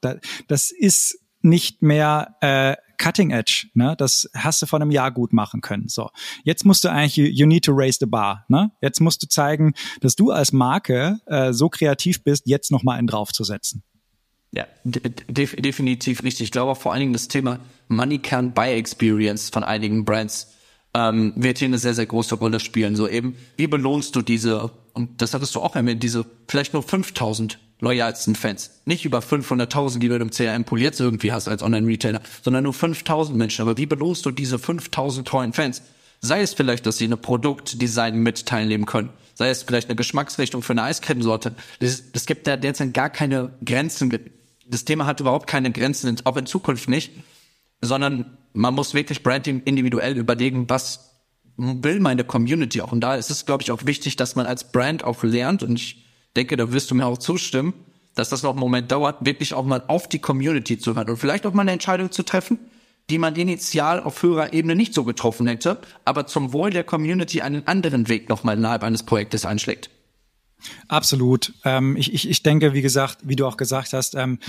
Das 0.47 0.71
ist 0.71 1.19
nicht 1.41 1.81
mehr 1.81 2.35
äh, 2.41 2.75
Cutting 2.97 3.31
Edge. 3.31 3.67
Ne? 3.73 3.95
Das 3.97 4.29
hast 4.35 4.61
du 4.61 4.65
vor 4.65 4.81
einem 4.81 4.91
Jahr 4.91 5.11
gut 5.11 5.33
machen 5.33 5.61
können. 5.61 5.87
So, 5.87 6.09
jetzt 6.43 6.65
musst 6.65 6.83
du 6.83 6.89
eigentlich, 6.89 7.37
you 7.37 7.45
need 7.45 7.65
to 7.65 7.71
raise 7.73 7.97
the 7.99 8.05
bar. 8.05 8.45
Ne? 8.49 8.71
Jetzt 8.81 8.99
musst 8.99 9.21
du 9.23 9.27
zeigen, 9.27 9.73
dass 10.01 10.15
du 10.15 10.31
als 10.31 10.51
Marke 10.51 11.19
äh, 11.27 11.53
so 11.53 11.69
kreativ 11.69 12.23
bist, 12.23 12.43
jetzt 12.45 12.71
noch 12.71 12.83
mal 12.83 12.93
einen 12.93 13.07
draufzusetzen. 13.07 13.83
Ja, 14.51 14.65
de 14.83 15.11
definitiv 15.27 16.23
richtig. 16.23 16.45
Ich 16.45 16.51
glaube 16.51 16.71
auch 16.71 16.77
vor 16.77 16.93
allen 16.93 17.01
Dingen 17.01 17.13
das 17.13 17.27
Thema 17.27 17.59
Money 17.89 18.19
Can 18.19 18.53
Buy 18.53 18.73
Experience 18.73 19.49
von 19.49 19.63
einigen 19.63 20.05
Brands 20.05 20.53
ähm, 20.93 21.33
wird 21.35 21.59
hier 21.59 21.67
eine 21.67 21.77
sehr, 21.77 21.93
sehr 21.93 22.05
große 22.05 22.35
Rolle 22.35 22.59
spielen. 22.59 22.95
So 22.95 23.07
eben, 23.07 23.35
wie 23.57 23.67
belohnst 23.67 24.15
du 24.15 24.21
diese, 24.21 24.71
und 24.93 25.21
das 25.21 25.33
hattest 25.33 25.53
du 25.53 25.59
auch 25.59 25.75
erwähnt, 25.75 26.01
diese 26.01 26.25
vielleicht 26.47 26.73
nur 26.73 26.81
5000 26.81 27.59
loyalsten 27.79 28.35
Fans. 28.35 28.81
Nicht 28.85 29.05
über 29.05 29.19
500.000, 29.19 29.99
die 29.99 30.07
du 30.07 30.15
im 30.15 30.31
CRM 30.31 30.63
poliert 30.63 30.99
irgendwie 30.99 31.31
hast 31.31 31.47
als 31.47 31.61
Online-Retailer, 31.61 32.21
sondern 32.41 32.63
nur 32.63 32.73
5.000 32.73 33.33
Menschen. 33.33 33.61
Aber 33.61 33.77
wie 33.77 33.85
belohnst 33.85 34.25
du 34.25 34.31
diese 34.31 34.55
5.000 34.55 35.23
treuen 35.25 35.53
Fans? 35.53 35.83
Sei 36.19 36.41
es 36.41 36.55
vielleicht, 36.55 36.87
dass 36.87 36.97
sie 36.97 37.05
eine 37.05 37.17
Produktdesign 37.17 38.17
mit 38.17 38.47
teilnehmen 38.47 38.87
können. 38.87 39.09
Sei 39.35 39.49
es 39.49 39.61
vielleicht 39.61 39.89
eine 39.89 39.95
Geschmacksrichtung 39.95 40.63
für 40.63 40.73
eine 40.73 40.81
Eiscremesorte. 40.81 41.53
Es 41.79 42.25
gibt 42.25 42.47
da 42.47 42.57
derzeit 42.57 42.95
gar 42.95 43.11
keine 43.11 43.53
Grenzen. 43.63 44.11
Das 44.65 44.83
Thema 44.83 45.05
hat 45.05 45.19
überhaupt 45.19 45.45
keine 45.45 45.71
Grenzen, 45.71 46.17
auch 46.23 46.37
in 46.37 46.47
Zukunft 46.47 46.89
nicht. 46.89 47.11
Sondern 47.81 48.37
man 48.53 48.73
muss 48.73 48.95
wirklich 48.95 49.21
Branding 49.21 49.61
individuell 49.65 50.17
überlegen, 50.17 50.67
was 50.67 51.21
will 51.57 51.99
meine 51.99 52.23
Community 52.23 52.81
auch. 52.81 52.91
Und 52.91 53.01
da 53.01 53.15
ist 53.15 53.29
es, 53.29 53.45
glaube 53.45 53.61
ich, 53.61 53.69
auch 53.69 53.85
wichtig, 53.85 54.15
dass 54.15 54.35
man 54.35 54.47
als 54.47 54.71
Brand 54.71 55.03
auch 55.03 55.21
lernt. 55.21 55.61
Und 55.61 55.75
ich 55.75 56.06
denke, 56.37 56.55
da 56.55 56.71
wirst 56.71 56.89
du 56.91 56.95
mir 56.95 57.05
auch 57.05 57.17
zustimmen, 57.17 57.73
dass 58.15 58.29
das 58.29 58.43
noch 58.43 58.51
einen 58.51 58.59
Moment 58.59 58.91
dauert, 58.91 59.25
wirklich 59.25 59.53
auch 59.53 59.65
mal 59.65 59.83
auf 59.87 60.07
die 60.07 60.19
Community 60.19 60.79
zu 60.79 60.95
hören 60.95 61.09
und 61.09 61.17
vielleicht 61.17 61.45
auch 61.45 61.53
mal 61.53 61.63
eine 61.63 61.71
Entscheidung 61.71 62.11
zu 62.11 62.23
treffen, 62.23 62.59
die 63.09 63.17
man 63.17 63.35
initial 63.35 64.01
auf 64.01 64.23
höherer 64.23 64.53
Ebene 64.53 64.75
nicht 64.75 64.93
so 64.93 65.03
getroffen 65.03 65.47
hätte, 65.47 65.79
aber 66.05 66.27
zum 66.27 66.53
Wohl 66.53 66.69
der 66.69 66.83
Community 66.83 67.41
einen 67.41 67.67
anderen 67.67 68.07
Weg 68.07 68.29
nochmal 68.29 68.57
innerhalb 68.57 68.83
eines 68.83 69.03
Projektes 69.03 69.45
einschlägt. 69.45 69.89
Absolut. 70.87 71.53
Ähm, 71.65 71.95
ich, 71.97 72.13
ich, 72.13 72.29
ich 72.29 72.43
denke, 72.43 72.73
wie 72.73 72.81
gesagt, 72.81 73.19
wie 73.23 73.35
du 73.35 73.45
auch 73.45 73.57
gesagt 73.57 73.93
hast, 73.93 74.15
ähm, 74.15 74.39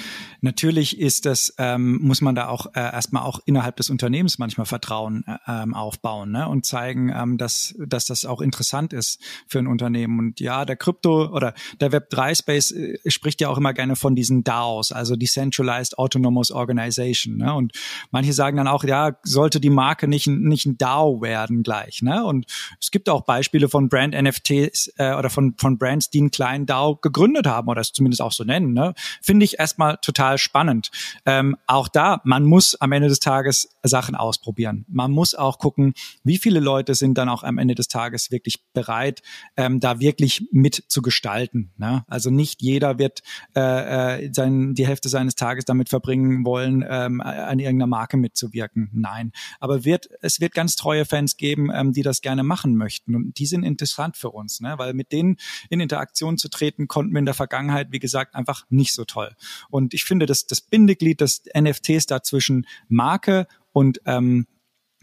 natürlich 0.41 0.99
ist 0.99 1.27
das, 1.27 1.55
ähm, 1.59 1.99
muss 2.01 2.21
man 2.21 2.35
da 2.35 2.49
auch 2.49 2.67
äh, 2.75 2.81
erstmal 2.81 3.25
auch 3.25 3.41
innerhalb 3.45 3.77
des 3.77 3.91
Unternehmens 3.91 4.39
manchmal 4.39 4.67
Vertrauen 4.67 5.25
äh, 5.27 5.37
ähm, 5.47 5.75
aufbauen 5.75 6.31
ne? 6.31 6.49
und 6.49 6.65
zeigen, 6.65 7.13
ähm, 7.15 7.37
dass, 7.37 7.75
dass 7.79 8.07
das 8.07 8.25
auch 8.25 8.41
interessant 8.41 8.93
ist 8.93 9.21
für 9.47 9.59
ein 9.59 9.67
Unternehmen. 9.67 10.19
Und 10.19 10.41
ja, 10.41 10.65
der 10.65 10.77
Krypto 10.77 11.29
oder 11.29 11.55
der 11.81 11.93
Web3-Space 11.93 12.71
äh, 12.73 12.99
spricht 13.11 13.41
ja 13.41 13.49
auch 13.49 13.59
immer 13.59 13.75
gerne 13.75 13.95
von 13.95 14.15
diesen 14.15 14.45
DAOs, 14.45 14.93
also 14.93 15.15
Decentralized 15.15 15.99
Autonomous 15.99 16.51
Organization. 16.51 17.37
Ne? 17.37 17.53
Und 17.53 17.73
manche 18.11 18.33
sagen 18.33 18.57
dann 18.57 18.69
auch, 18.69 18.85
ja, 18.85 19.19
sollte 19.25 19.61
die 19.61 19.71
Marke 19.71 20.09
nicht, 20.09 20.27
nicht 20.27 20.65
ein 20.65 20.79
DAO 20.79 21.21
werden 21.21 21.63
gleich. 21.63 22.01
Ne? 22.01 22.25
Und 22.25 22.47
es 22.81 22.91
gibt 22.91 23.11
auch 23.11 23.25
Beispiele 23.25 23.69
von 23.69 23.89
Brand-NFTs 23.89 24.95
äh, 24.97 25.15
oder 25.15 25.29
von, 25.29 25.55
von 25.59 25.77
Brand 25.77 25.98
Brands, 25.99 26.11
die 26.11 26.21
einen 26.21 26.31
kleinen 26.31 26.67
DAO 26.67 26.97
gegründet 26.97 27.47
haben 27.47 27.69
oder 27.69 27.81
es 27.81 27.93
zumindest 27.93 28.23
auch 28.23 28.33
so 28.33 28.45
nennen. 28.45 28.73
Ne? 28.73 28.95
Finde 29.23 29.45
ich 29.45 29.59
erstmal 29.59 29.99
total 29.99 30.39
spannend. 30.39 30.91
Ähm, 31.27 31.57
auch 31.67 31.89
da, 31.89 32.21
man 32.25 32.45
muss 32.45 32.75
am 32.77 32.93
Ende 32.93 33.09
des 33.09 33.21
Tages 33.21 33.69
Sachen 33.83 34.15
ausprobieren. 34.15 34.85
Man 34.89 35.11
muss 35.11 35.35
auch 35.35 35.59
gucken, 35.59 35.95
wie 36.25 36.39
viele 36.39 36.61
Leute 36.61 36.95
sind 36.95 37.19
dann 37.19 37.29
auch 37.29 37.43
am 37.43 37.59
Ende 37.59 37.75
des 37.75 37.89
Tages 37.89 38.31
wirklich 38.31 38.63
bereit, 38.73 39.23
ähm, 39.57 39.81
da 39.81 40.01
wirklich 40.01 40.47
mit 40.53 40.85
zu 40.89 41.03
gestalten. 41.03 41.73
Ne? 41.77 42.05
Also 42.09 42.31
nicht 42.31 42.63
jeder 42.63 42.99
wird 42.99 43.23
äh, 43.57 44.25
äh, 44.25 44.31
sein, 44.33 44.75
die 44.75 44.87
Hälfte 44.87 45.09
seines 45.09 45.35
Tages 45.35 45.65
damit 45.65 45.89
verbringen 45.89 46.45
wollen, 46.45 46.85
ähm, 46.89 47.21
an 47.21 47.59
irgendeiner 47.59 47.87
Marke 47.87 48.17
mitzuwirken. 48.17 48.91
Nein. 48.93 49.33
Aber 49.61 49.85
wird, 49.85 50.09
es 50.21 50.41
wird 50.41 50.55
ganz 50.55 50.77
treue 50.77 51.05
Fans 51.05 51.37
geben, 51.37 51.71
ähm, 51.73 51.93
die 51.93 52.03
das 52.03 52.21
gerne 52.21 52.43
machen 52.43 52.77
möchten. 52.77 53.15
Und 53.15 53.39
die 53.39 53.47
sind 53.47 53.65
interessant 53.65 54.17
für 54.17 54.31
uns, 54.31 54.61
ne? 54.61 54.75
weil 54.77 54.95
mit 54.95 55.13
denen 55.13 55.37
in 55.71 55.81
Interaktion 55.89 56.39
zu 56.39 56.49
treten, 56.49 56.89
konnten 56.89 57.13
wir 57.13 57.19
in 57.19 57.25
der 57.25 57.35
Vergangenheit, 57.35 57.89
wie 57.91 57.99
gesagt, 57.99 58.35
einfach 58.35 58.65
nicht 58.69 58.95
so 58.95 59.05
toll. 59.05 59.35
Und 59.71 59.95
ich 59.95 60.05
finde, 60.05 60.27
dass 60.27 60.47
das 60.47 60.61
Bindeglied 60.61 61.21
des 61.21 61.43
NFTs 61.59 62.07
da 62.07 62.23
zwischen 62.23 62.67
Marke 62.89 63.47
und 63.73 64.01
ähm, 64.07 64.47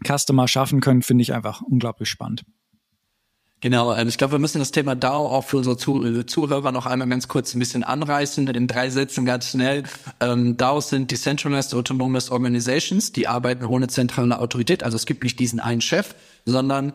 Customer 0.06 0.46
schaffen 0.48 0.80
können, 0.80 1.02
finde 1.02 1.22
ich 1.22 1.32
einfach 1.32 1.62
unglaublich 1.62 2.08
spannend. 2.08 2.44
Genau, 3.60 3.94
ähm, 3.94 4.06
ich 4.08 4.18
glaube, 4.18 4.32
wir 4.32 4.38
müssen 4.38 4.58
das 4.58 4.70
Thema 4.70 4.94
DAO 4.94 5.28
auch 5.28 5.44
für 5.44 5.56
unsere 5.56 5.76
äh, 5.76 6.26
Zuhörer 6.26 6.72
noch 6.72 6.84
einmal 6.84 7.08
ganz 7.08 7.26
kurz 7.26 7.54
ein 7.54 7.58
bisschen 7.58 7.84
anreißen, 7.84 8.46
in 8.48 8.66
drei 8.66 8.90
Sätzen 8.90 9.24
ganz 9.24 9.50
schnell. 9.50 9.84
Ähm, 10.20 10.58
DAOs 10.58 10.90
sind 10.90 11.10
Decentralized 11.10 11.74
Autonomous 11.74 12.30
Organizations, 12.30 13.12
die 13.12 13.28
arbeiten 13.28 13.64
ohne 13.64 13.88
zentrale 13.88 14.38
Autorität. 14.38 14.82
Also 14.82 14.96
es 14.96 15.06
gibt 15.06 15.24
nicht 15.24 15.40
diesen 15.40 15.58
einen 15.58 15.80
Chef, 15.80 16.14
sondern 16.44 16.92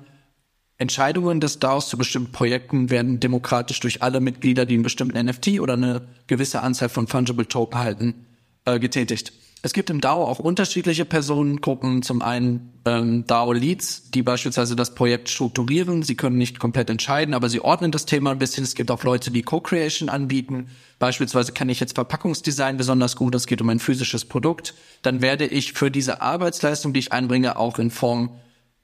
Entscheidungen 0.81 1.39
des 1.39 1.59
DAOs 1.59 1.89
zu 1.89 1.97
bestimmten 1.97 2.31
Projekten 2.31 2.89
werden 2.89 3.19
demokratisch 3.19 3.79
durch 3.81 4.01
alle 4.01 4.19
Mitglieder, 4.19 4.65
die 4.65 4.73
einen 4.73 4.83
bestimmten 4.83 5.23
NFT 5.23 5.59
oder 5.59 5.73
eine 5.73 6.01
gewisse 6.25 6.61
Anzahl 6.61 6.89
von 6.89 7.05
Fungible 7.05 7.47
Token 7.47 7.77
halten, 7.77 8.25
äh, 8.65 8.79
getätigt. 8.79 9.31
Es 9.61 9.73
gibt 9.73 9.91
im 9.91 10.01
DAO 10.01 10.23
auch 10.23 10.39
unterschiedliche 10.39 11.05
Personengruppen. 11.05 12.01
Zum 12.01 12.23
einen 12.23 12.73
ähm, 12.85 13.27
DAO-Leads, 13.27 14.09
die 14.09 14.23
beispielsweise 14.23 14.75
das 14.75 14.95
Projekt 14.95 15.29
strukturieren. 15.29 16.01
Sie 16.01 16.15
können 16.15 16.39
nicht 16.39 16.57
komplett 16.57 16.89
entscheiden, 16.89 17.35
aber 17.35 17.47
sie 17.47 17.59
ordnen 17.59 17.91
das 17.91 18.07
Thema 18.07 18.31
ein 18.31 18.39
bisschen. 18.39 18.63
Es 18.63 18.73
gibt 18.73 18.89
auch 18.89 19.03
Leute, 19.03 19.29
die 19.29 19.43
Co-Creation 19.43 20.09
anbieten. 20.09 20.69
Beispielsweise 20.97 21.51
kann 21.51 21.69
ich 21.69 21.79
jetzt 21.79 21.93
Verpackungsdesign 21.93 22.77
besonders 22.77 23.15
gut. 23.15 23.35
Es 23.35 23.45
geht 23.45 23.61
um 23.61 23.69
ein 23.69 23.79
physisches 23.79 24.25
Produkt. 24.25 24.73
Dann 25.03 25.21
werde 25.21 25.45
ich 25.45 25.73
für 25.73 25.91
diese 25.91 26.21
Arbeitsleistung, 26.21 26.91
die 26.91 27.01
ich 27.01 27.11
einbringe, 27.11 27.57
auch 27.57 27.77
in 27.77 27.91
Form 27.91 28.31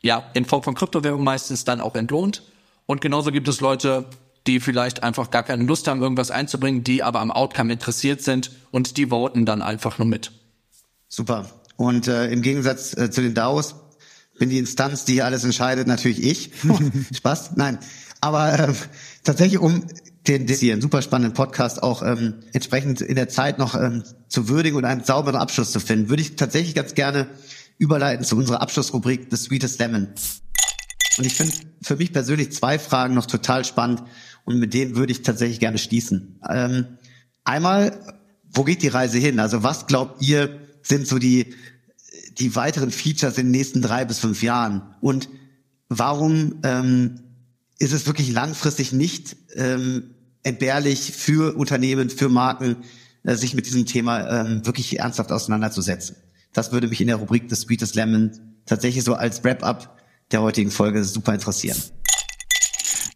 ja, 0.01 0.29
in 0.33 0.45
Form 0.45 0.63
von 0.63 0.75
Kryptowährung 0.75 1.23
meistens 1.23 1.65
dann 1.65 1.81
auch 1.81 1.95
entlohnt. 1.95 2.43
Und 2.85 3.01
genauso 3.01 3.31
gibt 3.31 3.47
es 3.47 3.61
Leute, 3.61 4.05
die 4.47 4.59
vielleicht 4.59 5.03
einfach 5.03 5.29
gar 5.29 5.43
keine 5.43 5.63
Lust 5.63 5.87
haben, 5.87 6.01
irgendwas 6.01 6.31
einzubringen, 6.31 6.83
die 6.83 7.03
aber 7.03 7.19
am 7.19 7.31
Outcome 7.31 7.73
interessiert 7.73 8.21
sind 8.21 8.51
und 8.71 8.97
die 8.97 9.07
voten 9.07 9.45
dann 9.45 9.61
einfach 9.61 9.97
nur 9.97 10.07
mit. 10.07 10.31
Super. 11.09 11.49
Und 11.75 12.07
äh, 12.07 12.27
im 12.27 12.41
Gegensatz 12.41 12.95
äh, 12.95 13.11
zu 13.11 13.21
den 13.21 13.33
DAOs 13.33 13.75
bin 14.39 14.49
die 14.49 14.57
Instanz, 14.57 15.05
die 15.05 15.13
hier 15.13 15.25
alles 15.25 15.43
entscheidet, 15.43 15.87
natürlich 15.87 16.23
ich. 16.23 16.51
Spaß? 17.15 17.51
Nein. 17.55 17.79
Aber 18.21 18.57
äh, 18.57 18.73
tatsächlich, 19.23 19.59
um 19.59 19.83
den, 20.27 20.47
den 20.47 20.57
hier 20.57 20.73
einen 20.73 20.81
super 20.81 21.01
spannenden 21.01 21.33
Podcast 21.33 21.83
auch 21.83 22.01
ähm, 22.03 22.35
entsprechend 22.53 23.01
in 23.01 23.15
der 23.15 23.29
Zeit 23.29 23.59
noch 23.59 23.75
ähm, 23.75 24.03
zu 24.27 24.49
würdigen 24.49 24.77
und 24.77 24.85
einen 24.85 25.03
sauberen 25.03 25.35
Abschluss 25.35 25.71
zu 25.71 25.79
finden, 25.79 26.09
würde 26.09 26.21
ich 26.21 26.35
tatsächlich 26.35 26.75
ganz 26.75 26.95
gerne 26.95 27.27
überleiten 27.77 28.25
zu 28.25 28.35
unserer 28.35 28.61
Abschlussrubrik 28.61 29.27
The 29.29 29.37
Sweetest 29.37 29.79
Lemon. 29.79 30.07
Und 31.17 31.25
ich 31.25 31.33
finde 31.33 31.53
für 31.81 31.95
mich 31.95 32.13
persönlich 32.13 32.51
zwei 32.51 32.79
Fragen 32.79 33.13
noch 33.13 33.25
total 33.25 33.65
spannend 33.65 34.03
und 34.45 34.59
mit 34.59 34.73
denen 34.73 34.95
würde 34.95 35.11
ich 35.11 35.23
tatsächlich 35.23 35.59
gerne 35.59 35.77
schließen. 35.77 36.39
Ähm, 36.49 36.97
einmal, 37.43 38.17
wo 38.49 38.63
geht 38.63 38.81
die 38.81 38.87
Reise 38.87 39.17
hin? 39.17 39.39
Also 39.39 39.63
was 39.63 39.87
glaubt 39.87 40.21
ihr, 40.21 40.61
sind 40.81 41.07
so 41.07 41.19
die, 41.19 41.53
die 42.37 42.55
weiteren 42.55 42.91
Features 42.91 43.37
in 43.37 43.47
den 43.47 43.51
nächsten 43.51 43.81
drei 43.81 44.05
bis 44.05 44.19
fünf 44.19 44.43
Jahren? 44.43 44.95
Und 45.01 45.29
warum 45.89 46.59
ähm, 46.63 47.19
ist 47.79 47.93
es 47.93 48.05
wirklich 48.05 48.31
langfristig 48.31 48.93
nicht 48.93 49.35
ähm, 49.55 50.15
entbehrlich 50.43 51.11
für 51.11 51.55
Unternehmen, 51.55 52.09
für 52.09 52.29
Marken, 52.29 52.77
äh, 53.23 53.35
sich 53.35 53.53
mit 53.53 53.65
diesem 53.65 53.85
Thema 53.85 54.41
ähm, 54.41 54.65
wirklich 54.65 54.99
ernsthaft 54.99 55.31
auseinanderzusetzen? 55.31 56.15
Das 56.57 56.71
würde 56.71 56.87
mich 56.87 56.99
in 56.99 57.05
der 57.05 57.17
Rubrik 57.17 57.47
des 57.49 57.61
Sweetest 57.61 57.93
Lemon 57.93 58.31
tatsächlich 58.65 59.03
so 59.03 59.13
als 59.13 59.43
Wrap-up 59.43 60.01
der 60.31 60.41
heutigen 60.41 60.71
Folge 60.71 61.03
super 61.03 61.35
interessieren. 61.35 61.77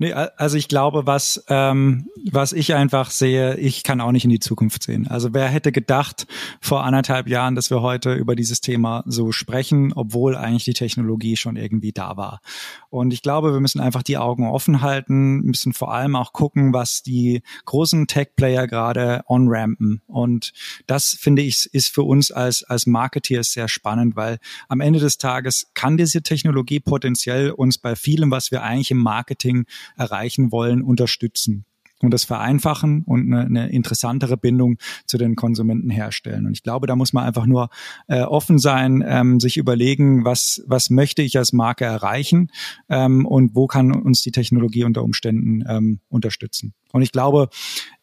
Nee, 0.02 0.14
also 0.14 0.58
ich 0.58 0.68
glaube, 0.68 1.06
was, 1.06 1.46
ähm, 1.48 2.10
was 2.32 2.54
ich 2.54 2.74
einfach 2.74 3.12
sehe, 3.12 3.58
ich 3.58 3.84
kann 3.84 4.02
auch 4.02 4.12
nicht 4.12 4.24
in 4.24 4.32
die 4.32 4.40
Zukunft 4.40 4.82
sehen. 4.82 5.06
Also 5.06 5.36
wer 5.36 5.48
hätte 5.48 5.72
gedacht 5.72 6.26
vor 6.60 6.84
anderthalb 6.84 7.28
Jahren, 7.28 7.54
dass 7.54 7.70
wir 7.70 7.84
heute 7.84 8.16
über 8.16 8.36
dieses 8.36 8.62
Thema 8.62 9.04
so 9.06 9.32
sprechen, 9.32 9.94
obwohl 9.94 10.36
eigentlich 10.36 10.64
die 10.64 10.74
Technologie 10.74 11.38
schon 11.38 11.56
irgendwie 11.56 11.92
da 11.92 12.18
war. 12.18 12.42
Und 12.90 13.14
ich 13.14 13.22
glaube, 13.22 13.54
wir 13.54 13.60
müssen 13.60 13.80
einfach 13.80 14.02
die 14.02 14.18
Augen 14.18 14.50
offen 14.50 14.82
halten, 14.82 15.42
müssen 15.42 15.72
vor 15.72 15.94
allem 15.94 16.16
auch 16.16 16.34
gucken, 16.34 16.74
was 16.74 17.04
die 17.04 17.44
großen 17.66 18.08
Tech-Player 18.08 18.66
gerade 18.66 19.22
on-rampen. 19.30 20.02
Und 20.08 20.52
das 20.88 21.10
finde 21.10 21.44
ich 21.44 21.72
ist 21.74 21.94
für 21.94 22.02
uns 22.02 22.32
als, 22.32 22.64
als 22.64 22.88
Marketeers 22.88 23.52
sehr 23.52 23.68
spannend, 23.68 24.16
weil 24.16 24.40
am 24.68 24.80
Ende 24.80 24.98
des 24.98 25.20
Tages 25.20 25.70
kann 25.76 25.96
diese 25.96 26.24
Technologie 26.24 26.80
potenziell 26.80 27.52
uns 27.52 27.78
bei 27.78 27.96
vielem, 27.96 28.32
was 28.32 28.50
wir 28.50 28.64
eigentlich 28.64 28.90
im 28.90 28.98
Marketing 28.98 29.68
erreichen 29.98 30.52
wollen, 30.52 30.82
unterstützen 30.82 31.66
und 32.04 32.12
das 32.12 32.24
vereinfachen 32.24 33.04
und 33.04 33.32
eine, 33.32 33.46
eine 33.46 33.72
interessantere 33.72 34.38
Bindung 34.38 34.78
zu 35.06 35.18
den 35.18 35.36
Konsumenten 35.36 35.90
herstellen. 35.90 36.46
Und 36.46 36.54
ich 36.54 36.64
glaube, 36.64 36.88
da 36.88 36.96
muss 36.96 37.14
man 37.14 37.26
einfach 37.26 37.46
nur 37.46 37.70
äh, 38.08 38.22
offen 38.22 38.60
sein, 38.60 39.04
ähm, 39.06 39.40
sich 39.40 39.58
überlegen, 39.58 40.26
was, 40.26 40.64
was 40.66 40.90
möchte 40.90 41.22
ich 41.22 41.38
als 41.38 41.54
Marke 41.54 41.86
erreichen 41.86 42.50
ähm, 42.90 43.26
und 43.26 43.56
wo 43.56 43.68
kann 43.68 43.92
uns 43.92 44.22
die 44.22 44.32
Technologie 44.32 44.84
unter 44.84 45.04
Umständen 45.04 45.64
ähm, 45.68 46.00
unterstützen. 46.10 46.74
Und 46.92 47.04
ich 47.04 47.12
glaube, 47.12 47.50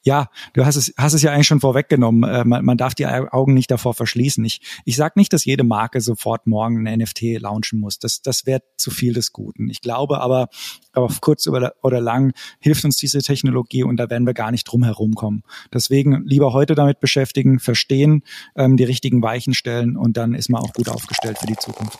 ja, 0.04 0.28
du 0.52 0.64
hast 0.64 0.76
es, 0.76 0.94
hast 0.96 1.14
es 1.14 1.22
ja 1.22 1.32
eigentlich 1.32 1.46
schon 1.46 1.60
vorweggenommen. 1.60 2.28
Äh, 2.28 2.44
man, 2.44 2.64
man 2.64 2.76
darf 2.78 2.94
die 2.94 3.06
Augen 3.06 3.54
nicht 3.54 3.70
davor 3.70 3.94
verschließen. 3.94 4.44
Ich, 4.44 4.60
ich 4.84 4.96
sage 4.96 5.14
nicht, 5.16 5.32
dass 5.32 5.44
jede 5.44 5.64
Marke 5.64 6.00
sofort 6.00 6.46
morgen 6.46 6.86
ein 6.86 6.98
NFT 6.98 7.40
launchen 7.40 7.80
muss. 7.80 7.98
Das, 7.98 8.22
das 8.22 8.46
wäre 8.46 8.62
zu 8.76 8.90
viel 8.90 9.12
des 9.12 9.32
Guten. 9.32 9.68
Ich 9.68 9.80
glaube 9.80 10.20
aber, 10.20 10.48
aber 10.92 11.12
kurz 11.20 11.46
oder, 11.46 11.74
oder 11.82 12.00
lang 12.00 12.32
hilft 12.60 12.84
uns 12.84 12.96
diese 12.96 13.22
Technologie 13.22 13.82
und 13.82 13.96
da 13.96 14.08
werden 14.08 14.26
wir 14.26 14.34
gar 14.34 14.50
nicht 14.50 14.64
drum 14.64 14.84
herum 14.84 15.14
kommen. 15.14 15.42
Deswegen 15.72 16.24
lieber 16.24 16.52
heute 16.52 16.74
damit 16.74 17.00
beschäftigen, 17.00 17.58
verstehen, 17.58 18.22
ähm, 18.56 18.76
die 18.76 18.84
richtigen 18.84 19.22
Weichen 19.22 19.54
stellen 19.54 19.96
und 19.96 20.16
dann 20.16 20.34
ist 20.34 20.48
man 20.48 20.62
auch 20.62 20.72
gut 20.72 20.88
aufgestellt 20.88 21.38
für 21.38 21.46
die 21.46 21.56
Zukunft. 21.56 21.98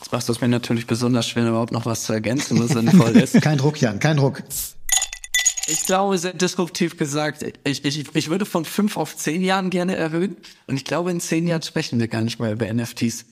Jetzt 0.00 0.12
machst 0.12 0.28
du 0.28 0.32
es 0.32 0.40
mir 0.40 0.48
natürlich 0.48 0.86
besonders 0.86 1.26
schwer, 1.26 1.48
überhaupt 1.48 1.72
noch 1.72 1.86
was 1.86 2.04
zu 2.04 2.12
ergänzen, 2.12 2.60
was 2.60 2.68
sinnvoll 2.72 3.16
ist. 3.16 3.40
kein 3.40 3.58
Druck, 3.58 3.80
Jan, 3.80 3.98
kein 3.98 4.16
Druck. 4.16 4.42
Ich 5.66 5.86
glaube, 5.86 6.18
sehr 6.18 6.34
disruptiv 6.34 6.98
gesagt, 6.98 7.42
ich, 7.64 7.84
ich, 7.84 8.14
ich 8.14 8.28
würde 8.28 8.44
von 8.44 8.66
fünf 8.66 8.98
auf 8.98 9.16
zehn 9.16 9.42
Jahren 9.42 9.70
gerne 9.70 9.96
erhöhen. 9.96 10.36
Und 10.66 10.76
ich 10.76 10.84
glaube, 10.84 11.10
in 11.10 11.20
zehn 11.20 11.46
Jahren 11.46 11.62
sprechen 11.62 11.98
wir 11.98 12.08
gar 12.08 12.20
nicht 12.20 12.38
mehr 12.38 12.52
über 12.52 12.70
NFTs. 12.72 13.24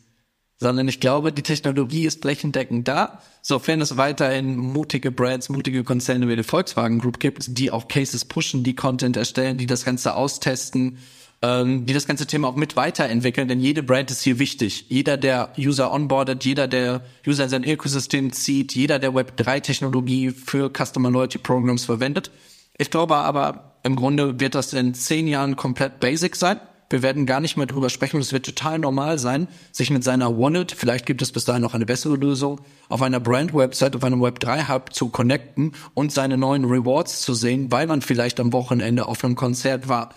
Sondern 0.56 0.88
ich 0.88 1.00
glaube, 1.00 1.32
die 1.32 1.42
Technologie 1.42 2.06
ist 2.06 2.22
flächendeckend 2.22 2.88
da, 2.88 3.20
sofern 3.42 3.80
es 3.80 3.96
weiterhin 3.96 4.56
mutige 4.56 5.10
Brands, 5.10 5.48
mutige 5.48 5.84
Konzerne 5.84 6.28
wie 6.28 6.36
die 6.36 6.44
Volkswagen 6.44 7.00
Group 7.00 7.18
gibt, 7.20 7.58
die 7.58 7.70
auch 7.70 7.88
Cases 7.88 8.24
pushen, 8.24 8.62
die 8.62 8.76
Content 8.76 9.16
erstellen, 9.16 9.58
die 9.58 9.66
das 9.66 9.84
Ganze 9.84 10.14
austesten, 10.14 10.98
ähm, 11.42 11.86
die 11.86 11.92
das 11.92 12.06
ganze 12.06 12.26
Thema 12.26 12.48
auch 12.48 12.56
mit 12.56 12.76
weiterentwickeln, 12.76 13.48
denn 13.48 13.60
jede 13.60 13.82
Brand 13.82 14.10
ist 14.10 14.22
hier 14.22 14.38
wichtig. 14.38 14.86
Jeder, 14.88 15.16
der 15.16 15.52
User 15.58 15.92
onboardet, 15.92 16.44
jeder, 16.44 16.68
der 16.68 17.02
User 17.26 17.44
in 17.44 17.50
sein 17.50 17.64
Ökosystem 17.64 18.32
zieht, 18.32 18.74
jeder, 18.74 19.00
der 19.00 19.12
Web3-Technologie 19.12 20.30
für 20.30 20.70
Customer 20.70 21.10
Loyalty 21.10 21.38
Programs 21.38 21.84
verwendet. 21.84 22.30
Ich 22.78 22.90
glaube 22.90 23.16
aber, 23.16 23.72
im 23.82 23.96
Grunde 23.96 24.38
wird 24.38 24.54
das 24.54 24.72
in 24.72 24.94
zehn 24.94 25.26
Jahren 25.26 25.56
komplett 25.56 25.98
basic 25.98 26.36
sein. 26.36 26.60
Wir 26.90 27.02
werden 27.02 27.24
gar 27.24 27.40
nicht 27.40 27.56
mehr 27.56 27.66
drüber 27.66 27.88
sprechen 27.88 28.20
es 28.20 28.34
wird 28.34 28.44
total 28.44 28.78
normal 28.78 29.18
sein, 29.18 29.48
sich 29.72 29.88
mit 29.90 30.04
seiner 30.04 30.38
Wallet, 30.38 30.72
vielleicht 30.72 31.06
gibt 31.06 31.22
es 31.22 31.32
bis 31.32 31.46
dahin 31.46 31.62
noch 31.62 31.72
eine 31.72 31.86
bessere 31.86 32.16
Lösung, 32.16 32.60
auf 32.90 33.00
einer 33.00 33.18
Brand-Website, 33.18 33.96
auf 33.96 34.04
einem 34.04 34.22
Web3-Hub 34.22 34.92
zu 34.92 35.08
connecten 35.08 35.72
und 35.94 36.12
seine 36.12 36.36
neuen 36.36 36.66
Rewards 36.66 37.22
zu 37.22 37.32
sehen, 37.32 37.72
weil 37.72 37.86
man 37.86 38.02
vielleicht 38.02 38.38
am 38.40 38.52
Wochenende 38.52 39.06
auf 39.06 39.24
einem 39.24 39.36
Konzert 39.36 39.88
war, 39.88 40.10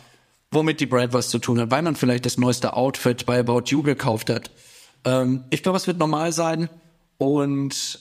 womit 0.56 0.80
die 0.80 0.88
Brand 0.88 1.14
was 1.14 1.30
zu 1.30 1.38
tun 1.38 1.60
hat, 1.60 1.70
weil 1.70 1.84
man 1.84 1.96
vielleicht 1.96 2.26
das 2.26 2.38
neueste 2.38 2.74
Outfit 2.74 3.26
bei 3.26 3.40
About 3.40 3.66
You 3.68 3.84
gekauft 3.84 4.30
hat. 4.30 4.50
Ähm, 5.04 5.44
ich 5.52 5.62
glaube, 5.62 5.78
es 5.78 5.86
wird 5.86 6.00
normal 6.00 6.32
sein 6.32 6.70
und 7.18 8.00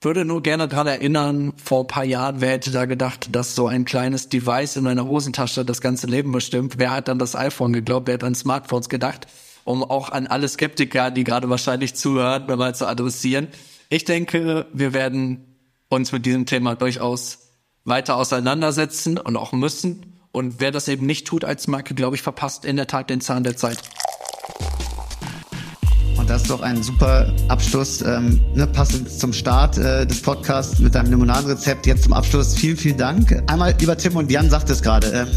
würde 0.00 0.24
nur 0.24 0.42
gerne 0.42 0.68
daran 0.68 0.86
erinnern, 0.86 1.54
vor 1.56 1.80
ein 1.80 1.86
paar 1.86 2.04
Jahren, 2.04 2.40
wer 2.40 2.50
hätte 2.50 2.70
da 2.70 2.84
gedacht, 2.84 3.34
dass 3.34 3.54
so 3.54 3.66
ein 3.66 3.84
kleines 3.84 4.28
Device 4.28 4.76
in 4.76 4.86
einer 4.86 5.06
Hosentasche 5.06 5.64
das 5.64 5.80
ganze 5.80 6.06
Leben 6.06 6.30
bestimmt? 6.30 6.74
Wer 6.78 6.90
hat 6.90 7.08
dann 7.08 7.18
das 7.18 7.34
iPhone 7.34 7.72
geglaubt? 7.72 8.06
Wer 8.06 8.14
hat 8.14 8.24
an 8.24 8.34
Smartphones 8.34 8.88
gedacht? 8.88 9.26
Um 9.64 9.82
auch 9.82 10.10
an 10.10 10.26
alle 10.26 10.46
Skeptiker, 10.46 11.10
die 11.10 11.24
gerade 11.24 11.48
wahrscheinlich 11.48 11.94
zuhören, 11.94 12.46
mal 12.46 12.74
zu 12.74 12.86
adressieren. 12.86 13.48
Ich 13.88 14.04
denke, 14.04 14.66
wir 14.74 14.92
werden 14.92 15.56
uns 15.88 16.12
mit 16.12 16.26
diesem 16.26 16.44
Thema 16.44 16.74
durchaus 16.74 17.38
weiter 17.84 18.16
auseinandersetzen 18.16 19.16
und 19.16 19.36
auch 19.36 19.52
müssen. 19.52 20.13
Und 20.34 20.58
wer 20.58 20.72
das 20.72 20.88
eben 20.88 21.06
nicht 21.06 21.28
tut 21.28 21.44
als 21.44 21.68
Marke, 21.68 21.94
glaube 21.94 22.16
ich, 22.16 22.22
verpasst 22.22 22.64
in 22.64 22.74
der 22.74 22.88
Tat 22.88 23.08
den 23.08 23.20
Zahn 23.20 23.44
der 23.44 23.56
Zeit. 23.56 23.78
Und 26.18 26.28
das 26.28 26.42
ist 26.42 26.50
doch 26.50 26.60
ein 26.60 26.82
super 26.82 27.32
Abschluss, 27.46 28.02
ähm, 28.02 28.40
ne, 28.52 28.66
passend 28.66 29.08
zum 29.08 29.32
Start 29.32 29.78
äh, 29.78 30.04
des 30.04 30.22
Podcasts 30.22 30.80
mit 30.80 30.96
deinem 30.96 31.10
Limonadenrezept. 31.10 31.86
Jetzt 31.86 32.02
zum 32.02 32.12
Abschluss 32.12 32.56
vielen, 32.56 32.76
vielen 32.76 32.98
Dank. 32.98 33.44
Einmal, 33.46 33.76
lieber 33.78 33.96
Tim 33.96 34.16
und 34.16 34.28
Jan 34.28 34.50
sagt 34.50 34.68
es 34.70 34.82
gerade, 34.82 35.06
ähm, 35.12 35.28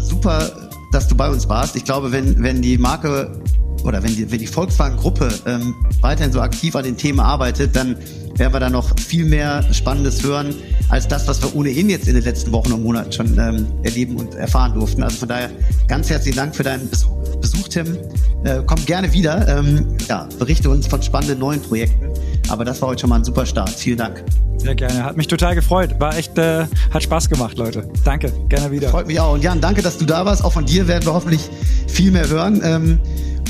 super, 0.00 0.70
dass 0.90 1.06
du 1.06 1.14
bei 1.14 1.30
uns 1.30 1.48
warst. 1.48 1.76
Ich 1.76 1.84
glaube, 1.84 2.10
wenn, 2.10 2.42
wenn 2.42 2.60
die 2.60 2.76
Marke 2.76 3.40
oder 3.84 4.02
wenn 4.02 4.14
die, 4.14 4.30
wenn 4.30 4.38
die 4.38 4.46
Volkswagen-Gruppe 4.46 5.28
ähm, 5.46 5.74
weiterhin 6.00 6.32
so 6.32 6.40
aktiv 6.40 6.74
an 6.76 6.84
den 6.84 6.96
Themen 6.96 7.20
arbeitet, 7.20 7.74
dann 7.74 7.96
werden 8.36 8.52
wir 8.52 8.60
da 8.60 8.70
noch 8.70 8.98
viel 8.98 9.24
mehr 9.24 9.62
Spannendes 9.72 10.22
hören, 10.22 10.54
als 10.88 11.06
das, 11.06 11.28
was 11.28 11.42
wir 11.42 11.54
ohnehin 11.54 11.90
jetzt 11.90 12.08
in 12.08 12.14
den 12.14 12.24
letzten 12.24 12.52
Wochen 12.52 12.72
und 12.72 12.82
Monaten 12.82 13.12
schon 13.12 13.38
ähm, 13.38 13.66
erleben 13.82 14.16
und 14.16 14.34
erfahren 14.34 14.74
durften. 14.74 15.02
Also 15.02 15.18
von 15.18 15.28
daher 15.28 15.50
ganz 15.86 16.10
herzlichen 16.10 16.36
Dank 16.36 16.56
für 16.56 16.62
deinen 16.62 16.88
Besuch, 16.88 17.10
Besuch 17.40 17.68
Tim. 17.68 17.96
Äh, 18.44 18.62
komm 18.66 18.84
gerne 18.86 19.12
wieder. 19.12 19.46
Ähm, 19.46 19.96
ja, 20.08 20.28
berichte 20.38 20.70
uns 20.70 20.86
von 20.86 21.02
spannenden 21.02 21.38
neuen 21.38 21.60
Projekten. 21.60 22.08
Aber 22.48 22.64
das 22.64 22.80
war 22.82 22.88
heute 22.88 23.02
schon 23.02 23.10
mal 23.10 23.16
ein 23.16 23.24
super 23.24 23.46
Start. 23.46 23.70
Vielen 23.70 23.98
Dank. 23.98 24.24
Sehr 24.56 24.74
gerne. 24.74 25.04
Hat 25.04 25.16
mich 25.16 25.26
total 25.26 25.54
gefreut. 25.54 25.94
War 25.98 26.16
echt, 26.16 26.36
äh, 26.36 26.66
hat 26.90 27.02
Spaß 27.02 27.28
gemacht, 27.28 27.56
Leute. 27.56 27.88
Danke. 28.04 28.32
Gerne 28.48 28.70
wieder. 28.70 28.88
Freut 28.88 29.06
mich 29.06 29.20
auch. 29.20 29.34
Und 29.34 29.44
Jan, 29.44 29.60
danke, 29.60 29.82
dass 29.82 29.98
du 29.98 30.04
da 30.04 30.24
warst. 30.26 30.44
Auch 30.44 30.52
von 30.52 30.66
dir 30.66 30.88
werden 30.88 31.04
wir 31.06 31.14
hoffentlich 31.14 31.48
viel 31.86 32.10
mehr 32.10 32.28
hören. 32.28 32.60
Ähm, 32.62 32.98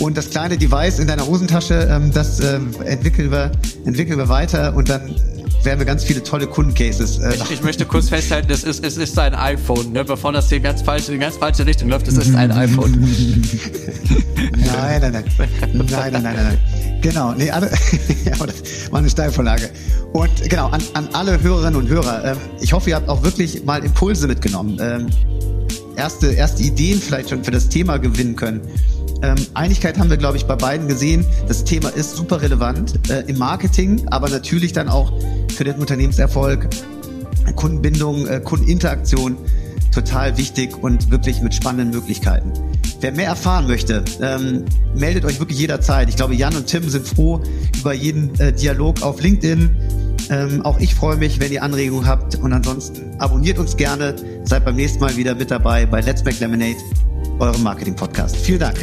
und 0.01 0.17
das 0.17 0.31
kleine 0.31 0.59
Device 0.59 0.99
in 0.99 1.07
deiner 1.07 1.27
Hosentasche, 1.27 1.89
ähm, 1.91 2.11
das 2.13 2.41
ähm, 2.41 2.71
entwickeln, 2.85 3.31
wir, 3.31 3.53
entwickeln 3.85 4.19
wir 4.19 4.29
weiter 4.29 4.75
und 4.75 4.89
dann 4.89 5.15
werden 5.63 5.79
wir 5.79 5.85
ganz 5.85 6.05
viele 6.05 6.23
tolle 6.23 6.47
Kundencases. 6.47 7.19
Äh, 7.19 7.35
ich, 7.35 7.51
ich, 7.51 7.63
möchte 7.63 7.85
kurz 7.85 8.09
festhalten, 8.09 8.51
es 8.51 8.65
ist, 8.65 8.83
es 8.83 8.97
ist 8.97 9.19
ein 9.19 9.35
iPhone, 9.35 9.93
ne? 9.93 10.05
bevor 10.05 10.33
das 10.33 10.49
hier 10.49 10.61
ganz 10.61 10.81
falsch, 10.83 11.09
in 11.11 11.21
ganz 11.21 11.37
falsche 11.37 11.67
Richtung 11.67 11.91
läuft, 11.91 12.09
es 12.09 12.17
ist 12.17 12.35
ein 12.35 12.51
iPhone. 12.51 12.93
nein, 14.57 15.01
nein, 15.01 15.13
nein. 15.13 15.25
Nein, 15.73 15.87
nein, 15.91 16.13
nein, 16.13 16.23
nein, 16.23 16.35
nein. 16.35 16.59
Genau, 17.03 17.33
nee, 17.33 17.51
alle, 17.51 17.71
aber 18.33 18.47
das 18.47 18.91
war 18.91 18.99
eine 18.99 19.11
Steilvorlage. 19.11 19.69
Und 20.13 20.31
genau, 20.49 20.69
an, 20.69 20.83
an 20.95 21.09
alle 21.13 21.43
Hörerinnen 21.43 21.77
und 21.77 21.89
Hörer, 21.89 22.25
ähm, 22.25 22.39
ich 22.61 22.73
hoffe, 22.73 22.91
ihr 22.91 22.97
habt 22.97 23.09
auch 23.09 23.23
wirklich 23.23 23.65
mal 23.65 23.85
Impulse 23.85 24.27
mitgenommen. 24.27 24.79
Ähm, 24.81 25.07
erste, 25.97 26.33
erste 26.33 26.63
Ideen 26.63 27.01
vielleicht 27.01 27.31
schon 27.31 27.45
für 27.45 27.51
das 27.51 27.69
Thema 27.69 27.99
gewinnen 27.99 28.37
können. 28.37 28.63
Ähm, 29.23 29.37
Einigkeit 29.55 29.99
haben 29.99 30.11
wir, 30.11 30.17
glaube 30.17 30.37
ich, 30.37 30.47
bei 30.47 30.57
beiden 30.57 30.89
gesehen. 30.89 31.25
Das 31.47 31.65
Thema 31.65 31.89
ist 31.91 32.17
super 32.17 32.41
relevant 32.41 33.11
äh, 33.11 33.25
im 33.27 33.39
Marketing, 33.39 34.07
aber 34.09 34.29
natürlich 34.29 34.73
dann 34.73 34.89
auch 34.89 35.13
für 35.55 35.65
den 35.65 35.77
Unternehmenserfolg, 35.77 36.69
Kundenbindung, 37.57 38.27
äh, 38.27 38.41
Kundeninteraktion 38.41 39.37
total 39.93 40.37
wichtig 40.39 40.77
und 40.83 41.11
wirklich 41.11 41.43
mit 41.43 41.55
spannenden 41.55 41.91
Möglichkeiten. 41.91 42.53
Wer 43.01 43.13
mehr 43.13 43.27
erfahren 43.27 43.67
möchte, 43.67 44.05
ähm, 44.23 44.65
meldet 44.95 45.25
euch 45.25 45.39
wirklich 45.41 45.59
jederzeit. 45.59 46.09
Ich 46.09 46.17
glaube, 46.17 46.35
Jan 46.35 46.55
und 46.55 46.67
Tim 46.67 46.89
sind 46.89 47.07
froh 47.07 47.43
über 47.79 47.93
jeden 47.93 48.39
äh, 48.39 48.53
Dialog 48.53 49.03
auf 49.03 49.21
LinkedIn. 49.21 49.71
Ähm, 50.31 50.63
auch 50.65 50.79
ich 50.79 50.95
freue 50.95 51.17
mich, 51.17 51.41
wenn 51.41 51.53
ihr 51.53 51.63
Anregungen 51.63 52.07
habt. 52.07 52.37
Und 52.37 52.53
ansonsten 52.53 53.19
abonniert 53.19 53.59
uns 53.59 53.77
gerne. 53.77 54.15
Seid 54.45 54.65
beim 54.65 54.77
nächsten 54.77 55.01
Mal 55.01 55.17
wieder 55.17 55.35
mit 55.35 55.51
dabei 55.51 55.87
bei 55.87 56.01
Let's 56.01 56.25
Make 56.25 56.39
Lemonade, 56.41 56.77
eurem 57.39 57.63
Marketing-Podcast. 57.63 58.37
Vielen 58.37 58.61
Dank. 58.61 58.79